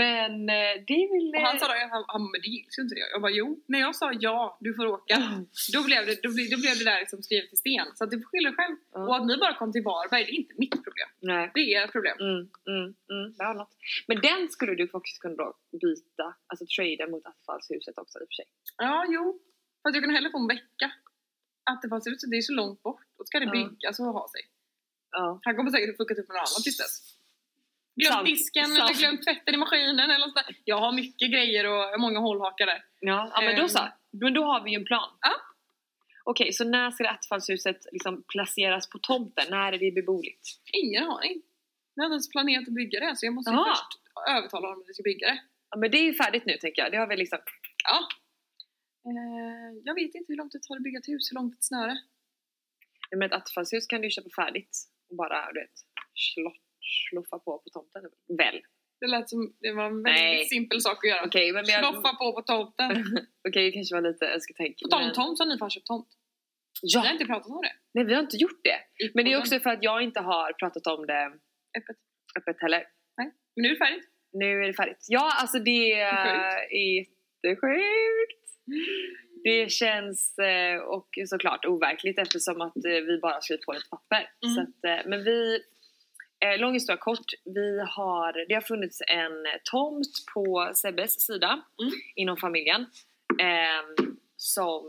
Men 0.00 0.32
eh, 0.48 0.74
det 0.90 1.02
väl... 1.12 1.26
Och 1.36 1.42
han 1.48 1.56
eh, 1.56 1.60
sa 1.60 1.66
då, 1.68 1.74
han, 1.94 2.04
han, 2.06 2.22
men 2.32 2.40
det 2.44 2.50
gills 2.56 2.78
ju 2.78 2.82
inte 2.82 2.94
det. 2.94 3.06
Jag 3.14 3.22
bara, 3.22 3.32
jo. 3.40 3.46
När 3.66 3.80
jag 3.86 3.94
sa 3.96 4.12
ja, 4.12 4.58
du 4.60 4.74
får 4.74 4.86
åka. 4.86 5.16
Då 5.74 5.80
blev 5.88 6.06
det, 6.06 6.22
då 6.22 6.28
blev, 6.34 6.46
då 6.54 6.58
blev 6.64 6.74
det 6.80 6.86
där 6.90 7.00
liksom 7.00 7.22
skrivet 7.22 7.52
i 7.52 7.56
sten. 7.56 7.86
Så 7.94 8.04
att 8.04 8.10
du 8.10 8.16
får 8.20 8.28
skylla 8.30 8.48
dig 8.50 8.56
själv. 8.56 8.76
Ja. 8.92 9.00
Och 9.08 9.16
att 9.16 9.26
ni 9.26 9.36
bara 9.44 9.54
kom 9.60 9.72
till 9.72 9.82
Varberg, 9.82 10.24
det 10.24 10.32
är 10.34 10.40
inte 10.42 10.54
mitt 10.64 10.78
problem. 10.86 11.10
Nej. 11.20 11.50
Det 11.54 11.60
är 11.60 11.84
ert 11.84 11.92
problem. 11.92 12.16
Mm, 12.20 12.40
mm, 12.72 12.86
mm, 13.12 13.26
det 13.36 13.44
har 13.44 13.54
något. 13.54 13.74
Men 14.08 14.16
den 14.28 14.48
skulle 14.54 14.74
du 14.74 14.88
faktiskt 14.88 15.18
kunna 15.24 15.46
byta, 15.82 16.26
alltså 16.50 16.64
trada 16.76 17.04
mot 17.12 17.26
attefallshuset 17.30 17.98
också 18.02 18.14
i 18.20 18.22
och 18.24 18.30
för 18.30 18.36
sig. 18.40 18.48
Ja, 18.76 18.96
jo. 19.14 19.24
Fast 19.82 19.94
jag 19.96 20.04
kan 20.04 20.14
hellre 20.14 20.30
få 20.30 20.38
en 20.38 20.52
vecka. 20.56 20.86
Attefallshuset, 21.72 22.30
det 22.30 22.36
är 22.36 22.46
så 22.50 22.52
långt 22.52 22.82
bort. 22.82 23.06
Då 23.18 23.24
ska 23.24 23.40
det 23.40 23.50
byggas 23.58 24.00
och 24.00 24.06
ha 24.06 24.26
sig. 24.34 24.42
Ja. 25.10 25.40
Han 25.42 25.56
kommer 25.56 25.70
säkert 25.70 25.90
att 25.90 25.96
fuckat 25.96 26.18
upp 26.18 26.28
något 26.28 26.36
annat 26.36 26.62
tills 26.64 26.78
dess. 26.84 26.94
Glömt 27.96 28.26
disken 28.26 28.66
Sant. 28.66 28.78
eller 28.90 28.98
glömt 29.00 29.22
tvätten 29.24 29.54
i 29.54 29.56
maskinen 29.56 30.10
eller 30.10 30.26
sådär. 30.28 30.56
Jag 30.64 30.78
har 30.78 30.92
mycket 30.92 31.30
grejer 31.32 31.64
och 31.66 32.00
många 32.00 32.18
hållhakar 32.18 32.66
där. 32.66 32.84
Ja, 33.00 33.30
ja 33.34 33.40
men 33.40 33.56
då 33.56 33.62
Ehm. 33.62 33.68
så. 33.68 33.88
Men 34.10 34.34
då 34.34 34.44
har 34.44 34.64
vi 34.64 34.70
ju 34.70 34.76
en 34.76 34.84
plan. 34.84 35.08
Ja. 35.20 35.32
Okej, 36.24 36.52
så 36.52 36.64
när 36.64 36.90
ska 36.90 37.08
attefallshuset 37.08 37.86
liksom 37.92 38.24
placeras 38.28 38.90
på 38.90 38.98
tomten? 38.98 39.44
När 39.50 39.72
är 39.72 39.78
det 39.78 39.90
beboeligt? 39.90 40.48
Ingen 40.72 41.04
aning. 41.04 41.42
Jag 41.94 42.02
har 42.02 42.06
inte 42.06 42.12
ens 42.14 42.30
planerat 42.30 42.68
att 42.68 42.74
bygga 42.74 43.00
det 43.00 43.16
så 43.16 43.26
jag 43.26 43.34
måste 43.34 43.50
ju 43.50 43.56
Jaha. 43.56 43.74
först 43.74 44.00
övertala 44.28 44.66
honom 44.68 44.80
att 44.82 44.88
vi 44.88 44.94
ska 44.94 45.02
bygga 45.02 45.26
det. 45.26 45.38
Ja, 45.70 45.76
men 45.78 45.90
det 45.90 45.98
är 45.98 46.02
ju 46.02 46.14
färdigt 46.14 46.46
nu 46.46 46.56
tänker 46.56 46.82
jag. 46.82 46.92
Det 46.92 46.96
har 46.98 47.06
vi 47.06 47.16
liksom... 47.16 47.38
Ja. 47.84 47.98
Eh, 49.10 49.70
jag 49.84 49.94
vet 49.94 50.14
inte 50.14 50.24
hur 50.32 50.36
långt 50.36 50.52
det 50.52 50.62
tar 50.62 50.76
att 50.76 50.82
bygga 50.82 50.98
ett 50.98 51.08
hus, 51.08 51.30
hur 51.30 51.34
långt 51.34 51.54
ett 51.54 51.64
snöre. 51.64 51.96
Men 53.10 53.22
ett 53.22 53.32
attefallshus 53.32 53.86
kan 53.86 54.00
du 54.00 54.06
ju 54.06 54.10
köpa 54.10 54.30
färdigt 54.42 54.76
och 55.10 55.16
bara, 55.16 55.52
du 55.52 55.60
vet, 55.60 55.76
slå, 56.14 56.52
sluffa 57.10 57.38
på 57.38 57.50
på 57.64 57.70
tomten. 57.76 58.02
Väl? 58.38 58.60
Det 59.00 59.06
lät 59.06 59.28
som 59.30 59.40
det 59.60 59.72
var 59.72 59.86
en 59.86 60.02
väldigt 60.02 60.22
Nej. 60.22 60.44
simpel 60.44 60.80
sak 60.80 60.98
att 61.04 61.10
göra. 61.10 61.24
Okej, 61.26 61.52
men 61.52 61.64
jag... 61.66 61.80
Sloffa 61.84 62.10
på 62.20 62.32
på 62.32 62.42
tomten. 62.42 62.90
Okej, 63.48 63.62
det 63.66 63.72
kanske 63.72 63.94
var 63.94 64.02
lite 64.02 64.26
önsketänkande. 64.26 65.08
På 65.08 65.14
tomt 65.14 65.38
så 65.38 65.44
har 65.44 65.48
ni 65.48 65.58
fan 65.58 65.70
köpt 65.70 65.86
tomt. 65.86 66.08
Vi 66.82 66.88
Ja! 66.94 67.00
har 67.00 67.12
inte 67.12 67.24
pratat 67.24 67.46
om 67.50 67.60
det. 67.62 67.72
Nej, 67.94 68.04
vi 68.04 68.14
har 68.14 68.22
inte 68.22 68.36
gjort 68.36 68.60
det. 68.64 69.04
i 69.04 69.10
Men 69.14 69.24
det 69.24 69.32
är 69.32 69.38
också 69.38 69.60
för 69.60 69.70
att 69.70 69.82
jag 69.82 70.02
inte 70.02 70.20
har 70.20 70.52
pratat 70.52 70.86
om 70.86 71.06
det 71.06 71.24
Öppet. 71.78 71.96
öppet 72.38 72.56
heller. 72.60 72.82
Men 73.16 73.32
nu 73.56 73.68
är 73.68 73.72
det 73.72 73.78
färdigt. 73.78 74.08
Nu 74.32 74.62
är 74.62 74.66
det 74.66 74.74
färdigt. 74.74 75.06
Ja, 75.08 75.32
alltså 75.40 75.58
det 75.58 75.92
är 75.92 76.58
jättesjukt. 76.88 78.44
Det 79.44 79.70
känns 79.72 80.38
eh, 80.38 80.76
och 80.80 81.08
såklart 81.26 81.64
overkligt 81.64 82.18
eftersom 82.18 82.60
att 82.60 82.76
eh, 82.76 83.00
vi 83.08 83.18
bara 83.22 83.32
har 83.34 83.40
skrivit 83.40 83.64
på 83.66 83.72
lite 83.72 83.88
papper. 83.90 84.30
Mm. 84.44 84.54
Så 84.54 84.60
att, 84.60 84.84
eh, 84.90 85.08
men 85.10 85.24
vi, 85.24 85.60
eh, 86.44 86.58
lång 86.60 86.72
historia 86.74 86.96
kort, 86.96 87.30
vi 87.44 87.80
har, 87.88 88.46
det 88.48 88.54
har 88.54 88.60
funnits 88.60 89.02
en 89.08 89.46
tomt 89.64 90.12
på 90.34 90.70
Sebbes 90.74 91.20
sida 91.26 91.62
Mm. 91.82 91.92
inom 92.14 92.36
familjen. 92.36 92.80
Eh, 93.40 94.04
som, 94.36 94.82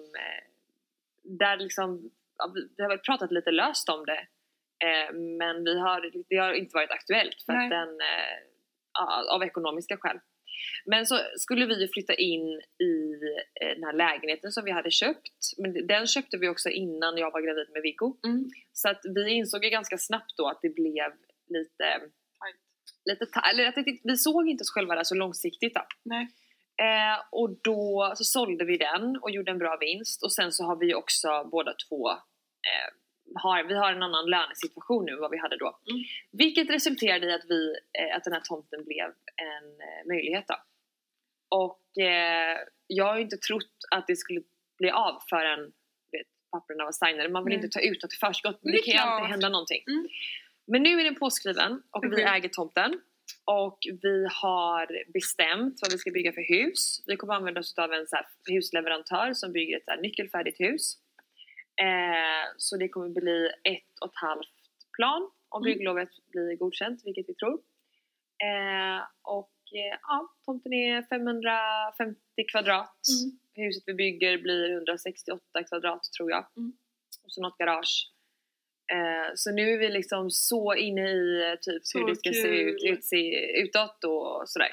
där 1.23 1.57
liksom, 1.57 2.11
vi- 2.55 2.83
har 2.83 2.89
väl 2.89 2.97
pratat 2.99 3.31
lite 3.31 3.51
löst 3.51 3.89
om 3.89 4.05
det. 4.05 4.27
Eh, 4.85 5.13
men 5.13 5.63
vi 5.63 5.79
har, 5.79 6.11
det 6.29 6.35
har 6.35 6.53
inte 6.53 6.73
varit 6.77 6.91
aktuellt 6.91 7.41
för 7.45 7.53
Nej. 7.53 7.63
att 7.65 7.69
den, 7.71 7.89
eh, 8.01 9.33
av 9.35 9.43
ekonomiska 9.43 9.97
skäl. 9.97 10.19
Men 10.85 11.05
så 11.05 11.19
skulle 11.37 11.65
vi 11.65 11.87
flytta 11.87 12.13
in 12.13 12.61
i 12.79 13.13
eh, 13.61 13.67
den 13.75 13.83
här 13.83 13.93
lägenheten 13.93 14.51
som 14.51 14.65
vi 14.65 14.71
hade 14.71 14.91
köpt. 14.91 15.39
Men 15.57 15.87
den 15.87 16.07
köpte 16.07 16.37
vi 16.37 16.49
också 16.49 16.69
innan 16.69 17.17
jag 17.17 17.31
var 17.31 17.41
gravid 17.41 17.69
med 17.73 17.81
Viggo. 17.81 18.17
Mm. 18.25 18.45
Så 18.73 18.89
att 18.89 19.01
vi 19.15 19.29
insåg 19.31 19.63
ju 19.63 19.69
ganska 19.69 19.97
snabbt 19.97 20.37
då 20.37 20.47
att 20.47 20.59
det 20.61 20.69
blev 20.69 21.11
lite... 21.47 22.01
lite 23.05 23.25
ta- 23.25 23.49
eller 23.49 23.65
att 23.65 23.75
det, 23.75 23.99
vi 24.03 24.17
såg 24.17 24.49
inte 24.49 24.61
oss 24.61 24.71
själva 24.71 24.95
där 24.95 25.03
så 25.03 25.15
långsiktigt 25.15 25.73
då. 25.73 25.85
Nej. 26.03 26.27
Eh, 26.81 27.23
och 27.31 27.49
då 27.63 28.13
så 28.15 28.23
sålde 28.23 28.65
vi 28.65 28.77
den 28.77 29.17
och 29.21 29.31
gjorde 29.31 29.51
en 29.51 29.57
bra 29.57 29.77
vinst 29.77 30.23
och 30.23 30.33
sen 30.33 30.51
så 30.51 30.63
har 30.63 30.75
vi 30.75 30.93
också 30.93 31.49
båda 31.51 31.73
två 31.89 32.11
eh, 32.11 32.89
har, 33.35 33.63
vi 33.63 33.75
har 33.75 33.91
en 33.91 34.03
annan 34.03 34.29
lönesituation 34.29 35.05
nu 35.05 35.11
än 35.11 35.19
vad 35.19 35.31
vi 35.31 35.37
hade 35.37 35.57
då. 35.57 35.79
Mm. 35.89 36.03
Vilket 36.31 36.69
resulterade 36.69 37.25
i 37.27 37.33
att, 37.33 37.45
vi, 37.49 37.75
eh, 37.99 38.15
att 38.15 38.23
den 38.23 38.33
här 38.33 38.41
tomten 38.41 38.83
blev 38.83 39.05
en 39.35 39.67
eh, 39.87 40.07
möjlighet 40.07 40.45
då. 40.47 40.55
Och 41.49 42.03
eh, 42.03 42.57
jag 42.87 43.05
har 43.05 43.15
ju 43.15 43.21
inte 43.21 43.37
trott 43.37 43.77
att 43.91 44.07
det 44.07 44.15
skulle 44.15 44.41
bli 44.77 44.89
av 44.89 45.21
förrän 45.29 45.59
vet, 46.11 46.27
papperna 46.51 46.83
var 46.83 46.91
signade. 46.91 47.29
Man 47.29 47.45
vill 47.45 47.57
Nej. 47.57 47.65
inte 47.65 47.79
ta 47.79 47.85
ut 47.85 48.03
något 48.03 48.13
i 48.13 48.17
förskott 48.17 48.59
Det 48.61 48.71
det 48.71 48.77
kan 48.77 48.93
ju 48.93 48.99
alltid 48.99 49.29
hända 49.29 49.49
någonting. 49.49 49.83
Mm. 49.87 50.07
Men 50.67 50.83
nu 50.83 50.99
är 50.99 51.03
den 51.03 51.15
påskriven 51.15 51.83
och 51.91 52.03
vi 52.03 52.07
Okej. 52.15 52.23
äger 52.23 52.49
tomten. 52.49 53.01
Och 53.45 53.77
vi 54.01 54.27
har 54.31 55.11
bestämt 55.13 55.79
vad 55.81 55.91
vi 55.91 55.97
ska 55.97 56.11
bygga 56.11 56.31
för 56.33 56.41
hus. 56.57 57.03
Vi 57.05 57.15
kommer 57.15 57.33
använda 57.33 57.59
oss 57.59 57.77
av 57.77 57.93
en 57.93 58.07
så 58.07 58.17
husleverantör 58.49 59.33
som 59.33 59.51
bygger 59.51 59.77
ett 59.77 59.83
så 59.85 60.01
nyckelfärdigt 60.01 60.59
hus. 60.59 60.97
Eh, 61.81 62.45
så 62.57 62.77
det 62.77 62.89
kommer 62.89 63.09
bli 63.09 63.47
ett 63.63 63.99
och 64.01 64.07
ett 64.07 64.15
halvt 64.27 64.49
plan 64.97 65.31
om 65.49 65.63
Mm. 65.63 65.73
bygglovet 65.73 66.09
blir 66.31 66.55
godkänt, 66.55 67.01
vilket 67.05 67.29
vi 67.29 67.33
tror. 67.35 67.53
Eh, 68.47 69.01
och 69.21 69.51
eh, 69.73 69.97
ja, 70.01 70.33
tomten 70.45 70.73
är 70.73 71.01
550 71.01 72.19
kvadrat. 72.51 73.01
Mm. 73.21 73.39
Huset 73.65 73.83
vi 73.85 73.93
bygger 73.93 74.37
blir 74.37 74.71
168 74.71 75.63
kvadrat 75.69 76.03
tror 76.17 76.31
jag. 76.31 76.45
Mm. 76.57 76.73
Och 77.23 77.31
så 77.31 77.41
något 77.41 77.57
garage. 77.57 78.11
Eh, 78.93 79.31
så 79.35 79.51
nu 79.51 79.73
är 79.73 79.77
vi 79.77 79.89
liksom 79.89 80.29
så 80.31 80.73
inne 80.75 81.09
i 81.09 81.51
eh, 81.51 81.55
typ 81.61 81.85
Så 81.85 81.99
hur 81.99 82.07
det 82.07 82.15
ska 82.15 82.29
se 82.33 82.41
kul. 82.41 82.69
ut, 82.69 82.83
utse, 82.83 83.21
utåt 83.63 84.03
och 84.03 84.49
sådär. 84.49 84.71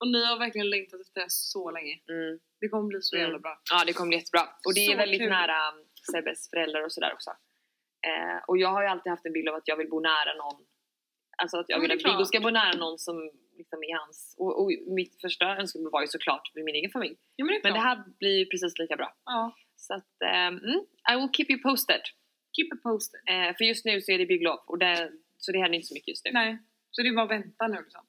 Och 0.00 0.08
ni 0.08 0.24
har 0.24 0.38
verkligen 0.38 0.70
längtat 0.70 1.00
efter 1.00 1.20
det 1.20 1.26
så 1.30 1.70
länge. 1.70 1.94
Mm. 2.10 2.38
Det 2.60 2.68
kommer 2.68 2.88
bli 2.88 2.98
så 3.02 3.16
Mm. 3.16 3.24
jävla 3.24 3.38
bra. 3.38 3.60
Ja, 3.72 3.84
det 3.86 3.92
kommer 3.92 4.08
bli 4.08 4.16
jättebra. 4.18 4.42
Och 4.66 4.74
det 4.74 4.80
är 4.86 4.90
Så 4.92 4.96
väldigt 4.96 5.20
kul. 5.20 5.30
nära 5.30 5.58
um, 5.72 5.84
Sebbes 6.12 6.50
föräldrar 6.50 6.82
och 6.84 6.92
sådär 6.92 7.12
också. 7.12 7.30
Eh, 8.08 8.38
och 8.48 8.58
jag 8.58 8.68
har 8.68 8.82
ju 8.82 8.88
alltid 8.88 9.10
haft 9.10 9.26
en 9.26 9.32
bild 9.32 9.48
av 9.48 9.54
att 9.54 9.68
jag 9.68 9.76
vill 9.76 9.88
bo 9.88 10.00
nära 10.00 10.34
någon. 10.44 10.60
Alltså 11.42 11.56
att 11.58 11.66
jag 11.68 11.76
Ja, 11.76 11.80
vill 11.82 11.90
är 11.90 11.94
att 11.94 12.04
Viggo 12.04 12.24
ska 12.24 12.40
bo 12.40 12.50
nära 12.50 12.72
någon 12.78 12.98
som 12.98 13.30
liksom 13.60 13.78
är 13.82 13.94
hans. 13.98 14.34
Och, 14.38 14.52
och 14.62 14.70
mitt 15.00 15.20
första 15.20 15.46
önskemål 15.60 15.90
var 15.92 16.00
ju 16.00 16.06
såklart 16.06 16.54
med 16.54 16.64
min 16.64 16.74
egen 16.74 16.90
familj. 16.90 17.16
Ja, 17.36 17.44
men 17.44 17.52
det 17.54 17.58
är 17.58 17.62
Men 17.62 17.72
det 17.72 17.80
här 17.88 18.04
blir 18.18 18.38
ju 18.38 18.46
precis 18.46 18.78
lika 18.78 18.96
bra. 18.96 19.14
Ja. 19.24 19.54
Så 19.76 19.94
att, 19.94 20.12
mm, 20.24 20.80
I 21.12 21.14
will 21.16 21.30
keep 21.36 21.46
you 21.50 21.62
posted. 21.62 22.00
Keep 22.56 22.68
it 22.74 22.82
posted. 22.82 23.20
Eh, 23.26 23.56
för 23.56 23.64
just 23.64 23.84
nu 23.84 24.00
så 24.00 24.12
är 24.12 24.18
det 24.18 24.26
bygglov 24.26 24.58
och 24.66 24.78
det, 24.78 25.12
så 25.38 25.52
det 25.52 25.58
händer 25.58 25.74
inte 25.76 25.86
så 25.88 25.94
mycket 25.94 26.08
just 26.08 26.24
nu. 26.24 26.30
Nej. 26.32 26.58
Så 26.90 27.02
det 27.02 27.08
är 27.08 27.12
bara 27.14 27.24
att 27.24 27.30
vänta 27.30 27.68
nu 27.68 27.80
liksom. 27.82 28.06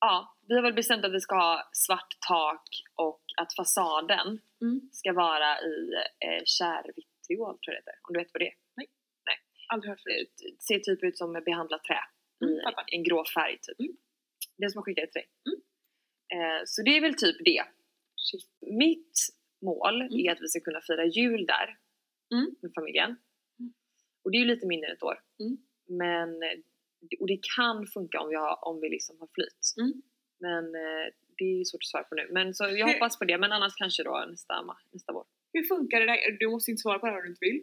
Ja, 0.00 0.36
vi 0.48 0.54
har 0.54 0.62
väl 0.62 0.72
bestämt 0.74 1.04
att 1.04 1.12
vi 1.12 1.20
ska 1.20 1.34
ha 1.34 1.68
svart 1.72 2.16
tak 2.28 2.68
och 2.94 3.22
att 3.36 3.54
fasaden 3.56 4.40
Mm. 4.62 4.80
ska 4.92 5.12
vara 5.12 5.60
i 5.60 5.92
eh, 6.18 6.42
kärvitriol 6.44 7.58
tror 7.58 7.74
jag 7.74 7.74
det 7.74 7.78
heter. 7.78 7.94
Om 8.08 8.12
du 8.12 8.18
vet 8.20 8.30
vad 8.32 8.40
det 8.42 8.46
är? 8.48 8.54
Aldrig 9.68 9.90
hört 9.90 10.00
förut. 10.00 10.32
Det 10.38 10.62
ser 10.62 10.78
typ 10.78 11.04
ut 11.04 11.18
som 11.18 11.32
behandlat 11.32 11.84
trä 11.84 11.98
Mm, 12.42 12.54
i 12.92 12.96
en 12.96 13.02
grå 13.02 13.24
färg 13.34 13.58
typ. 13.62 13.80
Mm. 13.80 13.92
Det 14.56 14.70
som 14.70 14.78
jag 14.78 14.84
skickade 14.84 15.06
till 15.06 15.20
dig. 15.22 15.28
Mm. 15.48 15.60
Eh, 16.58 16.62
så 16.66 16.82
det 16.82 16.96
är 16.96 17.00
väl 17.00 17.14
typ 17.14 17.36
det. 17.44 17.64
Mitt 18.60 19.18
mål 19.62 20.00
Mm. 20.02 20.12
är 20.18 20.32
att 20.32 20.40
vi 20.40 20.48
ska 20.48 20.60
kunna 20.60 20.80
fira 20.80 21.04
jul 21.04 21.46
där 21.46 21.76
Mm. 22.32 22.54
med 22.62 22.72
familjen. 22.74 23.16
Och 24.24 24.30
det 24.30 24.36
är 24.36 24.40
ju 24.40 24.46
lite 24.46 24.66
mindre 24.66 24.88
än 24.90 24.96
ett 24.96 25.02
år. 25.02 25.18
Mm. 25.40 25.56
Men, 25.88 26.42
eh, 26.42 26.58
och 27.20 27.26
det 27.26 27.40
kan 27.56 27.86
funka 27.86 28.20
om 28.20 28.28
vi, 28.28 28.36
har, 28.36 28.68
om 28.68 28.80
vi 28.80 28.88
liksom 28.88 29.16
har 29.20 29.28
flyt. 29.34 29.64
Mm. 29.80 29.92
Men 30.40 30.64
eh, 30.74 31.06
det 31.38 31.44
är 31.44 31.64
svårt 31.64 31.82
att 31.82 31.86
svara 31.92 32.04
på 32.04 32.14
nu. 32.14 32.28
Men 32.30 32.54
så 32.54 32.64
jag 32.64 32.86
hoppas 32.92 33.18
på 33.18 33.24
det. 33.24 33.38
Men 33.38 33.52
annars 33.52 33.74
kanske 33.76 34.02
då 34.02 34.24
nästa, 34.30 34.54
nästa 34.92 35.12
vår. 35.12 35.24
Hur 35.52 35.62
funkar 35.62 36.00
det 36.00 36.06
där? 36.06 36.36
Du 36.40 36.48
måste 36.48 36.70
inte 36.70 36.80
svara 36.80 36.98
på 36.98 37.06
det 37.06 37.12
här 37.12 37.18
om 37.18 37.24
du 37.24 37.30
inte 37.30 37.44
vill. 37.50 37.62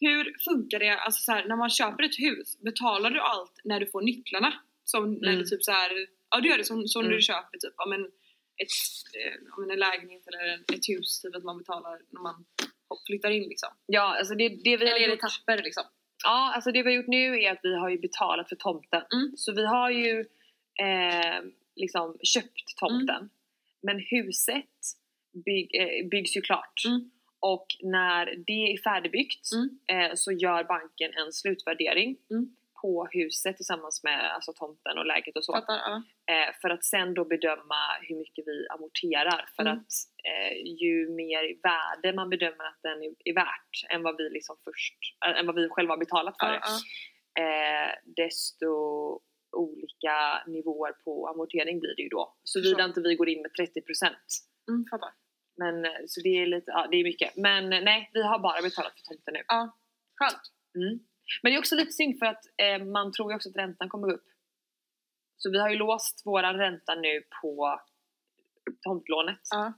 Hur 0.00 0.36
funkar 0.48 0.78
det, 0.78 0.88
alltså 0.98 1.22
så 1.22 1.32
här, 1.32 1.44
när 1.48 1.56
man 1.56 1.70
köper 1.70 2.02
ett 2.04 2.18
hus, 2.18 2.60
betalar 2.60 3.10
du 3.10 3.20
allt 3.20 3.60
när 3.64 3.80
du 3.80 3.86
får 3.86 4.02
nycklarna? 4.02 4.52
Som 4.84 5.12
när 5.14 5.28
Mm. 5.28 5.38
du 5.38 5.44
typ 5.44 5.62
så 5.64 5.70
här, 5.72 5.90
ja 6.30 6.40
du 6.40 6.48
gör 6.48 6.58
det 6.58 6.64
som, 6.64 6.88
som 6.88 7.02
när 7.02 7.08
Mm. 7.08 7.16
du 7.18 7.22
köper 7.22 7.58
typ, 7.58 7.74
ja 7.76 7.86
men 7.88 8.00
ett, 8.62 8.74
eh, 9.20 9.56
om 9.58 9.70
en 9.70 9.78
lägenhet 9.78 10.22
eller 10.28 10.44
en, 10.54 10.60
ett 10.60 10.88
hus, 10.88 11.20
typ 11.22 11.34
att 11.36 11.44
man 11.44 11.58
betalar 11.58 12.00
när 12.10 12.20
man 12.20 12.44
flyttar 13.06 13.30
in 13.30 13.42
liksom. 13.42 13.68
Ja, 13.86 14.16
alltså 14.18 14.34
det, 14.34 14.48
det 14.48 14.56
vi 14.64 14.72
Eller 14.74 14.86
är 14.96 14.98
det 15.00 15.06
gjort, 15.14 15.18
etapper 15.18 15.62
liksom? 15.62 15.84
ja, 16.24 16.52
alltså 16.54 16.72
det 16.72 16.82
vi 16.82 16.90
har 16.90 16.96
gjort 16.96 17.08
nu 17.08 17.40
är 17.42 17.52
att 17.52 17.60
vi 17.62 17.74
har 17.76 17.88
ju 17.90 17.98
betalat 17.98 18.48
för 18.48 18.56
tomten. 18.56 19.02
Mm. 19.14 19.32
Så 19.36 19.52
vi 19.52 19.66
har 19.66 19.90
ju 19.90 20.20
eh, 20.82 21.40
liksom 21.76 22.16
köpt 22.22 22.76
tomten. 22.80 23.30
Men 23.82 23.98
huset 23.98 24.74
bygg, 25.44 25.70
eh, 25.74 26.08
byggs 26.08 26.36
ju 26.36 26.40
klart. 26.40 26.84
Mm. 26.86 27.10
Och 27.40 27.66
när 27.82 28.26
det 28.46 28.72
är 28.72 28.82
färdigbyggt 28.82 29.48
Mm. 29.52 29.68
eh, 30.10 30.14
så 30.14 30.32
gör 30.32 30.64
banken 30.64 31.10
en 31.26 31.32
slutvärdering 31.32 32.16
Mm. 32.30 32.56
På 32.82 33.08
huset 33.10 33.56
tillsammans 33.56 34.04
med 34.04 34.34
alltså, 34.34 34.52
tomten 34.52 34.98
och 34.98 35.06
läget 35.06 35.36
och 35.36 35.44
så. 35.44 35.52
Fattar? 35.52 35.74
Ja. 35.88 35.94
Eh, 36.32 36.50
för 36.60 36.70
att 36.70 36.84
sen 36.84 37.14
då 37.14 37.24
bedöma 37.24 37.80
hur 38.08 38.16
mycket 38.16 38.44
vi 38.46 38.66
amorterar. 38.74 39.42
För 39.56 39.62
Mm. 39.62 39.72
att 39.78 39.92
eh, 40.30 40.52
ju 40.82 40.94
mer 41.20 41.44
värde 41.68 42.16
man 42.16 42.30
bedömer 42.30 42.64
att 42.64 42.80
den 42.82 42.98
är, 43.02 43.12
är 43.24 43.34
värt 43.34 43.74
än 43.94 44.02
vad 44.02 44.16
vi 44.16 44.30
liksom 44.30 44.56
först, 44.64 44.94
äh, 45.26 45.38
än 45.38 45.46
vad 45.46 45.54
vi 45.54 45.68
själva 45.68 45.92
har 45.92 45.98
betalat 45.98 46.34
för 46.40 46.46
Ja, 46.46 46.60
det. 47.34 47.42
Eh, 47.42 47.90
desto 48.16 48.70
olika 49.56 50.42
nivåer 50.46 50.92
på 51.04 51.28
amortering 51.28 51.80
blir 51.80 51.96
det 51.96 52.02
ju 52.02 52.08
då. 52.08 52.36
Såvida 52.44 52.84
inte 52.84 53.00
vi 53.00 53.14
går 53.14 53.28
in 53.28 53.42
med 53.42 53.50
30%. 53.52 54.16
Mm, 54.68 54.84
fattar. 54.90 55.10
Men 55.56 55.84
eh, 55.84 55.90
så 56.06 56.20
det 56.20 56.28
är 56.42 56.46
lite, 56.46 56.70
ja 56.70 56.88
det 56.90 56.96
är 56.96 57.04
mycket. 57.04 57.36
Men 57.36 57.72
eh, 57.72 57.80
nej, 57.82 58.10
vi 58.12 58.22
har 58.22 58.38
bara 58.38 58.62
betalat 58.62 58.92
för 58.96 59.02
tomten 59.14 59.34
nu. 59.34 59.42
Ja. 59.48 59.78
Skönt. 60.18 60.42
Mm. 60.76 60.98
Men 61.42 61.52
det 61.52 61.56
är 61.56 61.58
också 61.58 61.74
lite 61.74 61.92
synd 61.92 62.18
för 62.18 62.26
att 62.26 62.44
eh, 62.56 62.84
man 62.84 63.12
tror 63.12 63.32
ju 63.32 63.36
också 63.36 63.48
att 63.48 63.56
räntan 63.56 63.88
kommer 63.88 64.12
upp. 64.12 64.24
Så 65.36 65.50
vi 65.50 65.58
har 65.60 65.70
ju 65.70 65.76
låst 65.76 66.22
våran 66.24 66.56
ränta 66.56 66.94
nu 66.94 67.22
på 67.42 67.80
tomtlånet 68.80 69.40
Ja. 69.50 69.72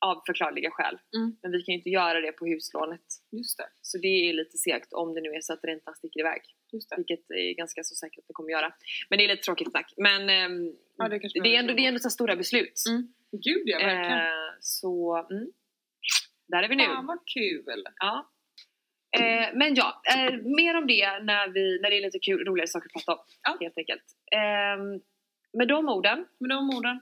av 0.00 0.22
förklarliga 0.26 0.70
skäl. 0.70 0.98
Mm. 1.16 1.36
Men 1.42 1.52
vi 1.52 1.62
kan 1.62 1.72
ju 1.72 1.78
inte 1.78 1.90
göra 1.90 2.20
det 2.20 2.32
på 2.32 2.46
huslånet. 2.46 3.06
Just 3.30 3.58
det. 3.58 3.68
Så 3.82 3.98
det 3.98 4.08
är 4.08 4.32
lite 4.32 4.58
segt 4.58 4.92
om 4.92 5.14
det 5.14 5.20
nu 5.20 5.28
är 5.28 5.40
så 5.40 5.52
att 5.52 5.64
räntan 5.64 5.94
sticker 5.94 6.20
iväg. 6.20 6.42
Just 6.72 6.90
det. 6.90 6.96
Vilket 6.96 7.30
är 7.30 7.54
ganska 7.54 7.82
så 7.84 7.94
säkert 7.94 8.18
att 8.18 8.28
det 8.28 8.34
kommer 8.34 8.50
göra. 8.50 8.74
Men 9.08 9.18
det 9.18 9.24
är 9.24 9.28
lite 9.28 9.42
tråkigt 9.42 9.70
snack. 9.70 9.94
Men 9.96 10.30
ehm, 10.30 10.72
Ja, 10.98 11.08
det 11.08 11.18
det, 11.18 11.56
är 11.56 11.58
ändå, 11.58 11.74
det 11.74 11.82
är 11.84 11.88
ändå 11.88 12.00
så 12.00 12.10
stora 12.10 12.36
beslut. 12.36 12.82
Mm. 12.88 13.12
Gud 13.32 13.62
ja, 13.64 13.78
verkligen. 13.78 14.18
Eh, 14.18 14.54
så 14.60 15.26
mm. 15.30 15.52
där 16.48 16.62
är 16.62 16.68
vi 16.68 16.76
nu. 16.76 16.84
Fan 16.84 17.06
vad 17.06 17.26
kul. 17.26 17.84
Ja. 17.96 18.30
Eh, 19.16 19.48
men 19.54 19.74
ja, 19.74 20.02
eh, 20.16 20.32
mer 20.36 20.76
om 20.76 20.86
det 20.86 21.18
när, 21.22 21.48
vi, 21.48 21.78
när 21.82 21.90
det 21.90 21.96
är 21.98 22.02
lite 22.02 22.18
kul, 22.18 22.44
roligare 22.44 22.68
saker 22.68 22.86
att 22.88 22.92
prata 22.92 23.20
om. 23.20 23.26
Ja. 23.42 23.56
Helt 23.60 23.78
enkelt. 23.78 24.02
Eh, 24.32 25.00
med 25.58 25.68
de 25.68 25.88
orden 25.88 26.26
Med 26.38 26.50
de 26.50 26.70
orden. 26.70 27.00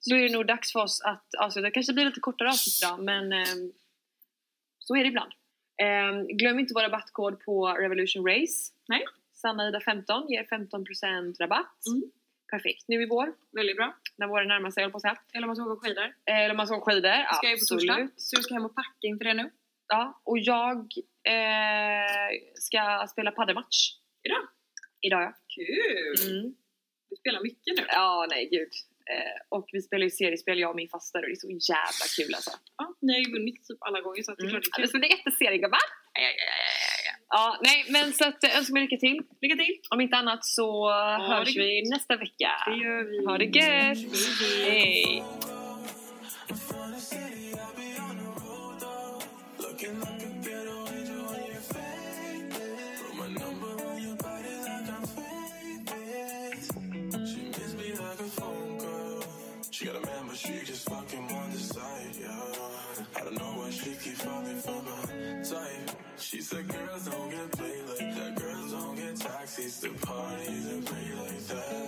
så 0.00 0.14
är 0.14 0.22
det 0.22 0.32
nog 0.32 0.46
dags 0.46 0.72
för 0.72 0.80
oss 0.80 1.02
att 1.04 1.34
avsluta. 1.38 1.64
Det 1.66 1.70
kanske 1.70 1.92
blir 1.92 2.04
lite 2.04 2.20
kortare 2.20 2.48
avsnitt 2.48 2.78
idag 2.82 3.04
men 3.04 3.32
eh, 3.32 3.54
så 4.78 4.96
är 4.96 5.00
det 5.00 5.08
ibland. 5.08 5.32
Eh, 5.82 6.36
glöm 6.36 6.58
inte 6.58 6.74
vår 6.74 6.82
rabattkod 6.82 7.40
på 7.40 7.68
Revolution 7.68 8.26
Race. 8.26 8.72
Nej. 8.88 9.04
Samma 9.32 9.80
15 9.84 10.28
ger 10.28 10.44
15% 10.44 11.38
rabatt. 11.40 11.86
Mm. 11.86 12.10
Perfekt 12.50 12.84
nu 12.88 13.02
i 13.02 13.06
vår, 13.06 13.32
Väldigt 13.52 13.76
bra. 13.76 13.96
när 14.16 14.26
våren 14.26 14.48
närmar 14.48 14.70
sig 14.70 14.90
på 14.90 15.00
säga. 15.00 15.18
Eller 15.32 15.44
om 15.44 15.48
man 15.48 15.56
ska 15.56 15.64
åka 15.64 15.88
skidor. 15.88 16.04
Eh, 16.04 16.38
Eller 16.38 16.50
om 16.50 16.56
man 16.56 16.66
ska 16.66 16.76
åka 16.76 16.90
skidor. 16.90 17.32
Ska 17.34 17.46
jag 17.46 17.52
ju 17.52 17.58
på 17.58 17.64
torsdag. 17.68 18.08
Så 18.16 18.36
jag 18.36 18.44
ska 18.44 18.54
hem 18.54 18.64
och 18.64 18.74
packa 18.74 19.06
inför 19.06 19.24
det 19.24 19.34
nu. 19.34 19.50
Ja, 19.88 20.20
och 20.24 20.38
jag 20.38 20.92
eh, 21.34 22.30
ska 22.54 23.06
spela 23.12 23.30
paddelmatch. 23.30 23.78
Idag? 24.26 24.42
Idag 25.06 25.22
ja. 25.22 25.32
Kul! 25.54 26.30
Mm. 26.30 26.54
Du 27.10 27.16
spelar 27.16 27.40
mycket 27.42 27.72
nu. 27.78 27.84
Ja, 27.88 28.26
nej 28.30 28.48
gud. 28.52 28.72
Eh, 29.12 29.36
och 29.48 29.66
vi 29.72 29.80
spelar 29.82 30.04
ju 30.04 30.10
seriespel 30.10 30.58
jag 30.58 30.70
och 30.70 30.76
min 30.76 30.88
faster 30.88 31.18
och 31.22 31.28
det 31.28 31.32
är 31.32 31.42
så 31.60 31.72
jävla 31.72 32.06
kul 32.18 32.34
alltså. 32.34 32.50
Ja, 32.78 32.84
ni 33.00 33.12
har 33.12 33.20
ju 33.20 33.30
vunnit 33.32 33.64
typ 33.68 33.78
alla 33.80 34.00
gånger 34.00 34.22
så 34.22 34.32
att 34.32 34.38
det 34.38 34.44
är 34.44 34.48
Mm. 34.48 34.60
klart 34.62 34.64
det 34.64 34.80
är 34.80 34.82
kul. 34.82 34.88
Så 34.88 34.98
det 34.98 35.46
är 35.46 35.62
gubbar. 35.66 35.86
Ja, 36.14 36.20
ja, 36.22 36.28
ja, 36.28 36.54
ja, 36.76 36.98
ja. 37.08 37.14
Ja, 37.30 37.58
nej 37.68 37.84
men 37.94 38.12
så 38.12 38.24
att 38.28 38.44
eh, 38.44 38.56
önskar 38.58 38.72
mig 38.74 38.82
lycka 38.82 38.96
till. 38.96 39.18
Lycka 39.40 39.56
till! 39.56 39.74
Om 39.90 40.00
inte 40.00 40.16
annat 40.16 40.44
så 40.44 40.90
hörs 41.28 41.54
det 41.54 41.60
vi 41.60 41.82
nästa 41.90 42.16
vecka. 42.16 42.50
Det 42.66 42.76
gör 42.84 43.02
vi. 43.10 43.26
Ha 43.26 43.38
det 43.38 43.44
gött! 43.44 43.98
Hej! 44.66 45.22
Taxis 69.58 69.80
to 69.80 70.06
parties 70.06 70.66
and 70.66 70.86
play 70.86 71.12
like 71.16 71.38
that. 71.48 71.87